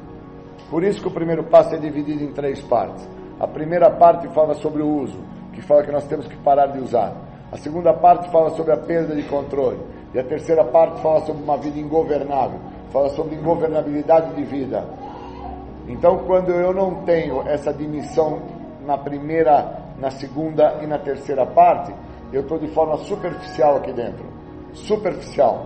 [0.70, 3.10] Por isso que o primeiro passo é dividido em três partes.
[3.40, 6.80] A primeira parte fala sobre o uso, que fala que nós temos que parar de
[6.80, 7.14] usar.
[7.52, 9.80] A segunda parte fala sobre a perda de controle.
[10.14, 12.60] E a terceira parte fala sobre uma vida ingovernável,
[12.92, 14.86] fala sobre ingovernabilidade de vida.
[15.88, 18.42] Então, quando eu não tenho essa dimissão
[18.86, 21.94] na primeira, na segunda e na terceira parte,
[22.32, 24.26] eu estou de forma superficial aqui dentro.
[24.74, 25.66] Superficial.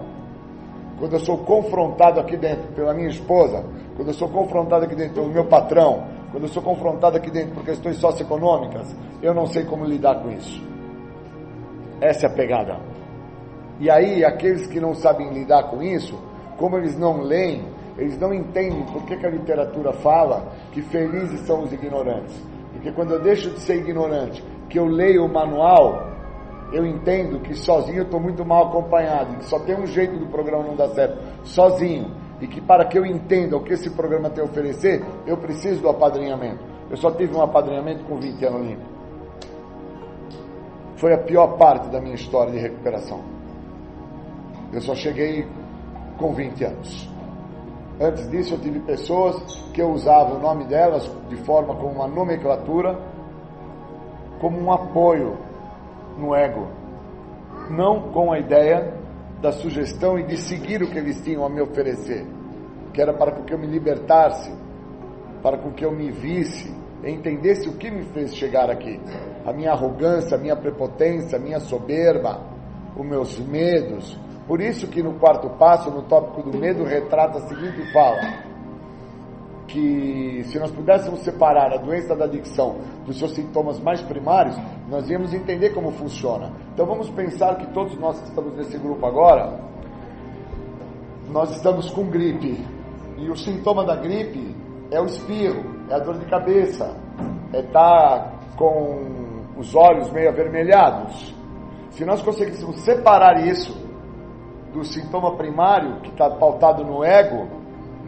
[0.99, 3.63] Quando eu sou confrontado aqui dentro pela minha esposa,
[3.95, 7.55] quando eu sou confrontado aqui dentro pelo meu patrão, quando eu sou confrontado aqui dentro
[7.55, 10.61] por questões socioeconômicas, eu não sei como lidar com isso.
[12.01, 12.79] Essa é a pegada.
[13.79, 16.17] E aí, aqueles que não sabem lidar com isso,
[16.57, 17.63] como eles não leem,
[17.97, 22.35] eles não entendem por que, que a literatura fala que felizes são os ignorantes.
[22.73, 26.07] Porque quando eu deixo de ser ignorante, que eu leio o manual,
[26.71, 30.27] eu entendo que sozinho eu estou muito mal acompanhado, que só tem um jeito do
[30.27, 32.11] programa não dar certo, sozinho.
[32.41, 35.81] E que para que eu entenda o que esse programa tem a oferecer, eu preciso
[35.81, 36.63] do apadrinhamento.
[36.89, 38.85] Eu só tive um apadrinhamento com 20 anos limpo.
[40.95, 43.21] Foi a pior parte da minha história de recuperação.
[44.71, 45.47] Eu só cheguei
[46.17, 47.09] com 20 anos.
[47.99, 49.35] Antes disso, eu tive pessoas
[49.73, 52.97] que eu usava o nome delas de forma como uma nomenclatura,
[54.39, 55.37] como um apoio
[56.17, 56.67] no ego,
[57.69, 58.98] não com a ideia
[59.41, 62.25] da sugestão e de seguir o que eles tinham a me oferecer,
[62.93, 64.51] que era para que eu me libertasse,
[65.41, 68.99] para que eu me visse, entendesse o que me fez chegar aqui,
[69.45, 72.41] a minha arrogância, a minha prepotência, a minha soberba,
[72.97, 77.41] os meus medos, por isso que no quarto passo, no tópico do medo, retrata a
[77.41, 78.17] seguinte fala:
[79.69, 84.55] que se nós pudéssemos separar a doença da adicção dos seus sintomas mais primários,
[84.89, 86.51] nós íamos entender como funciona.
[86.73, 89.59] Então vamos pensar que todos nós que estamos nesse grupo agora,
[91.29, 92.65] nós estamos com gripe.
[93.17, 94.55] E o sintoma da gripe
[94.89, 96.95] é o espirro, é a dor de cabeça,
[97.53, 101.35] é estar tá com os olhos meio avermelhados.
[101.91, 103.77] Se nós conseguíssemos separar isso,
[104.73, 107.58] do sintoma primário, que está pautado no ego,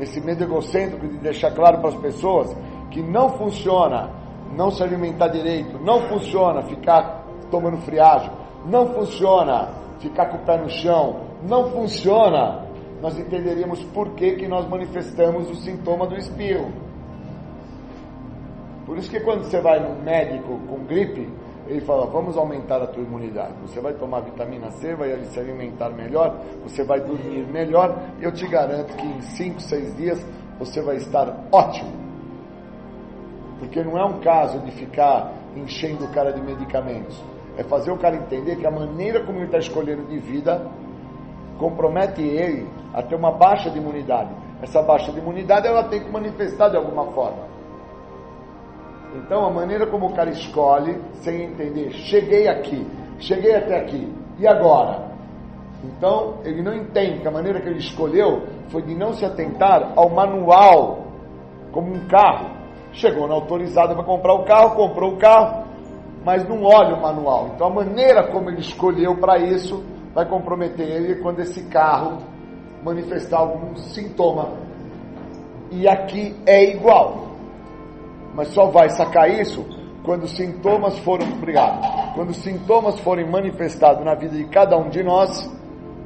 [0.01, 2.57] nesse medo egocêntrico de deixar claro para as pessoas
[2.89, 4.09] que não funciona
[4.55, 8.31] não se alimentar direito, não funciona ficar tomando friagem,
[8.65, 9.69] não funciona
[9.99, 12.65] ficar com o pé no chão, não funciona,
[12.99, 16.71] nós entenderíamos por que, que nós manifestamos o sintoma do espirro.
[18.85, 21.29] Por isso que quando você vai no médico com gripe,
[21.67, 23.53] ele fala: vamos aumentar a tua imunidade.
[23.61, 27.97] Você vai tomar vitamina C, vai se alimentar melhor, você vai dormir melhor.
[28.19, 30.25] Eu te garanto que em 5, 6 dias
[30.59, 31.91] você vai estar ótimo.
[33.59, 37.21] Porque não é um caso de ficar enchendo o cara de medicamentos.
[37.57, 40.65] É fazer o cara entender que a maneira como ele está escolhendo de vida
[41.59, 44.31] compromete ele a ter uma baixa de imunidade.
[44.61, 47.50] Essa baixa de imunidade ela tem que manifestar de alguma forma.
[49.13, 52.87] Então, a maneira como o cara escolhe, sem entender, cheguei aqui,
[53.19, 55.11] cheguei até aqui, e agora?
[55.83, 59.93] Então, ele não entende que a maneira que ele escolheu foi de não se atentar
[59.97, 61.07] ao manual,
[61.73, 62.51] como um carro.
[62.93, 65.65] Chegou na autorizada para comprar o carro, comprou o carro,
[66.23, 67.51] mas não olha o manual.
[67.55, 69.83] Então, a maneira como ele escolheu para isso
[70.13, 72.19] vai comprometer ele quando esse carro
[72.83, 74.49] manifestar algum sintoma.
[75.71, 77.30] E aqui é igual
[78.33, 79.65] mas só vai sacar isso
[80.03, 84.89] quando os sintomas forem, obrigado, quando os sintomas forem manifestados na vida de cada um
[84.89, 85.49] de nós,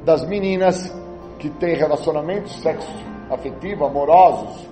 [0.04, 0.94] das meninas
[1.38, 2.92] que têm relacionamentos sexo
[3.30, 4.68] afetivo, amorosos,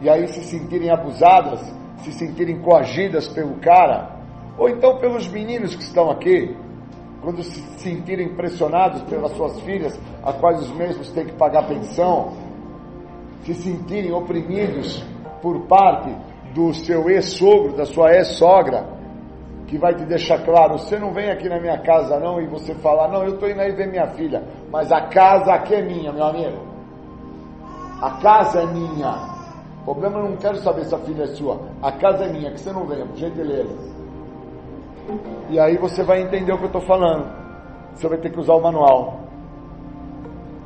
[0.00, 1.60] e aí se sentirem abusadas,
[1.98, 4.16] se sentirem coagidas pelo cara,
[4.58, 6.56] ou então pelos meninos que estão aqui,
[7.20, 12.32] quando se sentirem pressionados pelas suas filhas, a quais os mesmos têm que pagar pensão,
[13.44, 15.04] se sentirem oprimidos
[15.40, 16.12] por parte
[16.54, 18.86] do seu ex-sogro, da sua ex-sogra,
[19.66, 22.74] que vai te deixar claro, você não vem aqui na minha casa não e você
[22.74, 26.12] falar, não, eu estou indo aí ver minha filha, mas a casa aqui é minha,
[26.12, 26.58] meu amigo.
[28.02, 29.32] A casa é minha.
[29.82, 31.58] O problema eu não quero saber se a filha é sua.
[31.82, 33.74] A casa é minha, que você não venha, por gentileza.
[35.48, 37.32] E aí você vai entender o que eu estou falando.
[37.94, 39.20] Você vai ter que usar o manual.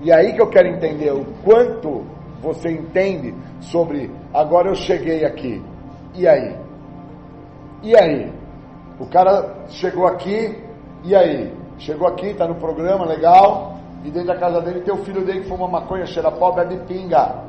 [0.02, 2.04] E aí que eu quero entender o quanto
[2.40, 5.62] você entende sobre agora eu cheguei aqui.
[6.16, 6.56] E aí?
[7.82, 8.32] E aí?
[8.98, 10.58] O cara chegou aqui,
[11.04, 11.52] e aí?
[11.78, 15.42] Chegou aqui, está no programa, legal, e dentro da casa dele tem o filho dele
[15.42, 17.44] que fuma maconha, cheira pó, bebe pinga.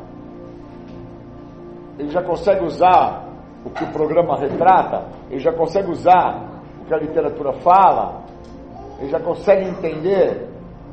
[1.98, 3.26] Ele já consegue usar
[3.64, 6.46] o que o programa retrata, ele já consegue usar
[6.82, 8.24] o que a literatura fala,
[9.00, 10.47] ele já consegue entender,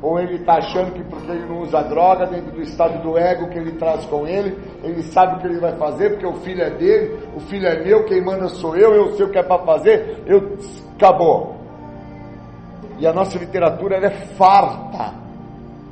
[0.05, 3.49] ou ele está achando que porque ele não usa droga, dentro do estado do ego
[3.49, 6.61] que ele traz com ele, ele sabe o que ele vai fazer, porque o filho
[6.61, 9.41] é dele, o filho é meu, quem manda sou eu, eu sei o que é
[9.41, 10.59] para fazer, eu
[10.95, 11.55] acabou.
[12.99, 15.15] E a nossa literatura é farta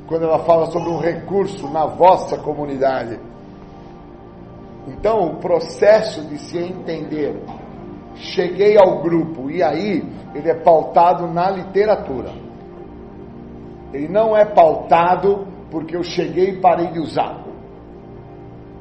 [0.06, 3.18] quando ela fala sobre um recurso na vossa comunidade.
[4.86, 7.42] Então, o processo de se entender,
[8.14, 10.04] cheguei ao grupo, e aí,
[10.36, 12.43] ele é pautado na literatura.
[13.94, 17.44] Ele não é pautado porque eu cheguei e parei de usar.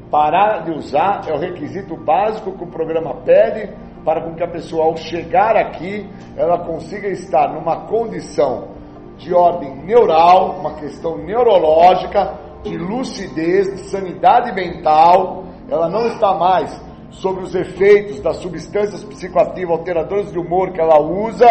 [0.09, 3.71] Parar de usar é o requisito básico que o programa pede
[4.03, 8.69] para com que a pessoa, ao chegar aqui, ela consiga estar numa condição
[9.17, 12.33] de ordem neural, uma questão neurológica,
[12.63, 16.81] de lucidez, de sanidade mental, ela não está mais
[17.11, 21.47] sobre os efeitos das substâncias psicoativas alteradoras de humor que ela usa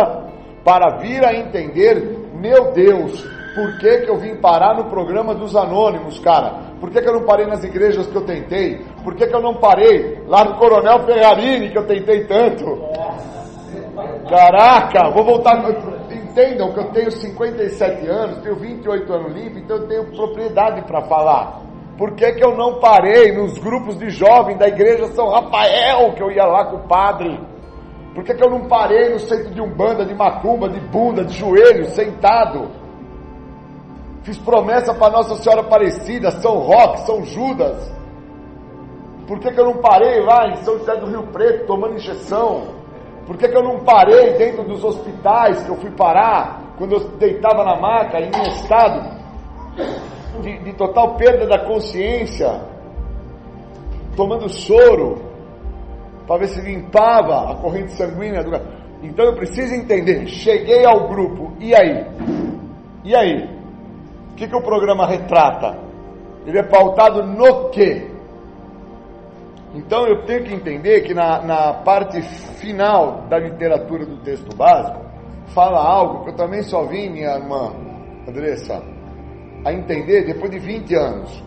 [0.64, 5.54] para vir a entender, meu Deus, por que, que eu vim parar no programa dos
[5.54, 6.72] anônimos, cara?
[6.80, 8.84] Por que, que eu não parei nas igrejas que eu tentei?
[9.04, 12.64] Por que, que eu não parei lá no Coronel Ferrarini que eu tentei tanto?
[14.28, 15.62] Caraca, vou voltar.
[16.10, 21.02] Entendam que eu tenho 57 anos, tenho 28 anos livre, então eu tenho propriedade para
[21.02, 21.60] falar.
[21.98, 26.22] Por que, que eu não parei nos grupos de jovens da igreja São Rafael, que
[26.22, 27.38] eu ia lá com o padre?
[28.14, 31.34] Por que, que eu não parei no centro de umbanda, de macumba, de bunda, de
[31.34, 32.81] joelho, sentado?
[34.22, 37.92] Fiz promessa para Nossa Senhora Aparecida, São Roque, São Judas.
[39.26, 42.68] Por que, que eu não parei lá em São José do Rio Preto tomando injeção?
[43.26, 47.00] Por que, que eu não parei dentro dos hospitais que eu fui parar quando eu
[47.18, 49.22] deitava na maca em um estado
[50.42, 52.60] de, de total perda da consciência,
[54.16, 55.22] tomando soro
[56.26, 58.50] para ver se limpava a corrente sanguínea do
[59.02, 60.26] Então eu preciso entender.
[60.26, 62.06] Cheguei ao grupo, e aí?
[63.04, 63.61] E aí?
[64.42, 65.78] Que, que o programa retrata?
[66.44, 68.10] Ele é pautado no quê?
[69.72, 72.20] Então eu tenho que entender que na, na parte
[72.58, 75.00] final da literatura do texto básico,
[75.54, 77.72] fala algo que eu também só vim, minha irmã
[78.28, 78.82] Andressa,
[79.64, 81.44] a entender depois de 20 anos.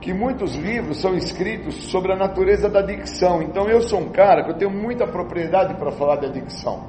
[0.00, 3.40] Que muitos livros são escritos sobre a natureza da dicção.
[3.42, 6.82] Então eu sou um cara que eu tenho muita propriedade para falar de adicção.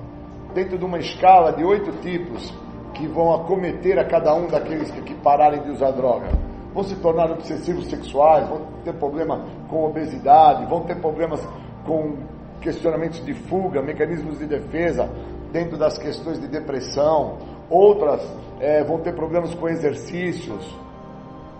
[0.56, 2.52] Dentro de uma escala de oito tipos
[2.98, 6.28] que vão acometer a cada um daqueles que, pararem de usar droga.
[6.74, 11.48] Vão se tornar obsessivos sexuais, vão ter problema com obesidade, vão ter problemas
[11.86, 12.18] com
[12.61, 15.10] questionamentos de fuga, mecanismos de defesa
[15.52, 17.38] dentro das questões de depressão,
[17.69, 18.22] outras
[18.60, 20.76] é, vão ter problemas com exercícios,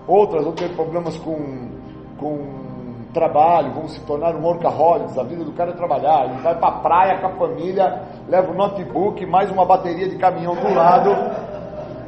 [0.08, 1.70] outras vão ter problemas com,
[2.18, 2.68] com
[3.14, 6.68] trabalho, vão se tornar um workaholics, a vida do cara é trabalhar, ele vai para
[6.68, 11.12] a praia com a família, leva o notebook, mais uma bateria de caminhão do lado,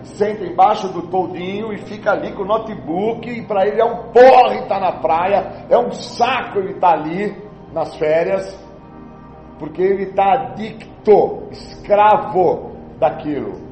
[0.04, 4.12] senta embaixo do toldinho e fica ali com o notebook, e para ele é um
[4.12, 7.36] porre estar tá na praia, é um saco ele estar tá ali
[7.74, 8.58] nas férias,
[9.58, 13.70] porque ele está adicto, escravo daquilo.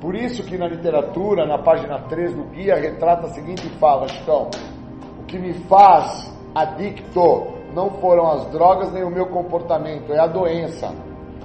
[0.00, 4.48] Por isso que na literatura, na página 3 do guia, retrata a seguinte fala, então,
[5.20, 10.26] o que me faz adicto não foram as drogas nem o meu comportamento, é a
[10.26, 10.92] doença.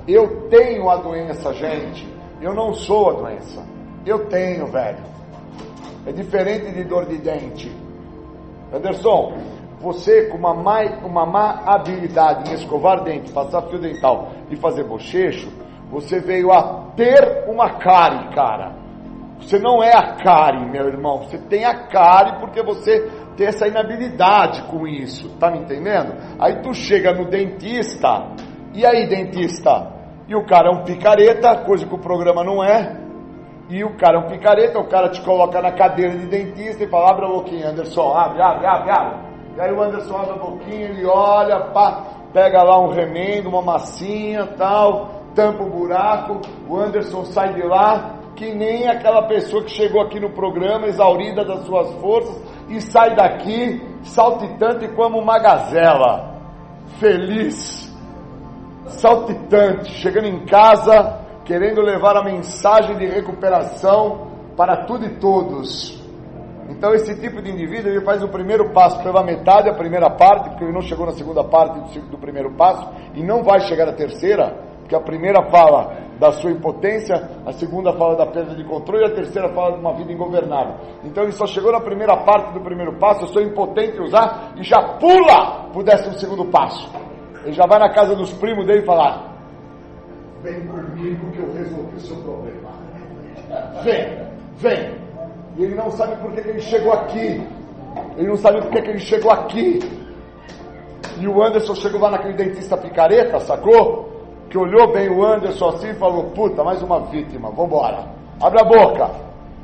[0.07, 2.07] Eu tenho a doença, gente.
[2.41, 3.65] Eu não sou a doença.
[4.05, 5.03] Eu tenho, velho.
[6.05, 7.69] É diferente de dor de dente.
[8.73, 9.34] Anderson,
[9.81, 14.85] você com uma má, uma má habilidade em escovar dente, passar fio dental e fazer
[14.85, 15.49] bochecho,
[15.91, 18.75] você veio a ter uma cárie, cara.
[19.41, 21.19] Você não é a cárie, meu irmão.
[21.19, 25.29] Você tem a cárie porque você tem essa inabilidade com isso.
[25.38, 26.15] Tá me entendendo?
[26.39, 28.31] Aí tu chega no dentista.
[28.73, 29.97] E aí, dentista?
[30.27, 32.97] E o cara é um picareta, coisa que o programa não é.
[33.69, 36.87] E o cara é um picareta, o cara te coloca na cadeira de dentista e
[36.87, 39.17] fala, abre a boquinha, Anderson, abre, abre, abre, abre.
[39.55, 43.61] E aí o Anderson abre a boquinha, ele olha, pá, pega lá um remendo, uma
[43.61, 49.71] massinha, tal, tampa o buraco, o Anderson sai de lá, que nem aquela pessoa que
[49.71, 56.35] chegou aqui no programa, exaurida das suas forças, e sai daqui saltitante como uma gazela,
[56.99, 57.86] feliz
[58.88, 65.97] saltitante, chegando em casa, querendo levar a mensagem de recuperação para tudo e todos.
[66.69, 70.49] Então esse tipo de indivíduo ele faz o primeiro passo pela metade, a primeira parte,
[70.49, 73.93] porque ele não chegou na segunda parte do, primeiro passo e não vai chegar à
[73.93, 77.15] terceira, porque a primeira fala da sua impotência,
[77.45, 80.76] a segunda fala da perda de controle e a terceira fala de uma vida ingovernável.
[81.03, 84.64] Então ele só chegou na primeira parte do primeiro passo, eu sou impotente usar e
[84.64, 86.91] já pula para o décimo segundo passo.
[87.43, 89.38] Ele já vai na casa dos primos dele e falar:
[90.41, 92.69] Vem comigo que eu resolvi o seu problema.
[93.84, 94.27] Vem,
[94.57, 94.97] vem.
[95.57, 97.47] E ele não sabe por que, que ele chegou aqui.
[98.18, 99.80] Ele não sabe por que, que ele chegou aqui.
[101.19, 104.07] E o Anderson chegou lá naquele dentista picareta, sacou?
[104.49, 108.05] Que olhou bem o Anderson assim e falou: Puta, mais uma vítima, vambora.
[108.41, 109.09] Abre a boca,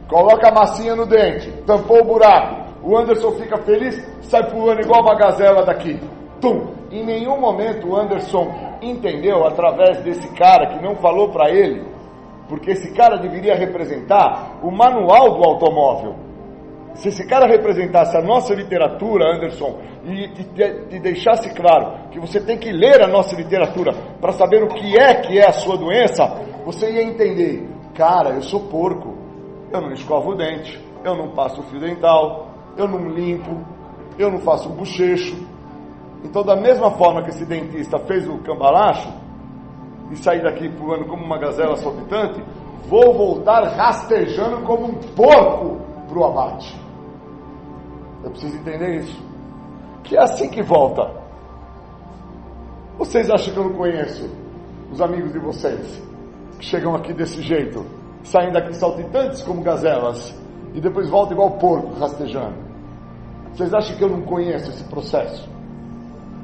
[0.09, 2.63] coloca a massinha no dente, tampou o buraco.
[2.81, 5.99] O Anderson fica feliz, sai pulando igual uma gazela daqui.
[6.41, 6.82] Tum!
[6.93, 11.83] Em nenhum momento o Anderson entendeu, através desse cara que não falou para ele,
[12.47, 16.15] porque esse cara deveria representar o manual do automóvel.
[16.93, 22.39] Se esse cara representasse a nossa literatura, Anderson, e te, te deixasse claro que você
[22.39, 23.91] tem que ler a nossa literatura
[24.21, 26.27] para saber o que é que é a sua doença,
[26.63, 27.67] você ia entender.
[27.95, 29.17] Cara, eu sou porco,
[29.71, 33.65] eu não escovo o dente, eu não passo fio dental, eu não limpo,
[34.19, 35.51] eu não faço bochecho.
[36.23, 39.11] Então, da mesma forma que esse dentista fez o cambalacho
[40.11, 42.43] e sair daqui pulando como uma gazela saltitante,
[42.87, 46.79] vou voltar rastejando como um porco para o abate.
[48.23, 49.21] Eu preciso entender isso.
[50.03, 51.11] Que é assim que volta.
[52.97, 54.29] Vocês acham que eu não conheço
[54.91, 56.01] os amigos de vocês
[56.59, 57.85] que chegam aqui desse jeito,
[58.23, 60.33] saem daqui saltitantes como gazelas
[60.73, 62.55] e depois voltam igual porco rastejando?
[63.51, 65.52] Vocês acham que eu não conheço esse processo?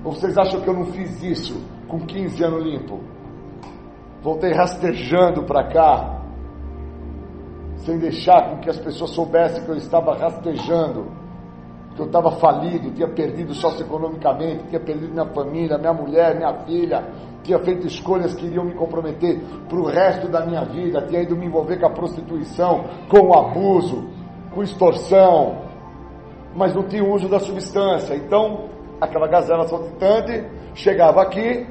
[0.04, 3.00] Ou vocês acham que eu não fiz isso com 15 anos limpo?
[4.22, 6.22] Voltei rastejando para cá,
[7.78, 11.20] sem deixar com que as pessoas soubessem que eu estava rastejando
[12.00, 17.04] que eu estava falido, tinha perdido socioeconomicamente, tinha perdido minha família, minha mulher, minha filha,
[17.44, 21.36] tinha feito escolhas que iriam me comprometer para o resto da minha vida, tinha ido
[21.36, 24.08] me envolver com a prostituição, com o abuso,
[24.54, 25.58] com extorsão,
[26.56, 28.16] mas não tinha uso da substância.
[28.16, 28.70] Então,
[29.00, 31.68] aquela gazela saltitante chegava aqui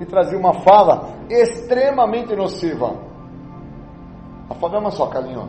[0.00, 2.96] e trazia uma fala extremamente nociva.
[4.50, 5.48] A fala é uma só, Calinho.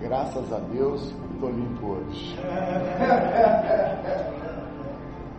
[0.00, 2.38] Graças a Deus, estou limpo hoje.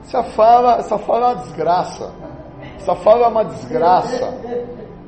[0.04, 2.12] Essa fala, essa fala é uma desgraça.
[2.76, 4.34] Essa fala é uma desgraça.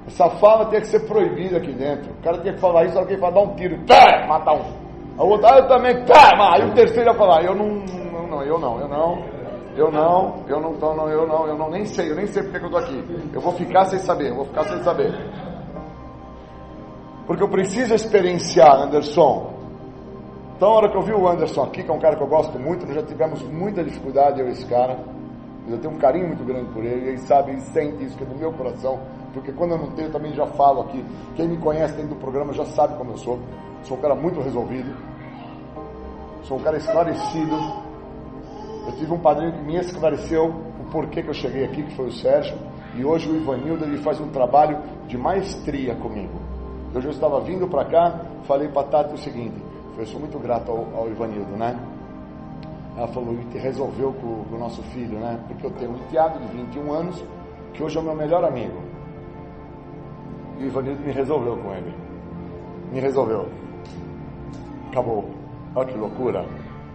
[0.07, 2.11] Essa fala tem que ser proibida aqui dentro.
[2.11, 4.83] O cara tem que falar isso, alguém fala, dar um tiro, tá, matar um.
[5.17, 8.43] A outra, ah, eu também, tá, aí o terceiro ia falar, eu não, não, não,
[8.43, 9.23] eu não, eu não,
[9.75, 12.43] eu não, eu não tô, não, eu não, eu não, nem sei, eu nem sei
[12.43, 13.29] porque que eu tô aqui.
[13.33, 15.11] Eu vou ficar sem saber, eu vou ficar sem saber.
[17.25, 19.53] Porque eu preciso experienciar, Anderson.
[20.55, 22.27] Então, a hora que eu vi o Anderson aqui, que é um cara que eu
[22.27, 24.99] gosto muito, nós já tivemos muita dificuldade, eu e esse cara.
[25.67, 28.27] Eu tenho um carinho muito grande por ele, ele sabe, ele sente isso que é
[28.27, 28.99] do meu coração,
[29.33, 31.03] porque quando eu não tenho, eu também já falo aqui.
[31.35, 33.39] Quem me conhece dentro do programa já sabe como eu sou.
[33.83, 34.93] Sou um cara muito resolvido,
[36.43, 37.92] sou um cara esclarecido.
[38.85, 42.07] Eu tive um padrinho que me esclareceu o porquê que eu cheguei aqui, que foi
[42.07, 42.57] o Sérgio,
[42.95, 44.77] e hoje o Ivanildo ele faz um trabalho
[45.07, 46.39] de maestria comigo.
[46.93, 49.55] Hoje eu estava vindo para cá, falei para a Tati o seguinte:
[49.97, 51.80] eu sou muito grato ao, ao Ivanildo, né?
[52.95, 55.39] Ela falou, e resolveu com, com, o nosso filho, né?
[55.47, 57.23] Porque eu tenho um enteado de 21 anos,
[57.73, 58.80] que hoje é o meu melhor amigo.
[60.60, 61.93] E o Ivanildo me resolveu com ele.
[62.91, 63.47] Me resolveu.
[64.91, 65.26] Acabou.
[65.76, 66.45] Olha que loucura.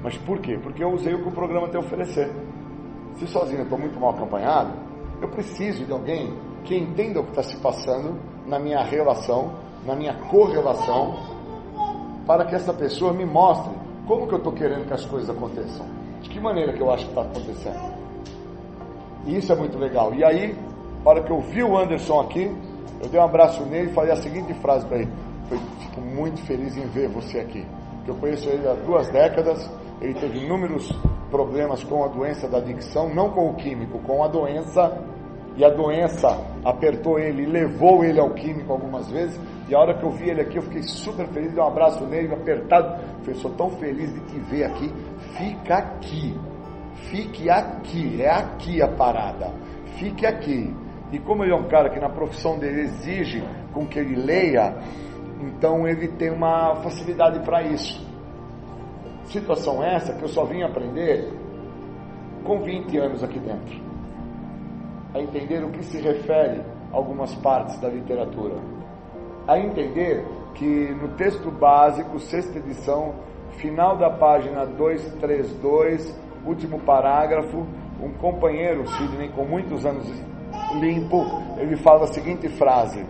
[0.03, 0.59] Mas por quê?
[0.63, 2.31] Porque eu usei o que o programa tem a oferecer.
[3.17, 4.73] Se sozinho eu estou muito mal acompanhado,
[5.21, 6.33] eu preciso de alguém
[6.65, 9.53] que entenda o que está se passando na minha relação,
[9.85, 11.17] na minha correlação,
[12.27, 13.73] para que essa pessoa me mostre
[14.07, 15.87] como que eu estou querendo que as coisas aconteçam.
[16.21, 17.99] De que maneira que eu acho que está acontecendo.
[19.27, 20.15] E isso é muito legal.
[20.15, 20.57] E aí,
[21.05, 22.51] na hora que eu vi o Anderson aqui,
[23.03, 25.13] eu dei um abraço nele e falei a seguinte frase para ele.
[25.49, 27.67] Foi, fico muito feliz em ver você aqui.
[28.07, 29.71] Eu conheço ele há duas décadas,
[30.01, 30.91] ele teve inúmeros
[31.31, 35.05] problemas com a doença da adicção, não com o químico, com a doença,
[35.57, 36.29] e a doença
[36.65, 39.39] apertou ele, levou ele ao químico algumas vezes,
[39.69, 42.05] e a hora que eu vi ele aqui, eu fiquei super feliz, dei um abraço
[42.07, 44.93] nele, apertado, falei, sou tão feliz de te ver aqui,
[45.37, 46.39] fica aqui,
[47.11, 49.53] fique aqui, é aqui a parada,
[49.97, 50.75] fique aqui.
[51.11, 53.43] E como ele é um cara que na profissão dele exige
[53.73, 54.77] com que ele leia,
[55.41, 58.08] então ele tem uma facilidade para isso.
[59.31, 61.31] Situação essa que eu só vim aprender
[62.45, 63.79] com 20 anos aqui dentro.
[65.15, 68.57] A entender o que se refere algumas partes da literatura.
[69.47, 70.25] A entender
[70.55, 73.15] que no texto básico, sexta edição,
[73.59, 77.67] final da página 232, último parágrafo,
[78.01, 80.07] um companheiro, Sidney, com muitos anos
[80.81, 81.25] limpo,
[81.59, 83.05] ele fala a seguinte frase,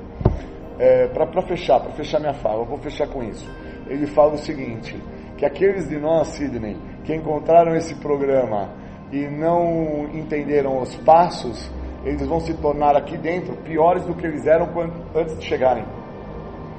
[0.79, 3.49] é, para fechar, para fechar minha fala, eu vou fechar com isso.
[3.87, 4.97] Ele fala o seguinte,
[5.39, 8.71] que aqueles de nós, Sidney, que encontraram esse programa
[9.13, 11.71] e não entenderam os passos,
[12.05, 15.85] eles vão se tornar aqui dentro piores do que eles eram quando, antes de chegarem.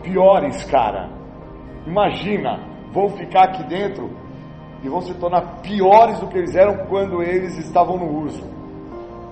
[0.03, 1.09] Piores, cara.
[1.87, 2.59] Imagina,
[2.91, 4.11] vão ficar aqui dentro
[4.83, 8.43] e vão se tornar piores do que eles eram quando eles estavam no uso.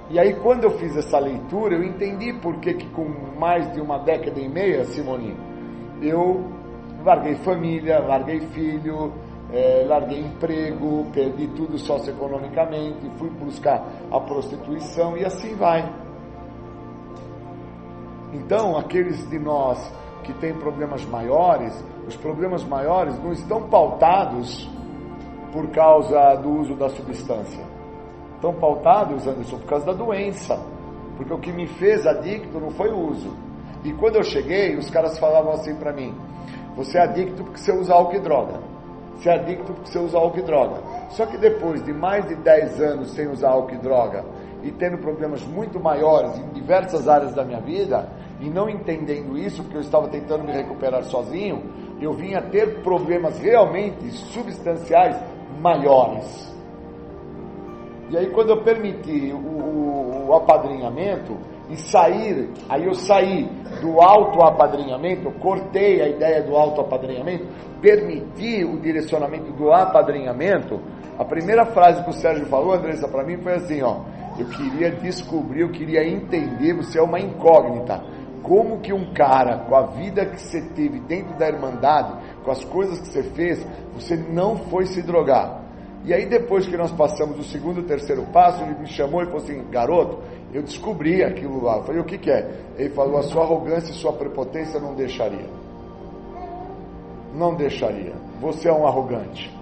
[0.09, 3.05] E aí, quando eu fiz essa leitura, eu entendi por que, que com
[3.37, 5.35] mais de uma década e meia, Simone,
[6.01, 6.56] eu
[7.07, 9.13] larguei família, larguei filho,
[9.51, 13.81] é, larguei emprego, perdi tudo socioeconomicamente, fui buscar
[14.11, 15.89] a prostituição e assim vai.
[18.33, 19.79] Então, aqueles de nós
[20.23, 21.73] que têm problemas maiores,
[22.05, 24.69] os problemas maiores não estão pautados
[25.53, 27.63] por causa do uso da substância.
[28.35, 30.59] Estão pautados, Anderson, por causa da doença.
[31.15, 33.33] Porque o que me fez adicto não foi o uso.
[33.83, 36.13] E quando eu cheguei, os caras falavam assim para mim:
[36.77, 38.59] você é adicto porque você usa álcool e droga.
[39.15, 40.83] Você é adicto porque você usa álcool e droga.
[41.09, 44.23] Só que depois de mais de 10 anos sem usar álcool e droga
[44.61, 48.07] e tendo problemas muito maiores em diversas áreas da minha vida
[48.39, 51.63] e não entendendo isso, porque eu estava tentando me recuperar sozinho,
[51.99, 55.19] eu vim a ter problemas realmente substanciais
[55.59, 56.55] maiores.
[58.11, 61.35] E aí quando eu permiti o, o, o apadrinhamento
[61.69, 63.49] e sair, aí eu saí
[63.81, 67.45] do auto-apadrinhamento, cortei a ideia do auto-apadrinhamento,
[67.81, 70.79] permiti o direcionamento do apadrinhamento,
[71.17, 74.01] a primeira frase que o Sérgio falou, Andressa, para mim foi assim, ó,
[74.37, 78.03] eu queria descobrir, eu queria entender, você é uma incógnita,
[78.43, 82.13] como que um cara, com a vida que você teve dentro da Irmandade,
[82.45, 85.63] com as coisas que você fez, você não foi se drogar.
[86.05, 89.25] E aí depois que nós passamos o segundo e terceiro passo, ele me chamou e
[89.25, 90.19] falou assim, garoto,
[90.53, 91.77] eu descobri aquilo lá.
[91.77, 92.61] Eu falei, o que, que é?
[92.77, 95.49] Ele falou, a sua arrogância e sua prepotência não deixaria.
[97.33, 98.13] Não deixaria.
[98.39, 99.55] Você é um arrogante.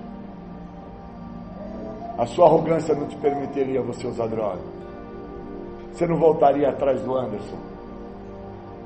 [2.17, 4.61] A sua arrogância não te permitiria você usar droga.
[5.91, 7.57] Você não voltaria atrás do Anderson.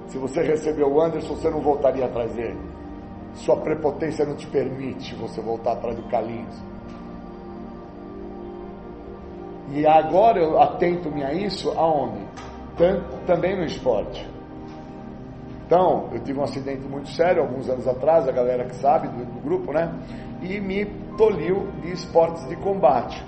[0.07, 2.57] Se você recebeu o Anderson, você não voltaria atrás dele.
[3.35, 6.55] Sua prepotência não te permite você voltar atrás do Carlinhos.
[9.71, 12.25] E agora eu atento-me a isso aonde?
[13.27, 14.27] Também no esporte.
[15.65, 19.23] Então, eu tive um acidente muito sério alguns anos atrás, a galera que sabe do,
[19.23, 19.93] do grupo, né?
[20.41, 20.85] E me
[21.15, 23.23] tolhiu de esportes de combate.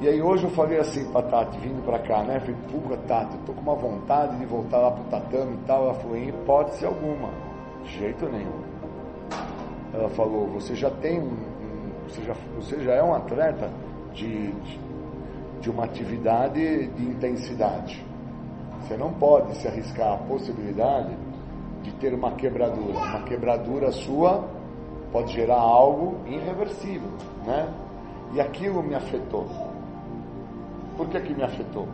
[0.00, 2.40] E aí hoje eu falei assim pra Tati, vindo pra cá, né?
[2.40, 5.84] Falei, puta Tati, eu tô com uma vontade de voltar lá pro tatame e tal.
[5.84, 7.28] Ela falou, em hipótese alguma.
[7.84, 8.60] De jeito nenhum.
[9.92, 13.70] Ela falou, você já tem um, um você, já, você já é um atleta
[14.12, 14.52] de,
[15.60, 18.04] de, uma atividade de intensidade.
[18.80, 21.14] Você não pode se arriscar a possibilidade
[21.82, 22.98] de ter uma quebradura.
[22.98, 24.48] Uma quebradura sua
[25.12, 27.10] pode gerar algo irreversível,
[27.46, 27.68] né?
[28.32, 29.46] E aquilo me afetou.
[30.96, 31.88] Por que que me afetou?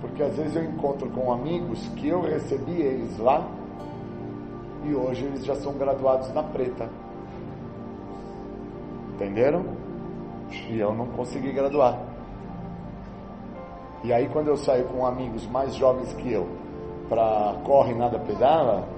[0.00, 3.46] Porque às vezes eu encontro com amigos que eu recebi eles lá
[4.84, 6.88] e hoje eles já são graduados na preta.
[9.14, 9.81] Entenderam?
[10.70, 11.98] E eu não consegui graduar.
[14.04, 16.48] E aí quando eu saio com amigos mais jovens que eu
[17.08, 18.88] para corre nada pedala,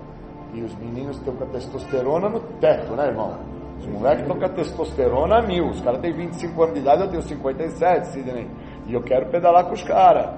[0.55, 3.37] e os meninos estão com a testosterona no teto, né, irmão?
[3.79, 5.69] Os moleques estão com a testosterona a mil.
[5.69, 8.49] Os caras têm 25 anos de idade, eu tenho 57, Sidney.
[8.87, 10.31] E eu quero pedalar com os caras.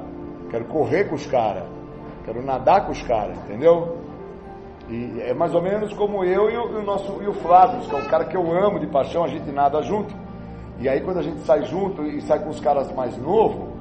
[0.51, 1.65] Quero correr com os caras.
[2.25, 3.99] Quero nadar com os caras, entendeu?
[4.89, 7.81] E é mais ou menos como eu e o, e o nosso e o Flávio,
[7.81, 10.15] que é um cara que eu amo de paixão, a gente nada junto.
[10.79, 13.75] E aí quando a gente sai junto e sai com os caras mais novos,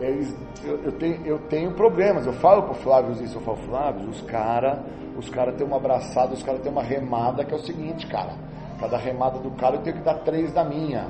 [0.00, 2.26] eles, eu, eu, tenho, eu tenho problemas.
[2.26, 4.78] Eu falo pro Flávio isso, eu falo, Flávio, os caras
[5.16, 8.32] os cara têm uma abraçada, os caras têm uma remada que é o seguinte, cara.
[8.78, 11.06] Cada remada do cara eu tenho que dar três da minha.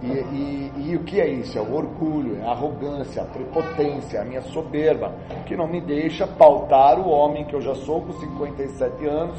[0.00, 1.58] E, e, e, o que é isso?
[1.58, 5.12] É o orgulho, é a arrogância, a prepotência, a minha soberba,
[5.46, 9.36] que não me deixa pautar o homem que eu já sou com 57 anos,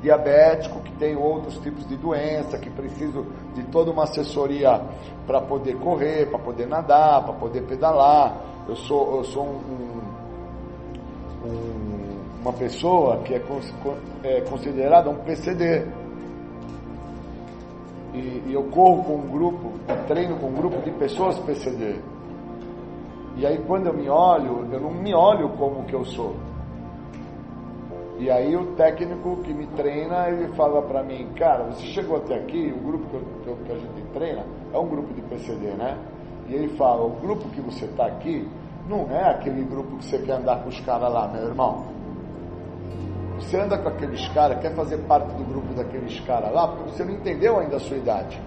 [0.00, 4.80] diabético, que tem outros tipos de doença, que preciso de toda uma assessoria
[5.26, 8.36] para poder correr, para poder nadar, para poder pedalar.
[8.68, 10.00] Eu sou, eu sou um,
[11.44, 13.42] um, uma pessoa que é,
[14.24, 15.86] é considerada um PCD.
[18.14, 19.72] E, e, eu corro com um grupo,
[20.06, 21.96] treino com um grupo de pessoas PCD.
[23.36, 26.34] E aí quando eu me olho, eu não me olho como que eu sou.
[28.18, 32.34] E aí o técnico que me treina, ele fala para mim, cara, você chegou até
[32.34, 35.96] aqui, o grupo que, eu, que a gente treina é um grupo de PCD, né?
[36.48, 38.48] E ele fala, o grupo que você está aqui
[38.88, 41.86] não é aquele grupo que você quer andar com os caras lá, meu irmão.
[43.38, 47.04] Você anda com aqueles caras, quer fazer parte do grupo daqueles caras lá, porque você
[47.04, 48.42] não entendeu ainda a sua idade.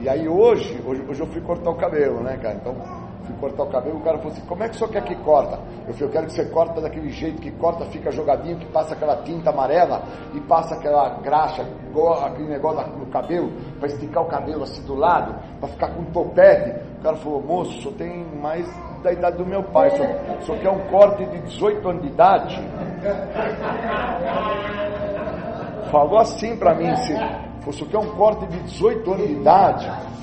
[0.00, 2.56] E aí hoje, hoje, hoje eu fui cortar o cabelo, né, cara?
[2.56, 5.04] Então fui cortar o cabelo, o cara falou assim, como é que o senhor quer
[5.04, 5.58] que corta?
[5.86, 8.94] Eu falei, eu quero que você corta daquele jeito que corta, fica jogadinho, que passa
[8.94, 10.02] aquela tinta amarela
[10.34, 11.62] e passa aquela graxa,
[12.24, 16.06] aquele negócio no cabelo, para esticar o cabelo assim do lado, para ficar com um
[16.06, 16.78] topete.
[16.98, 18.66] O cara falou, moço, o senhor tem mais
[19.02, 22.02] da idade do meu pai, o senhor, o senhor quer um corte de 18 anos
[22.02, 22.68] de idade?
[25.90, 27.14] Falou assim para mim, se,
[27.66, 30.14] o senhor quer um corte de 18 anos de idade?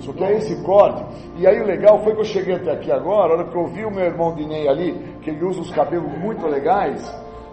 [0.00, 1.04] Só que é esse corte.
[1.36, 3.66] E aí o legal foi que eu cheguei até aqui agora, a hora que eu
[3.66, 7.02] vi o meu irmão Dinei ali, que ele usa os cabelos muito legais,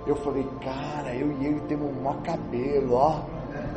[0.06, 3.19] eu falei, cara, eu e ele temos um maior cabelo, ó.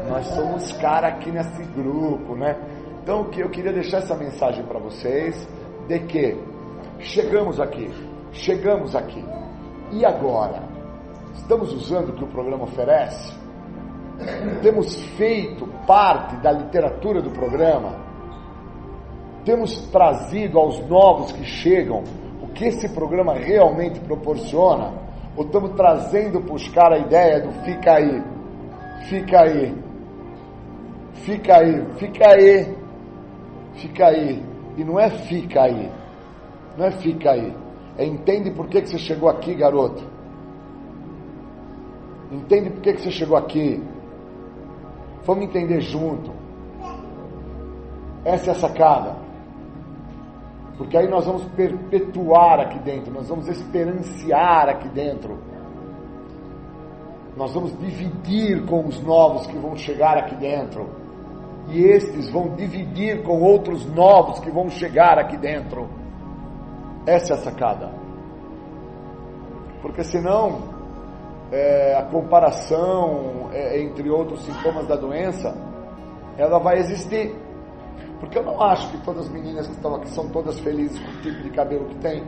[0.09, 2.57] Nós somos cara aqui nesse grupo, né?
[3.03, 5.49] Então que eu queria deixar essa mensagem para vocês
[5.89, 6.37] de que
[7.01, 7.91] chegamos aqui,
[8.33, 9.25] chegamos aqui.
[9.91, 10.63] E agora?
[11.35, 13.35] Estamos usando o que o programa oferece?
[14.63, 18.10] Temos feito parte da literatura do programa?
[19.45, 22.05] Temos trazido aos novos que chegam
[22.43, 24.93] o que esse programa realmente proporciona?
[25.37, 28.23] Ou estamos trazendo para os caras a ideia do fica aí,
[29.09, 29.75] fica aí,
[31.15, 32.77] fica aí, fica aí,
[33.75, 34.43] fica aí.
[34.77, 35.91] E não é fica aí,
[36.77, 37.55] não é fica aí.
[37.97, 40.03] É entende por que, que você chegou aqui, garoto.
[42.31, 43.83] Entende por que, que você chegou aqui.
[45.25, 46.33] Vamos entender junto.
[48.25, 49.20] Essa é a sacada.
[50.81, 55.39] Porque aí nós vamos perpetuar aqui dentro, nós vamos esperanciar aqui dentro.
[57.37, 60.89] Nós vamos dividir com os novos que vão chegar aqui dentro.
[61.69, 65.87] E estes vão dividir com outros novos que vão chegar aqui dentro.
[67.07, 67.93] Essa é a sacada.
[69.83, 70.63] Porque senão
[71.53, 75.55] é, a comparação é, entre outros sintomas da doença,
[76.39, 77.37] ela vai existir.
[78.21, 81.11] Porque eu não acho que todas as meninas que estão aqui são todas felizes com
[81.11, 82.23] o tipo de cabelo que tem.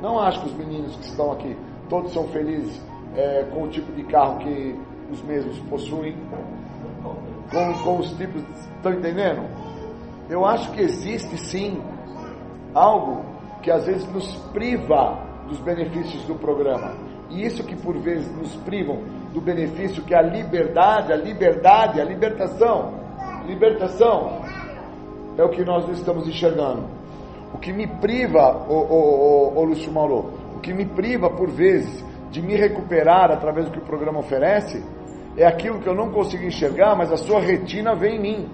[0.00, 1.56] Não acho que os meninos que estão aqui
[1.90, 2.82] todos são felizes
[3.14, 4.74] é, com o tipo de carro que
[5.10, 6.16] os mesmos possuem.
[7.50, 8.42] Com, com os tipos.
[8.76, 9.46] Estão entendendo?
[10.28, 11.80] Eu acho que existe sim
[12.74, 13.24] algo
[13.62, 15.18] que às vezes nos priva
[15.48, 16.94] dos benefícios do programa.
[17.28, 19.02] E isso que por vezes nos privam
[19.34, 22.94] do benefício que é a liberdade, a liberdade, a libertação.
[23.46, 24.40] Libertação
[25.36, 26.84] é o que nós estamos enxergando.
[27.52, 31.50] O que me priva, ô, ô, ô, ô Lúcio Mauro, o que me priva por
[31.50, 34.82] vezes de me recuperar através do que o programa oferece,
[35.36, 38.48] é aquilo que eu não consigo enxergar, mas a sua retina vê em mim.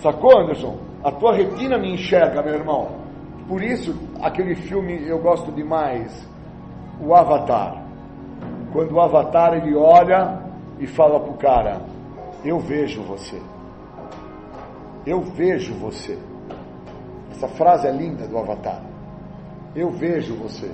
[0.00, 0.78] Sacou, Anderson?
[1.02, 2.88] A tua retina me enxerga, meu irmão.
[3.48, 6.28] Por isso, aquele filme eu gosto demais,
[7.00, 7.84] o Avatar.
[8.72, 10.42] Quando o Avatar ele olha
[10.78, 11.82] e fala pro cara:
[12.44, 13.40] Eu vejo você.
[15.06, 16.18] Eu vejo você.
[17.30, 18.82] Essa frase é linda do Avatar.
[19.76, 20.70] Eu vejo você.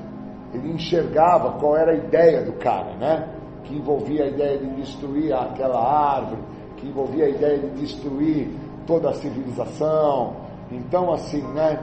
[0.55, 3.29] Ele enxergava qual era a ideia do cara, né?
[3.65, 6.43] Que envolvia a ideia de destruir aquela árvore,
[6.77, 8.51] que envolvia a ideia de destruir
[8.87, 10.37] toda a civilização.
[10.71, 11.83] Então, assim, né?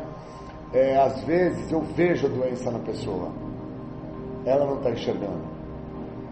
[0.74, 3.30] É, às vezes eu vejo a doença na pessoa.
[4.46, 5.44] Ela não está enxergando.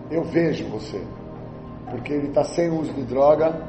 [0.10, 1.02] Eu vejo você.
[1.90, 3.62] Porque ele está sem uso de droga,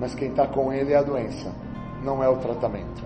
[0.00, 1.65] mas quem está com ele é a doença
[2.06, 3.04] não é o tratamento.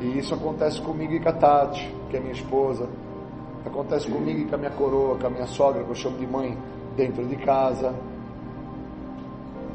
[0.00, 2.88] E isso acontece comigo e com a Tati, que é minha esposa.
[3.64, 6.26] Acontece comigo e com a minha coroa, com a minha sogra, que eu chamo de
[6.26, 6.58] mãe,
[6.96, 7.94] dentro de casa.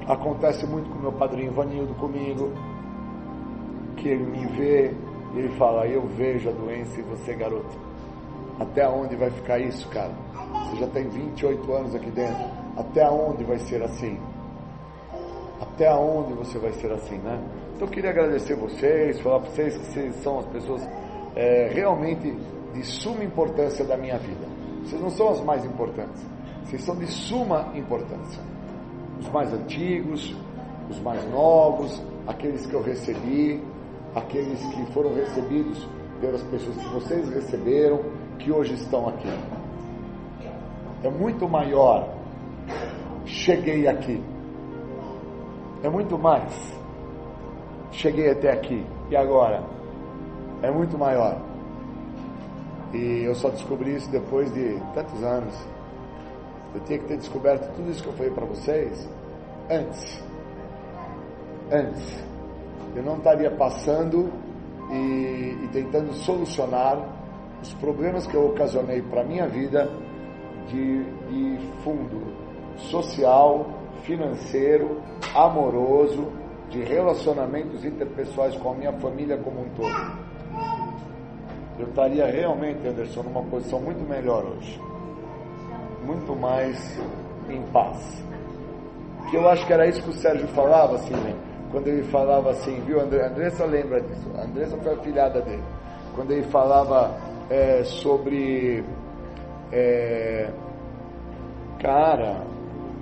[0.05, 2.51] Acontece muito com o meu padrinho Vanildo comigo,
[3.95, 4.93] que ele me vê
[5.33, 7.77] e ele fala, eu vejo a doença em você, garoto.
[8.59, 10.11] Até onde vai ficar isso, cara?
[10.65, 12.43] Você já tem 28 anos aqui dentro.
[12.75, 14.19] Até onde vai ser assim?
[15.61, 17.39] Até onde você vai ser assim, né?
[17.77, 20.89] Então eu queria agradecer vocês, falar para vocês que vocês são as pessoas
[21.35, 22.35] é, realmente
[22.73, 24.47] de suma importância da minha vida.
[24.83, 26.25] Vocês não são as mais importantes,
[26.63, 28.41] vocês são de suma importância.
[29.19, 30.35] Os mais antigos,
[30.89, 33.63] os mais novos, aqueles que eu recebi,
[34.15, 35.87] aqueles que foram recebidos
[36.19, 38.01] pelas pessoas que vocês receberam,
[38.39, 39.29] que hoje estão aqui.
[41.03, 42.09] É muito maior.
[43.23, 44.19] Cheguei aqui.
[45.83, 46.75] É muito mais
[47.97, 48.85] cheguei até aqui.
[49.09, 49.77] E agora?
[50.61, 51.39] é muito maior.
[52.93, 55.53] E eu só descobri isso depois de tantos anos.
[56.73, 59.09] Eu tinha que ter descoberto tudo isso que eu falei para vocês
[59.69, 60.23] antes.
[61.71, 62.23] Antes.
[62.95, 64.31] Eu não estaria passando
[64.91, 66.97] e, e tentando solucionar
[67.61, 69.89] os problemas que eu ocasionei para minha vida
[70.67, 72.33] de, de fundo
[72.77, 73.67] social,
[74.03, 75.01] financeiro,
[75.35, 76.27] amoroso,
[76.69, 80.27] de relacionamentos interpessoais com a minha família como um todo.
[81.79, 84.81] Eu estaria realmente, Anderson, numa posição muito melhor hoje.
[86.03, 86.99] Muito mais
[87.49, 88.23] em paz.
[89.29, 91.35] Que eu acho que era isso que o Sérgio falava, assim, né?
[91.71, 92.99] quando ele falava assim, viu?
[92.99, 94.29] A Andressa lembra disso.
[94.37, 95.63] A Andressa foi a filhada dele.
[96.15, 97.15] Quando ele falava
[97.49, 98.83] é, sobre.
[99.71, 100.49] É,
[101.79, 102.41] cara,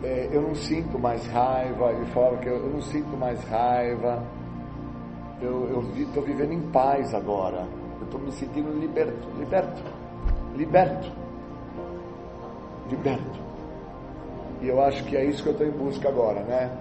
[0.06, 1.92] é, eu não sinto mais raiva.
[1.92, 4.24] Ele falava que eu, eu não sinto mais raiva.
[5.42, 7.68] Eu estou vivendo em paz agora.
[8.00, 9.84] Eu estou me sentindo liberto, liberto,
[10.56, 11.12] liberto,
[12.90, 13.40] liberto.
[14.62, 16.72] E eu acho que é isso que eu estou em busca agora, né?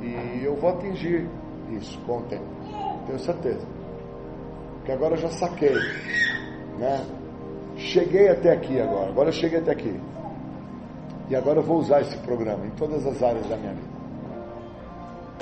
[0.00, 1.28] E eu vou atingir
[1.70, 2.44] isso com o tempo,
[3.06, 3.66] tenho certeza.
[4.76, 5.74] Porque agora eu já saquei,
[6.78, 7.06] né?
[7.76, 10.00] Cheguei até aqui agora, agora eu cheguei até aqui.
[11.30, 13.88] E agora eu vou usar esse programa em todas as áreas da minha vida.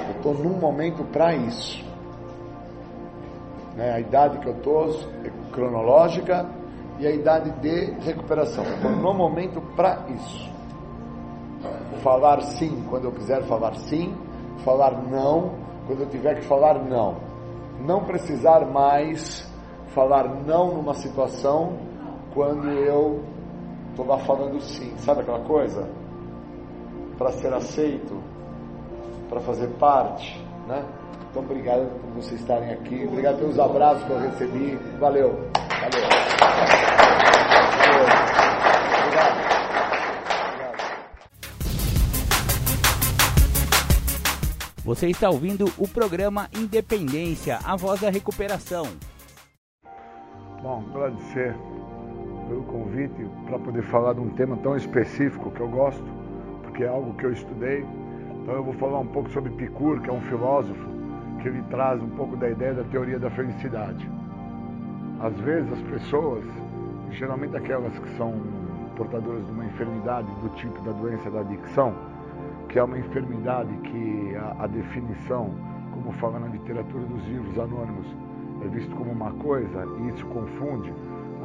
[0.06, 1.82] Eu estou num momento para isso.
[3.74, 3.92] Né?
[3.94, 4.90] A idade que eu estou
[5.24, 6.46] é cronológica
[6.98, 8.64] e a idade de recuperação.
[8.64, 10.52] Estou no momento para isso.
[12.02, 14.14] Falar sim quando eu quiser falar sim,
[14.64, 15.54] falar não
[15.86, 17.16] quando eu tiver que falar não.
[17.80, 19.50] Não precisar mais
[19.94, 21.78] falar não numa situação
[22.34, 23.22] quando eu
[23.98, 24.96] estou lá falando sim.
[24.98, 25.88] Sabe aquela coisa?
[27.16, 28.22] Para ser aceito,
[29.28, 30.84] para fazer parte, né?
[31.30, 33.04] Então, obrigado por vocês estarem aqui.
[33.04, 34.76] Obrigado pelos abraços que eu recebi.
[35.00, 35.30] Valeu.
[35.32, 36.08] Valeu.
[44.84, 48.86] Você está ouvindo o programa Independência, a voz da recuperação.
[50.62, 51.54] Bom, agradecer
[52.48, 56.04] pelo convite para poder falar de um tema tão específico que eu gosto,
[56.62, 57.84] porque é algo que eu estudei.
[58.42, 60.88] Então eu vou falar um pouco sobre Epicuro, que é um filósofo,
[61.40, 64.08] que ele traz um pouco da ideia da teoria da felicidade.
[65.20, 66.44] Às vezes as pessoas,
[67.10, 68.34] geralmente aquelas que são
[68.96, 71.94] portadoras de uma enfermidade do tipo da doença da adicção,
[72.68, 75.50] que é uma enfermidade que a, a definição,
[75.92, 78.06] como fala na literatura dos livros anônimos,
[78.64, 80.92] é visto como uma coisa e isso confunde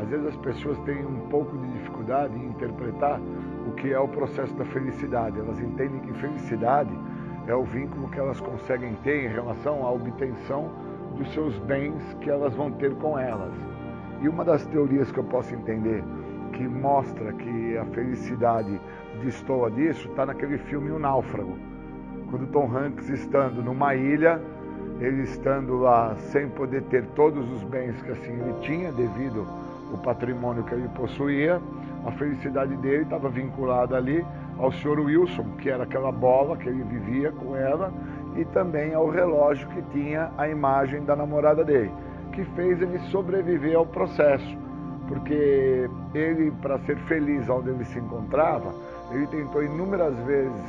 [0.04, 3.22] às vezes as pessoas têm um pouco de dificuldade em interpretar
[3.66, 5.40] o que é o processo da felicidade.
[5.40, 6.92] Elas entendem que felicidade
[7.48, 10.70] é o vínculo que elas conseguem ter em relação à obtenção
[11.18, 13.54] dos seus bens que elas vão ter com elas.
[14.22, 16.04] E uma das teorias que eu posso entender
[16.52, 18.80] que mostra que a felicidade
[19.24, 21.58] destoa disso está naquele filme O Náufrago.
[22.30, 24.42] Quando Tom Hanks estando numa ilha,
[25.00, 29.63] ele estando lá sem poder ter todos os bens que assim ele tinha devido
[29.96, 31.62] o patrimônio que ele possuía,
[32.06, 34.26] a felicidade dele estava vinculada ali
[34.58, 35.00] ao Sr.
[35.00, 37.92] Wilson, que era aquela bola que ele vivia com ela,
[38.36, 41.92] e também ao relógio que tinha a imagem da namorada dele,
[42.32, 44.58] que fez ele sobreviver ao processo,
[45.08, 48.74] porque ele, para ser feliz onde ele se encontrava,
[49.12, 50.64] ele tentou inúmeras vezes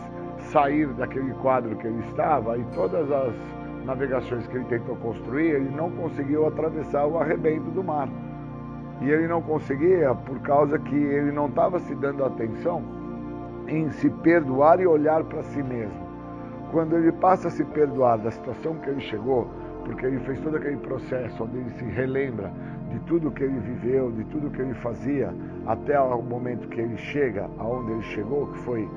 [0.53, 3.35] sair daquele quadro que ele estava e todas as
[3.85, 8.09] navegações que ele tentou construir, ele não conseguiu atravessar o arrebento do mar.
[9.01, 12.83] E ele não conseguia por causa que ele não estava se dando atenção
[13.67, 16.05] em se perdoar e olhar para si mesmo.
[16.71, 19.49] Quando ele passa a se perdoar da situação que ele chegou,
[19.85, 22.51] porque ele fez todo aquele processo onde ele se relembra
[22.91, 25.35] de tudo que ele viveu, de tudo que ele fazia,
[25.67, 28.89] até o momento que ele chega aonde ele chegou, que foi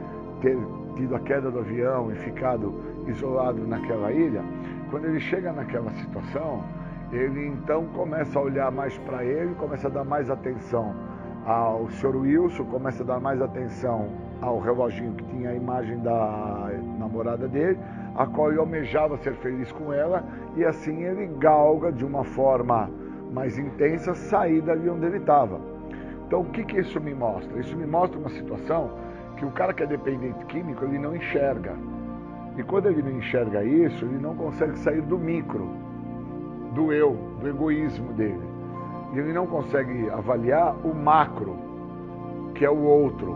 [0.42, 0.58] ter
[0.96, 2.74] tido a queda do avião e ficado
[3.08, 4.42] isolado naquela ilha.
[4.90, 6.64] Quando ele chega naquela situação,
[7.12, 10.94] ele então começa a olhar mais para ele, começa a dar mais atenção
[11.46, 12.16] ao Sr.
[12.16, 14.10] Wilson, começa a dar mais atenção
[14.42, 16.70] ao reloginho que tinha a imagem da
[17.00, 17.80] namorada dele,
[18.16, 20.24] a qual ele almejava ser feliz com ela,
[20.56, 22.90] e assim ele galga de uma forma
[23.32, 25.60] mais intensa sair dali onde ele estava.
[26.26, 27.58] Então o que, que isso me mostra?
[27.60, 28.92] Isso me mostra uma situação
[29.38, 31.74] que o cara que é dependente químico ele não enxerga.
[32.58, 35.87] E quando ele não enxerga isso, ele não consegue sair do micro
[36.74, 38.48] do eu, do egoísmo dele.
[39.14, 41.56] E ele não consegue avaliar o macro,
[42.54, 43.36] que é o outro.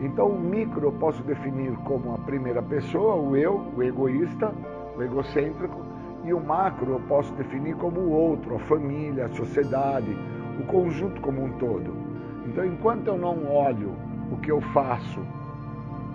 [0.00, 4.52] Então, o micro eu posso definir como a primeira pessoa, o eu, o egoísta,
[4.96, 5.84] o egocêntrico,
[6.24, 10.16] E o macro eu posso definir como o outro, a família, a sociedade,
[10.58, 11.92] o conjunto como um todo.
[12.46, 13.92] Então, enquanto eu não olho
[14.32, 15.20] o que eu faço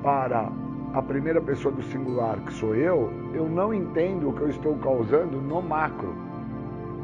[0.03, 0.51] para
[0.93, 4.75] a primeira pessoa do singular, que sou eu, eu não entendo o que eu estou
[4.79, 6.13] causando no macro,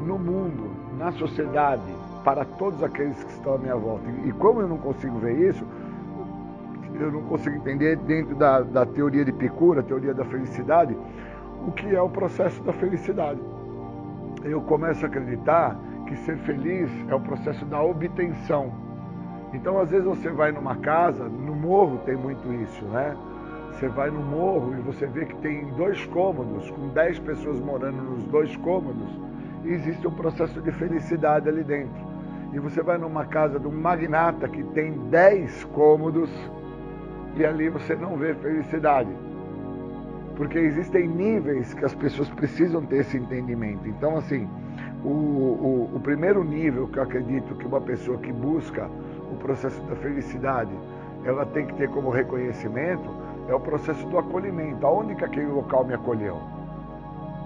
[0.04, 1.82] no mundo, na sociedade,
[2.24, 4.04] para todos aqueles que estão à minha volta.
[4.24, 5.64] E como eu não consigo ver isso,
[7.00, 10.96] eu não consigo entender dentro da, da teoria de Picura, a teoria da felicidade,
[11.66, 13.40] o que é o processo da felicidade.
[14.44, 15.76] Eu começo a acreditar
[16.06, 18.72] que ser feliz é o processo da obtenção.
[19.52, 23.16] Então, às vezes você vai numa casa, no morro tem muito isso, né?
[23.72, 28.02] Você vai no morro e você vê que tem dois cômodos, com dez pessoas morando
[28.02, 29.08] nos dois cômodos,
[29.64, 32.06] existe um processo de felicidade ali dentro.
[32.52, 36.30] E você vai numa casa de um magnata que tem dez cômodos,
[37.36, 39.10] e ali você não vê felicidade
[40.38, 43.88] porque existem níveis que as pessoas precisam ter esse entendimento.
[43.88, 44.48] Então, assim,
[45.04, 48.88] o, o, o, primeiro nível que eu acredito que uma pessoa que busca
[49.32, 50.70] o processo da felicidade,
[51.24, 53.10] ela tem que ter como reconhecimento,
[53.48, 54.86] é o processo do acolhimento.
[54.86, 56.40] Aonde que aquele local me acolheu?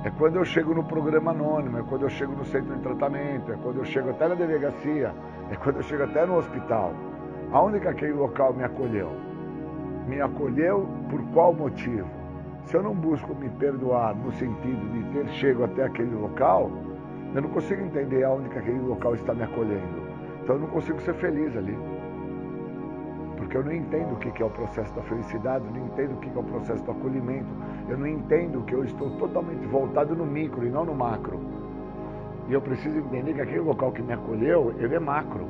[0.05, 3.53] É quando eu chego no programa anônimo, é quando eu chego no centro de tratamento,
[3.53, 5.15] é quando eu chego até na delegacia,
[5.49, 6.93] é quando eu chego até no hospital.
[7.53, 9.13] Aonde que aquele local me acolheu?
[10.09, 12.09] Me acolheu por qual motivo?
[12.65, 16.69] Se eu não busco me perdoar no sentido de ter chego até aquele local,
[17.33, 20.03] eu não consigo entender aonde que aquele local está me acolhendo.
[20.43, 21.79] Então eu não consigo ser feliz ali.
[23.53, 26.31] Porque eu não entendo o que é o processo da felicidade, não entendo o que
[26.35, 27.49] é o processo do acolhimento,
[27.87, 31.39] eu não entendo que eu estou totalmente voltado no micro e não no macro.
[32.49, 35.47] E eu preciso entender que aquele local que me acolheu, ele é macro.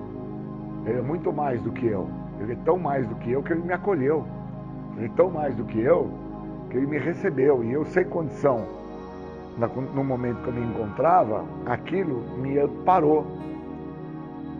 [0.84, 2.08] Ele é muito mais do que eu.
[2.40, 4.26] Ele é tão mais do que eu que ele me acolheu.
[4.96, 6.10] Ele é tão mais do que eu
[6.70, 8.66] que ele me recebeu e eu sem condição,
[9.94, 13.24] no momento que eu me encontrava, aquilo me parou.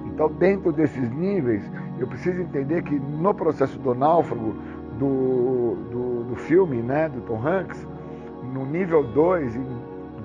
[0.07, 1.69] Então, dentro desses níveis,
[2.03, 4.55] eu preciso entender que no processo do náufrago,
[4.99, 7.87] do, do, do filme, né, do Tom Hanks,
[8.53, 9.55] no nível 2,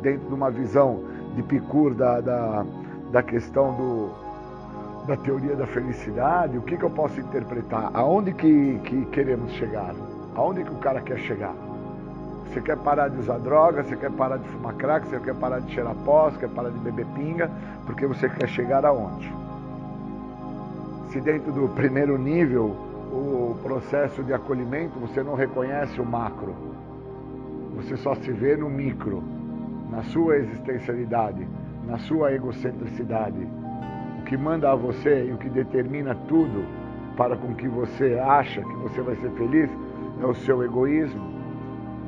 [0.01, 1.03] dentro de uma visão
[1.35, 2.65] de Picur da, da,
[3.11, 4.09] da questão do,
[5.05, 7.91] da teoria da felicidade, o que, que eu posso interpretar?
[7.93, 9.93] Aonde que, que queremos chegar?
[10.35, 11.53] Aonde que o cara quer chegar?
[12.47, 15.59] Você quer parar de usar droga, você quer parar de fumar crack, você quer parar
[15.59, 17.51] de cheirar pó, você quer parar de beber pinga,
[17.85, 19.31] porque você quer chegar aonde?
[21.07, 22.75] Se dentro do primeiro nível,
[23.11, 26.53] o processo de acolhimento, você não reconhece o macro,
[27.75, 29.23] você só se vê no micro,
[29.89, 31.47] na sua existencialidade,
[31.85, 33.47] na sua egocentricidade.
[34.19, 36.65] O que manda a você e o que determina tudo
[37.15, 39.69] para com que você acha que você vai ser feliz
[40.21, 41.37] é o seu egoísmo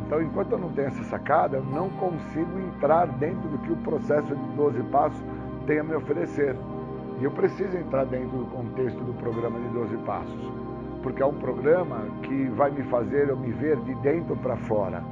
[0.10, 3.76] então, enquanto eu não tenho essa sacada, eu não consigo entrar dentro do que o
[3.78, 5.24] processo de 12 passos
[5.68, 6.56] tem a me oferecer.
[7.20, 10.52] E eu preciso entrar dentro do contexto do programa de 12 passos,
[11.04, 15.04] porque é um programa que vai me fazer eu me ver de dentro para fora.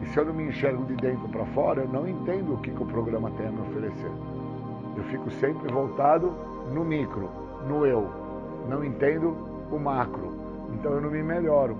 [0.00, 2.70] E se eu não me enxergo de dentro para fora, eu não entendo o que,
[2.70, 4.10] que o programa tem a me oferecer.
[4.96, 6.32] Eu fico sempre voltado
[6.72, 7.28] no micro,
[7.66, 8.08] no eu.
[8.68, 9.36] Não entendo
[9.72, 10.32] o macro.
[10.72, 11.76] Então eu não me melhoro.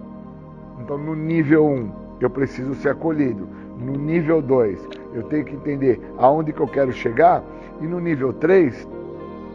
[0.81, 3.48] Então no nível 1, eu preciso ser acolhido.
[3.78, 7.43] No nível 2, eu tenho que entender aonde que eu quero chegar.
[7.81, 8.89] E no nível 3,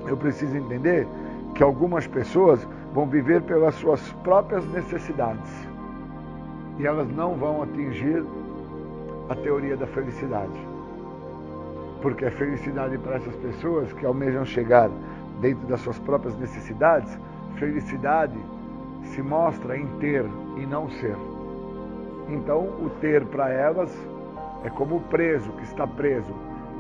[0.09, 1.07] eu preciso entender
[1.53, 5.51] que algumas pessoas vão viver pelas suas próprias necessidades.
[6.79, 8.25] E elas não vão atingir
[9.29, 10.67] a teoria da felicidade.
[12.01, 14.89] Porque a felicidade para essas pessoas que almejam chegar
[15.39, 17.15] dentro das suas próprias necessidades,
[17.57, 18.37] felicidade
[19.03, 20.25] se mostra em ter
[20.57, 21.15] e não ser.
[22.29, 23.91] Então, o ter para elas
[24.63, 26.33] é como o preso que está preso.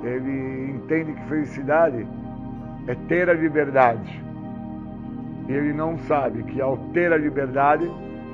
[0.03, 2.07] Ele entende que felicidade
[2.89, 4.19] é ter a liberdade.
[5.47, 7.89] E ele não sabe que ao ter a liberdade,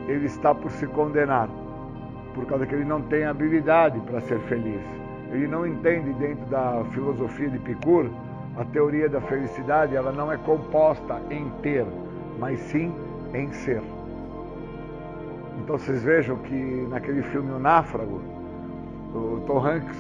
[0.08, 1.50] ele está por se condenar,
[2.34, 4.82] por causa que ele não tem habilidade para ser feliz.
[5.30, 8.10] Ele não entende dentro da filosofia de Epicuro
[8.56, 11.86] a teoria da felicidade, ela não é composta em ter,
[12.40, 12.94] mas sim
[13.34, 13.82] em ser.
[15.60, 18.22] Então vocês vejam que naquele filme O Náfrago,
[19.14, 19.98] o Tom Hanks,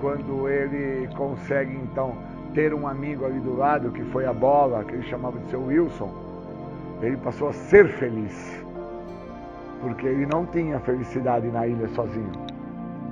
[0.00, 2.16] quando ele consegue então
[2.54, 5.64] ter um amigo ali do lado, que foi a bola, que ele chamava de seu
[5.64, 6.12] Wilson,
[7.00, 8.64] ele passou a ser feliz.
[9.80, 12.32] Porque ele não tinha felicidade na ilha sozinho.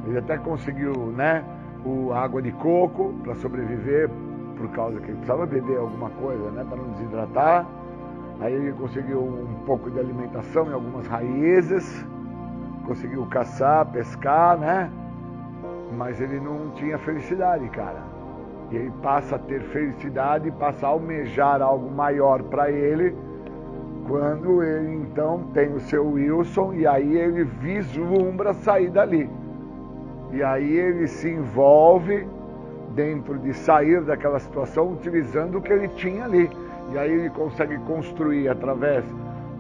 [0.07, 1.45] Ele até conseguiu, né,
[1.85, 4.11] o água de coco para sobreviver,
[4.57, 7.67] por causa que ele precisava beber alguma coisa, né, para não desidratar
[8.41, 12.05] Aí ele conseguiu um pouco de alimentação em algumas raízes,
[12.87, 14.91] conseguiu caçar, pescar, né?
[15.97, 18.03] mas ele não tinha felicidade, cara.
[18.71, 23.15] E ele passa a ter felicidade, passa a almejar algo maior para ele,
[24.09, 29.29] quando ele então tem o seu Wilson e aí ele vislumbra sair dali.
[30.33, 32.27] E aí ele se envolve
[32.95, 36.51] dentro de sair daquela situação utilizando o que ele tinha ali.
[36.93, 39.05] E aí ele consegue construir através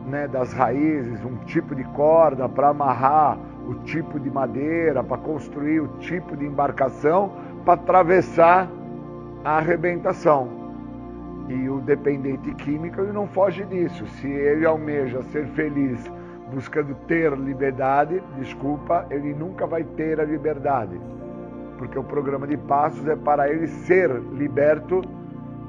[0.06, 3.38] né, das raízes um tipo de corda para amarrar
[3.68, 7.32] o tipo de madeira, para construir o tipo de embarcação
[7.64, 8.70] para atravessar
[9.47, 10.48] a arrebentação.
[11.48, 14.05] E o dependente químico ele não foge disso.
[14.05, 16.05] Se ele almeja ser feliz
[16.52, 21.01] buscando ter liberdade, desculpa, ele nunca vai ter a liberdade.
[21.78, 25.02] Porque o programa de passos é para ele ser liberto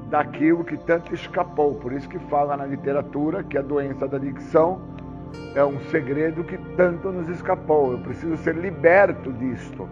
[0.10, 1.76] daquilo que tanto escapou.
[1.76, 4.82] Por isso que fala na literatura que a doença da adicção
[5.54, 7.92] é um segredo que tanto nos escapou.
[7.92, 9.88] Eu preciso ser liberto disto.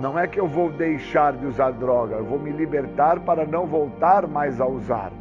[0.00, 3.66] Não é que eu vou deixar de usar droga, eu vou me libertar para não
[3.66, 5.12] voltar mais a usar.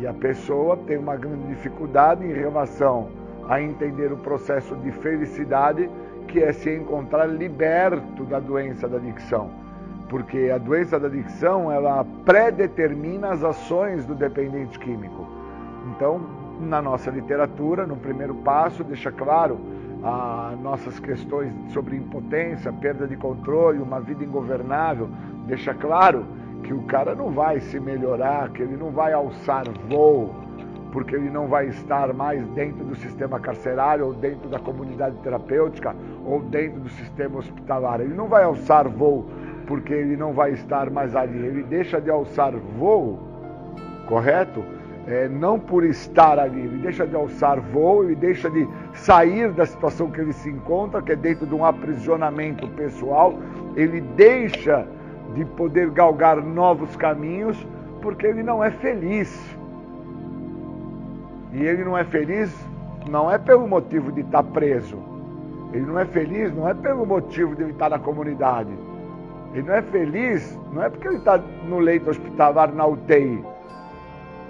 [0.00, 3.08] E a pessoa tem uma grande dificuldade em relação
[3.48, 5.90] a entender o processo de felicidade
[6.28, 9.50] que é se encontrar liberto da doença da adicção.
[10.08, 15.26] Porque a doença da adicção, ela predetermina as ações do dependente químico.
[15.90, 16.20] Então,
[16.60, 19.58] na nossa literatura, no primeiro passo, deixa claro
[20.02, 25.08] as nossas questões sobre impotência, perda de controle, uma vida ingovernável,
[25.46, 26.24] deixa claro
[26.62, 30.34] que o cara não vai se melhorar, que ele não vai alçar voo,
[30.92, 35.94] porque ele não vai estar mais dentro do sistema carcerário, ou dentro da comunidade terapêutica,
[36.24, 38.00] ou dentro do sistema hospitalar.
[38.00, 39.26] Ele não vai alçar voo
[39.66, 41.38] porque ele não vai estar mais ali.
[41.38, 43.18] Ele deixa de alçar voo,
[44.08, 44.64] correto?
[45.06, 49.64] É, não por estar ali, ele deixa de alçar voo, ele deixa de sair da
[49.64, 53.38] situação que ele se encontra, que é dentro de um aprisionamento pessoal,
[53.76, 54.84] ele deixa
[55.34, 57.64] de poder galgar novos caminhos,
[58.02, 59.56] porque ele não é feliz.
[61.52, 62.52] E ele não é feliz
[63.08, 64.98] não é pelo motivo de estar preso.
[65.72, 68.70] Ele não é feliz não é pelo motivo de ele estar na comunidade.
[69.54, 73.42] Ele não é feliz não é porque ele está no leito hospitalar, na UTI.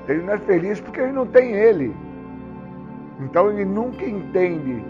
[0.09, 1.95] Ele não é feliz porque ele não tem ele.
[3.20, 4.85] Então ele nunca entende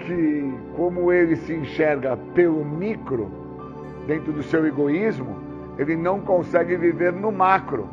[0.00, 3.30] que, como ele se enxerga pelo micro,
[4.06, 5.36] dentro do seu egoísmo,
[5.78, 7.88] ele não consegue viver no macro.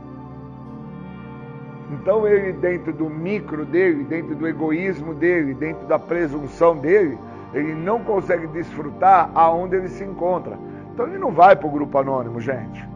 [1.91, 7.17] Então ele, dentro do micro dele, dentro do egoísmo dele, dentro da presunção dele,
[7.53, 10.57] ele não consegue desfrutar aonde ele se encontra.
[10.93, 12.87] Então ele não vai para o grupo anônimo, gente.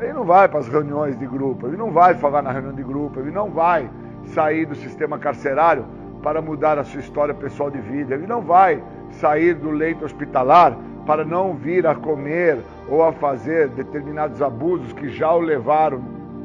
[0.00, 2.82] Ele não vai para as reuniões de grupo, ele não vai falar na reunião de
[2.82, 3.88] grupo, ele não vai
[4.24, 5.84] sair do sistema carcerário
[6.22, 10.76] para mudar a sua história pessoal de vida, ele não vai sair do leito hospitalar
[11.06, 12.58] para não vir a comer
[12.88, 16.02] ou a fazer determinados abusos que já o levaram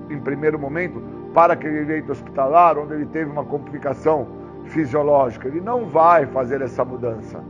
[0.10, 1.02] em primeiro momento
[1.34, 4.28] para aquele leito hospitalar onde ele teve uma complicação
[4.66, 5.48] fisiológica.
[5.48, 7.44] Ele não vai fazer essa mudança.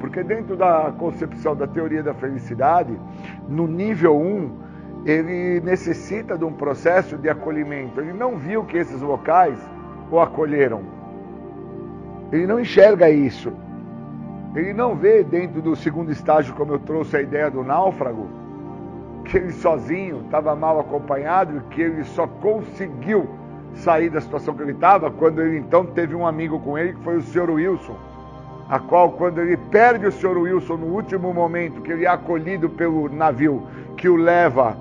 [0.00, 2.98] Porque dentro da concepção da teoria da felicidade,
[3.48, 4.61] no nível 1,
[5.04, 8.00] ele necessita de um processo de acolhimento.
[8.00, 9.58] Ele não viu que esses locais
[10.10, 10.82] o acolheram.
[12.30, 13.52] Ele não enxerga isso.
[14.54, 18.28] Ele não vê dentro do segundo estágio, como eu trouxe a ideia do náufrago,
[19.24, 23.28] que ele sozinho estava mal acompanhado e que ele só conseguiu
[23.74, 27.02] sair da situação que ele estava quando ele então teve um amigo com ele, que
[27.02, 27.96] foi o senhor Wilson,
[28.68, 32.68] a qual, quando ele perde o senhor Wilson no último momento, que ele é acolhido
[32.68, 33.66] pelo navio
[33.96, 34.76] que o leva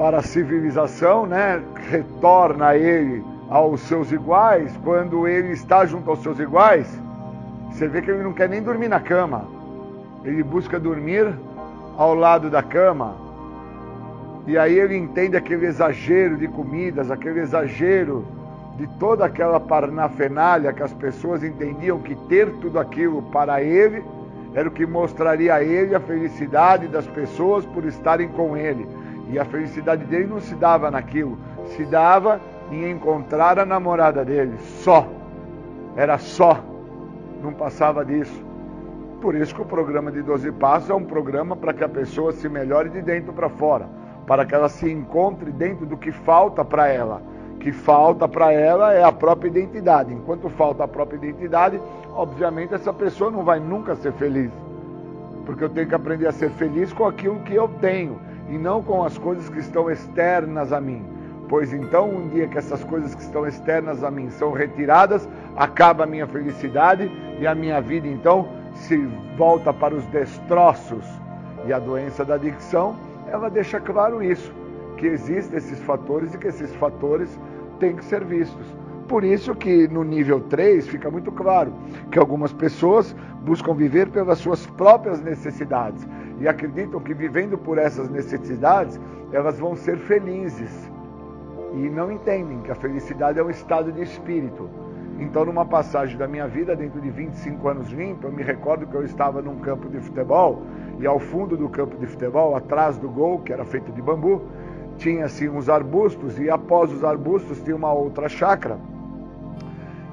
[0.00, 1.62] para a civilização, né?
[1.90, 6.88] retorna ele aos seus iguais, quando ele está junto aos seus iguais,
[7.70, 9.46] você vê que ele não quer nem dormir na cama.
[10.24, 11.30] Ele busca dormir
[11.98, 13.14] ao lado da cama.
[14.46, 18.24] E aí ele entende aquele exagero de comidas, aquele exagero
[18.78, 24.02] de toda aquela parnafenália que as pessoas entendiam que ter tudo aquilo para ele
[24.54, 28.88] era o que mostraria a ele a felicidade das pessoas por estarem com ele.
[29.30, 31.38] E a felicidade dele não se dava naquilo,
[31.76, 32.40] se dava
[32.70, 35.06] em encontrar a namorada dele, só.
[35.96, 36.70] Era só
[37.42, 38.44] não passava disso.
[39.20, 42.32] Por isso que o programa de 12 Passos é um programa para que a pessoa
[42.32, 43.88] se melhore de dentro para fora,
[44.26, 47.22] para que ela se encontre dentro do que falta para ela.
[47.58, 50.14] Que falta para ela é a própria identidade.
[50.14, 51.80] Enquanto falta a própria identidade,
[52.14, 54.50] obviamente essa pessoa não vai nunca ser feliz.
[55.44, 58.18] Porque eu tenho que aprender a ser feliz com aquilo que eu tenho
[58.50, 61.20] e não com as coisas que estão externas a mim
[61.50, 66.04] pois então um dia que essas coisas que estão externas a mim são retiradas, acaba
[66.04, 67.10] a minha felicidade
[67.40, 68.96] e a minha vida então se
[69.36, 71.04] volta para os destroços
[71.66, 72.96] E a doença da adicção,
[73.26, 74.54] ela deixa claro isso,
[74.96, 77.38] que existem esses fatores e que esses fatores
[77.80, 78.66] têm que ser vistos.
[79.10, 81.72] Por isso que no nível 3 fica muito claro
[82.12, 83.12] que algumas pessoas
[83.42, 86.06] buscam viver pelas suas próprias necessidades
[86.38, 89.00] e acreditam que vivendo por essas necessidades,
[89.32, 90.88] elas vão ser felizes.
[91.74, 94.70] E não entendem que a felicidade é um estado de espírito.
[95.18, 98.94] Então, numa passagem da minha vida, dentro de 25 anos limpo, eu me recordo que
[98.94, 100.62] eu estava num campo de futebol
[101.00, 104.40] e ao fundo do campo de futebol, atrás do gol, que era feito de bambu,
[104.98, 108.78] tinha assim uns arbustos e após os arbustos tinha uma outra chácara.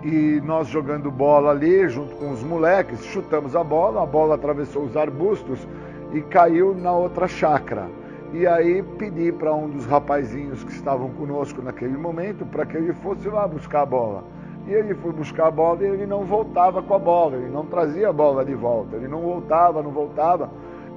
[0.03, 4.83] E nós jogando bola ali, junto com os moleques, chutamos a bola, a bola atravessou
[4.83, 5.67] os arbustos
[6.13, 7.87] e caiu na outra chácara.
[8.33, 12.93] E aí pedi para um dos rapazinhos que estavam conosco naquele momento para que ele
[12.93, 14.23] fosse lá buscar a bola.
[14.67, 17.65] E ele foi buscar a bola e ele não voltava com a bola, ele não
[17.65, 20.49] trazia a bola de volta, ele não voltava, não voltava.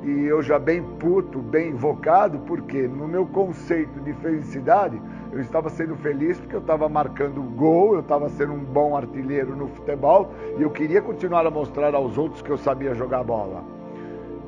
[0.02, 5.00] E eu já bem puto, bem invocado, porque no meu conceito de felicidade,
[5.32, 9.54] eu estava sendo feliz porque eu estava marcando gol, eu estava sendo um bom artilheiro
[9.54, 13.62] no futebol e eu queria continuar a mostrar aos outros que eu sabia jogar bola.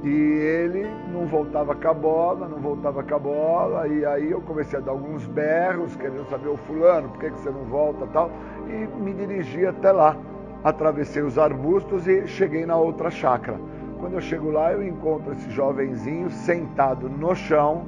[0.02, 4.40] E ele não voltava com a bola, não voltava com a bola, e aí eu
[4.40, 8.04] comecei a dar alguns berros, querendo saber o fulano, por que, que você não volta
[8.12, 8.28] tal,
[8.66, 10.16] e me dirigi até lá.
[10.64, 13.60] Atravessei os arbustos e cheguei na outra chácara.
[14.00, 17.84] Quando eu chego lá, eu encontro esse jovenzinho sentado no chão,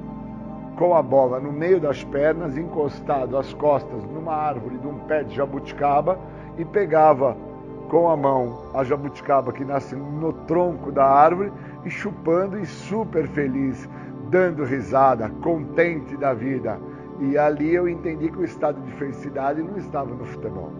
[0.75, 5.23] com a bola no meio das pernas, encostado às costas numa árvore de um pé
[5.23, 6.19] de jabuticaba
[6.57, 7.35] e pegava
[7.89, 11.51] com a mão a jabuticaba que nasce no tronco da árvore
[11.85, 13.87] e chupando e super feliz,
[14.29, 16.79] dando risada, contente da vida.
[17.19, 20.71] E ali eu entendi que o estado de felicidade não estava no futebol.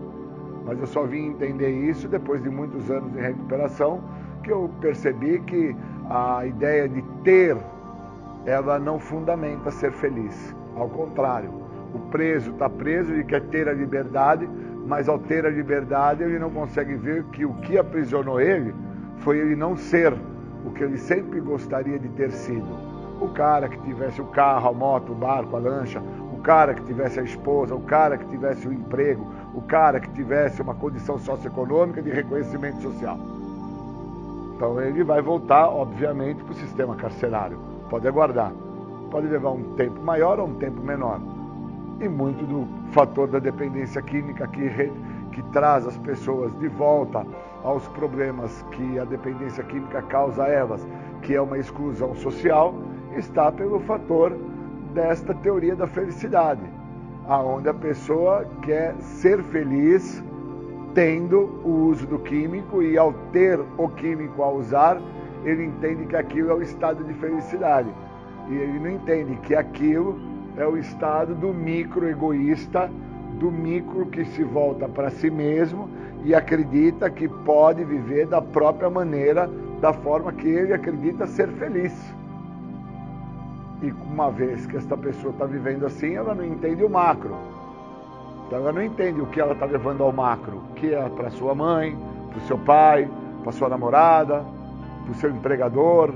[0.65, 4.01] Mas eu só vim entender isso depois de muitos anos de recuperação,
[4.43, 5.75] que eu percebi que
[6.09, 7.55] a ideia de ter,
[8.45, 10.55] ela não fundamenta ser feliz.
[10.75, 11.51] Ao contrário,
[11.93, 14.47] o preso está preso e quer ter a liberdade,
[14.85, 18.73] mas ao ter a liberdade ele não consegue ver que o que aprisionou ele
[19.17, 20.13] foi ele não ser
[20.65, 22.67] o que ele sempre gostaria de ter sido.
[23.21, 26.01] O cara que tivesse o carro, a moto, o barco, a lancha,
[26.33, 30.09] o cara que tivesse a esposa, o cara que tivesse o emprego, o cara que
[30.09, 33.17] tivesse uma condição socioeconômica de reconhecimento social.
[34.55, 37.74] Então ele vai voltar, obviamente, para o sistema carcerário.
[37.89, 38.51] Pode aguardar.
[39.11, 41.19] Pode levar um tempo maior ou um tempo menor.
[41.99, 44.69] E muito do fator da dependência química que,
[45.31, 47.25] que traz as pessoas de volta
[47.63, 50.85] aos problemas que a dependência química causa a elas,
[51.21, 52.75] que é uma exclusão social,
[53.15, 54.37] está pelo fator
[54.93, 56.61] desta teoria da felicidade,
[57.27, 60.23] aonde a pessoa quer ser feliz
[60.93, 64.97] tendo o uso do químico e ao ter o químico a usar,
[65.45, 67.89] ele entende que aquilo é o estado de felicidade.
[68.49, 70.19] E ele não entende que aquilo
[70.57, 72.89] é o estado do micro egoísta,
[73.39, 75.89] do micro que se volta para si mesmo
[76.23, 79.49] e acredita que pode viver da própria maneira,
[79.79, 81.93] da forma que ele acredita ser feliz.
[83.83, 87.35] E uma vez que esta pessoa está vivendo assim, ela não entende o macro.
[88.47, 91.53] Então ela não entende o que ela está levando ao macro, que é para sua
[91.53, 91.95] mãe,
[92.29, 93.09] para o seu pai,
[93.43, 94.43] para sua namorada,
[95.05, 96.13] para o seu empregador,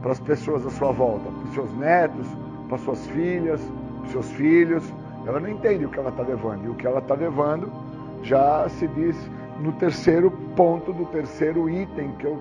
[0.00, 2.26] para as pessoas à sua volta, para os seus netos,
[2.68, 4.82] para suas filhas, para os seus filhos.
[5.26, 6.64] Ela não entende o que ela está levando.
[6.64, 7.70] E o que ela está levando
[8.22, 9.16] já se diz
[9.60, 12.38] no terceiro ponto do terceiro item que eu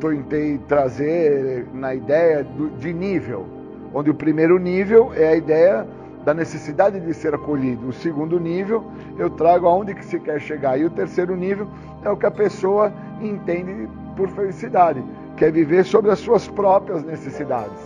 [0.00, 2.46] tentei trazer na ideia
[2.78, 3.46] de nível,
[3.94, 5.86] onde o primeiro nível é a ideia
[6.24, 7.88] da necessidade de ser acolhido.
[7.88, 8.84] O segundo nível
[9.16, 10.78] eu trago aonde que se quer chegar.
[10.78, 11.68] E o terceiro nível
[12.04, 12.92] é o que a pessoa
[13.22, 15.04] entende por felicidade,
[15.36, 17.78] que é viver sobre as suas próprias necessidades.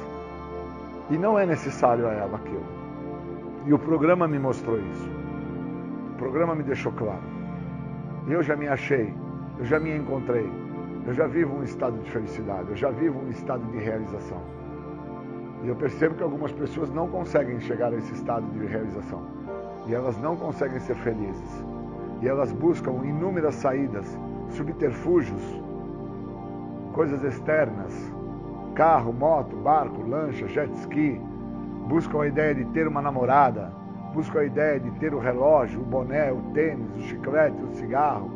[1.11, 2.65] E não é necessário a ela aquilo.
[3.66, 5.11] E o programa me mostrou isso.
[6.12, 7.23] O programa me deixou claro.
[8.28, 9.12] Eu já me achei,
[9.59, 10.48] eu já me encontrei,
[11.07, 14.40] eu já vivo um estado de felicidade, eu já vivo um estado de realização.
[15.62, 19.23] E eu percebo que algumas pessoas não conseguem chegar a esse estado de realização.
[19.86, 21.65] E elas não conseguem ser felizes.
[22.23, 24.07] E elas buscam inúmeras saídas,
[24.51, 25.60] subterfúgios,
[26.93, 27.93] coisas externas,
[28.75, 31.21] carro, moto, barco, lancha, jet ski.
[31.87, 33.73] Buscam a ideia de ter uma namorada,
[34.15, 38.31] buscam a ideia de ter o relógio, o boné, o tênis, o chiclete, o cigarro.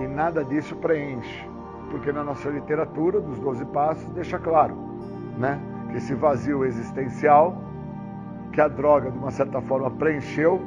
[0.00, 1.48] E nada disso preenche,
[1.90, 4.76] porque na nossa literatura dos 12 passos deixa claro,
[5.38, 5.58] né,
[5.90, 7.56] que esse vazio existencial
[8.52, 10.60] que a droga de uma certa forma preencheu,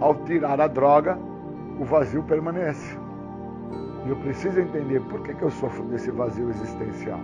[0.00, 1.18] ao tirar a droga,
[1.80, 3.03] o vazio permanece.
[4.04, 7.20] E eu preciso entender por que, que eu sofro desse vazio existencial.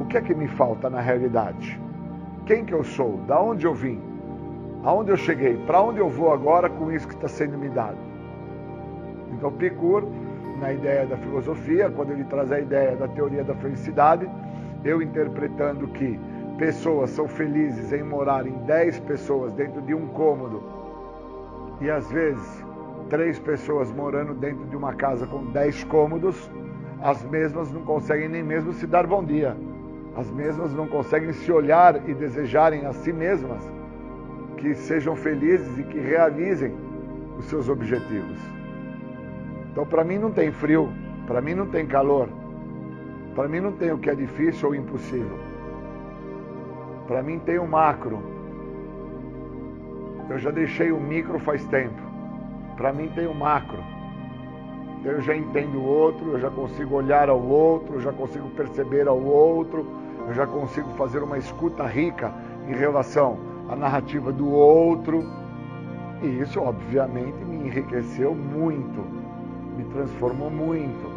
[0.00, 1.80] O que é que me falta na realidade?
[2.46, 3.18] Quem que eu sou?
[3.26, 4.00] Da onde eu vim?
[4.82, 5.56] Aonde eu cheguei?
[5.66, 7.98] Para onde eu vou agora com isso que está sendo me dado?
[9.32, 10.04] Então, Picur,
[10.58, 14.28] na ideia da filosofia, quando ele traz a ideia da teoria da felicidade,
[14.84, 16.18] eu interpretando que
[16.58, 20.62] pessoas são felizes em morar em 10 pessoas dentro de um cômodo
[21.80, 22.61] e às vezes
[23.12, 26.50] três pessoas morando dentro de uma casa com 10 cômodos,
[27.02, 29.54] as mesmas não conseguem nem mesmo se dar bom dia.
[30.16, 33.70] As mesmas não conseguem se olhar e desejarem a si mesmas
[34.56, 36.72] que sejam felizes e que realizem
[37.38, 38.38] os seus objetivos.
[39.70, 40.88] Então, para mim não tem frio,
[41.26, 42.30] para mim não tem calor,
[43.34, 45.38] para mim não tem o que é difícil ou impossível.
[47.06, 48.22] Para mim tem o macro.
[50.30, 52.11] Eu já deixei o micro faz tempo.
[52.76, 53.78] Para mim tem o macro.
[55.04, 59.08] Eu já entendo o outro, eu já consigo olhar ao outro, eu já consigo perceber
[59.08, 59.84] ao outro,
[60.28, 62.32] eu já consigo fazer uma escuta rica
[62.68, 63.38] em relação
[63.68, 65.24] à narrativa do outro.
[66.22, 69.04] E isso, obviamente, me enriqueceu muito,
[69.76, 71.10] me transformou muito.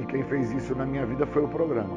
[0.00, 1.94] E quem fez isso na minha vida foi o programa.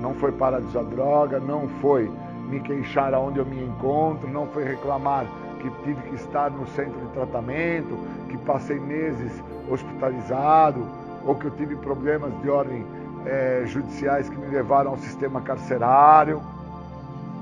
[0.00, 2.08] Não foi parar de usar droga, não foi
[2.48, 5.26] me queixar aonde eu me encontro, não foi reclamar
[5.58, 7.98] que tive que estar no centro de tratamento,
[8.28, 9.32] que passei meses
[9.70, 10.86] hospitalizado,
[11.24, 12.84] ou que eu tive problemas de ordem
[13.26, 16.40] é, judiciais que me levaram ao sistema carcerário.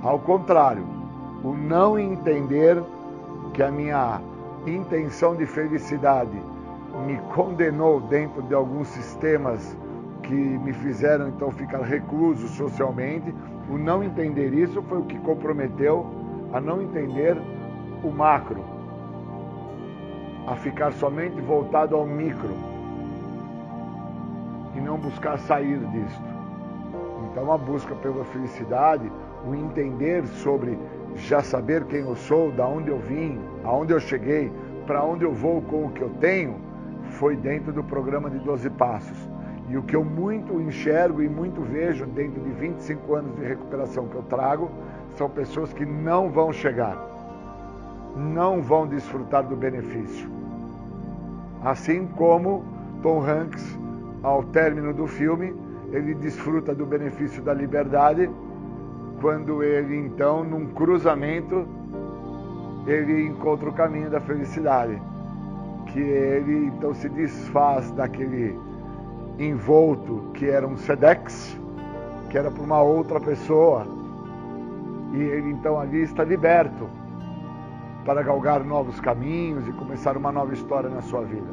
[0.02, 0.84] Ao contrário,
[1.42, 2.82] o não entender
[3.52, 4.20] que a minha
[4.66, 6.36] intenção de felicidade
[7.06, 9.76] me condenou dentro de alguns sistemas
[10.22, 13.34] que me fizeram então ficar recluso socialmente.
[13.70, 16.06] O não entender isso foi o que comprometeu
[16.52, 17.36] a não entender
[18.02, 18.64] o macro,
[20.46, 22.54] a ficar somente voltado ao micro
[24.76, 26.36] e não buscar sair disto.
[27.30, 29.10] Então a busca pela felicidade,
[29.46, 30.78] o entender sobre
[31.16, 34.52] já saber quem eu sou, da onde eu vim, aonde eu cheguei,
[34.86, 36.56] para onde eu vou com o que eu tenho,
[37.12, 39.16] foi dentro do programa de 12 passos.
[39.68, 44.06] E o que eu muito enxergo e muito vejo dentro de 25 anos de recuperação
[44.06, 44.70] que eu trago,
[45.16, 46.96] são pessoas que não vão chegar,
[48.16, 50.28] não vão desfrutar do benefício.
[51.62, 52.64] Assim como
[53.02, 53.78] Tom Hanks,
[54.22, 55.54] ao término do filme,
[55.92, 58.30] ele desfruta do benefício da liberdade,
[59.20, 61.66] quando ele então, num cruzamento,
[62.86, 65.00] ele encontra o caminho da felicidade
[65.86, 68.58] que ele então se desfaz daquele
[69.38, 71.58] envolto que era um Sedex,
[72.28, 73.86] que era para uma outra pessoa,
[75.14, 76.88] e ele então ali está liberto
[78.06, 81.50] para galgar novos caminhos e começar uma nova história na sua vida.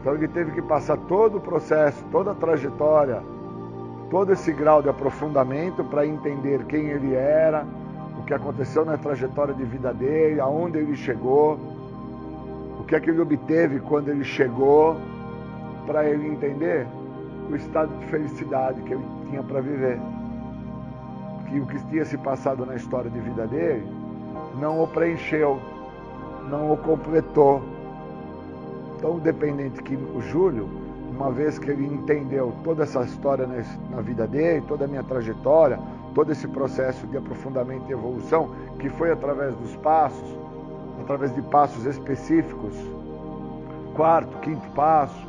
[0.00, 3.20] Então ele teve que passar todo o processo, toda a trajetória,
[4.10, 7.66] todo esse grau de aprofundamento para entender quem ele era,
[8.20, 11.58] o que aconteceu na trajetória de vida dele, aonde ele chegou
[12.88, 14.96] que é que ele obteve quando ele chegou,
[15.86, 16.86] para ele entender
[17.50, 20.00] o estado de felicidade que ele tinha para viver.
[21.48, 23.86] Que o que tinha se passado na história de vida dele
[24.60, 25.60] não o preencheu,
[26.48, 27.62] não o completou.
[28.96, 30.68] Então, dependente que o Júlio,
[31.10, 33.48] uma vez que ele entendeu toda essa história
[33.90, 35.78] na vida dele, toda a minha trajetória,
[36.14, 40.36] todo esse processo de aprofundamento e evolução, que foi através dos passos,
[41.00, 42.74] através de passos específicos,
[43.94, 45.26] quarto, quinto passo,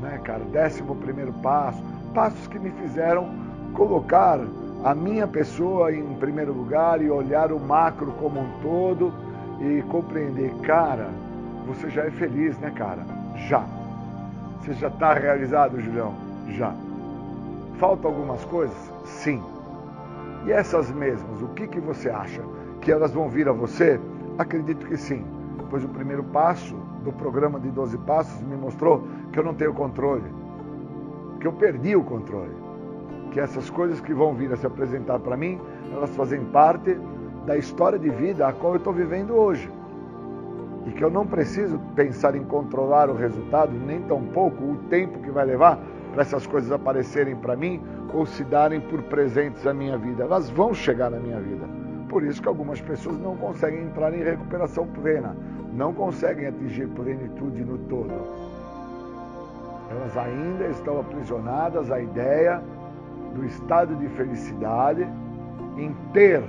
[0.00, 1.82] né, cara, décimo primeiro passo,
[2.14, 3.28] passos que me fizeram
[3.74, 4.40] colocar
[4.84, 9.12] a minha pessoa em primeiro lugar e olhar o macro como um todo
[9.60, 11.08] e compreender, cara,
[11.66, 13.04] você já é feliz, né, cara?
[13.48, 13.64] Já.
[14.60, 16.14] Você já está realizado, Julião?
[16.48, 16.74] Já.
[17.78, 18.76] Faltam algumas coisas?
[19.04, 19.42] Sim.
[20.46, 22.42] E essas mesmas, o que, que você acha?
[22.80, 24.00] Que elas vão vir a você?
[24.36, 25.24] Acredito que sim,
[25.70, 29.72] pois o primeiro passo do programa de 12 passos me mostrou que eu não tenho
[29.72, 30.24] controle,
[31.40, 32.54] que eu perdi o controle,
[33.32, 35.58] que essas coisas que vão vir a se apresentar para mim,
[35.90, 36.96] elas fazem parte
[37.46, 39.68] da história de vida a qual eu estou vivendo hoje.
[40.86, 45.30] E que eu não preciso pensar em controlar o resultado, nem tampouco o tempo que
[45.30, 45.78] vai levar
[46.12, 47.80] para essas coisas aparecerem para mim
[48.12, 50.24] ou se darem por presentes à minha vida.
[50.24, 51.66] Elas vão chegar na minha vida.
[52.08, 55.34] Por isso que algumas pessoas não conseguem entrar em recuperação plena,
[55.72, 58.12] não conseguem atingir plenitude no todo.
[59.90, 62.62] Elas ainda estão aprisionadas à ideia
[63.34, 65.06] do estado de felicidade
[65.76, 66.42] em ter.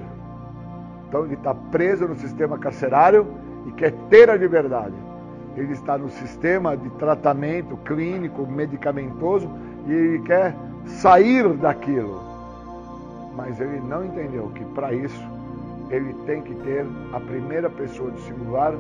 [1.08, 3.28] Então ele está preso no sistema carcerário
[3.68, 4.96] e quer ter a liberdade.
[5.56, 9.48] Ele está no sistema de tratamento clínico, medicamentoso,
[9.86, 10.56] e ele quer
[10.86, 12.22] sair daquilo.
[13.36, 15.24] Mas ele não entendeu que para isso
[15.90, 18.74] ele tem que ter a primeira pessoa do singular,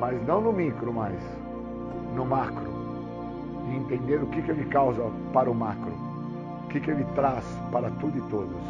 [0.00, 1.20] mas não no micro mais,
[2.14, 2.72] no macro.
[3.70, 5.02] E entender o que, que ele causa
[5.32, 5.92] para o macro,
[6.74, 8.60] que, que ele traz para tudo e todos.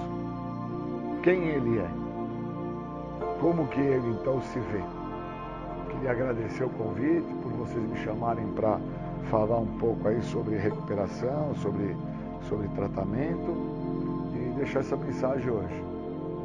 [1.23, 1.89] Quem ele é.
[3.41, 4.83] Como que ele então se vê.
[5.91, 8.79] Queria agradecer o convite, por vocês me chamarem para
[9.31, 11.97] falar um pouco aí sobre recuperação, sobre,
[12.47, 13.57] sobre tratamento
[14.35, 15.85] e deixar essa mensagem hoje,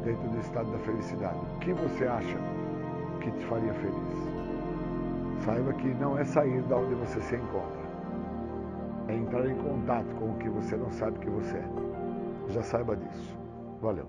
[0.02, 1.36] dentro do estado da felicidade.
[1.56, 2.38] O que você acha
[3.20, 5.44] que te faria feliz?
[5.44, 7.79] Saiba que não é sair da onde você se encontra,
[9.08, 11.68] é entrar em contato com o que você não sabe que você é.
[12.48, 13.36] Já saiba disso.
[13.80, 14.08] Valeu.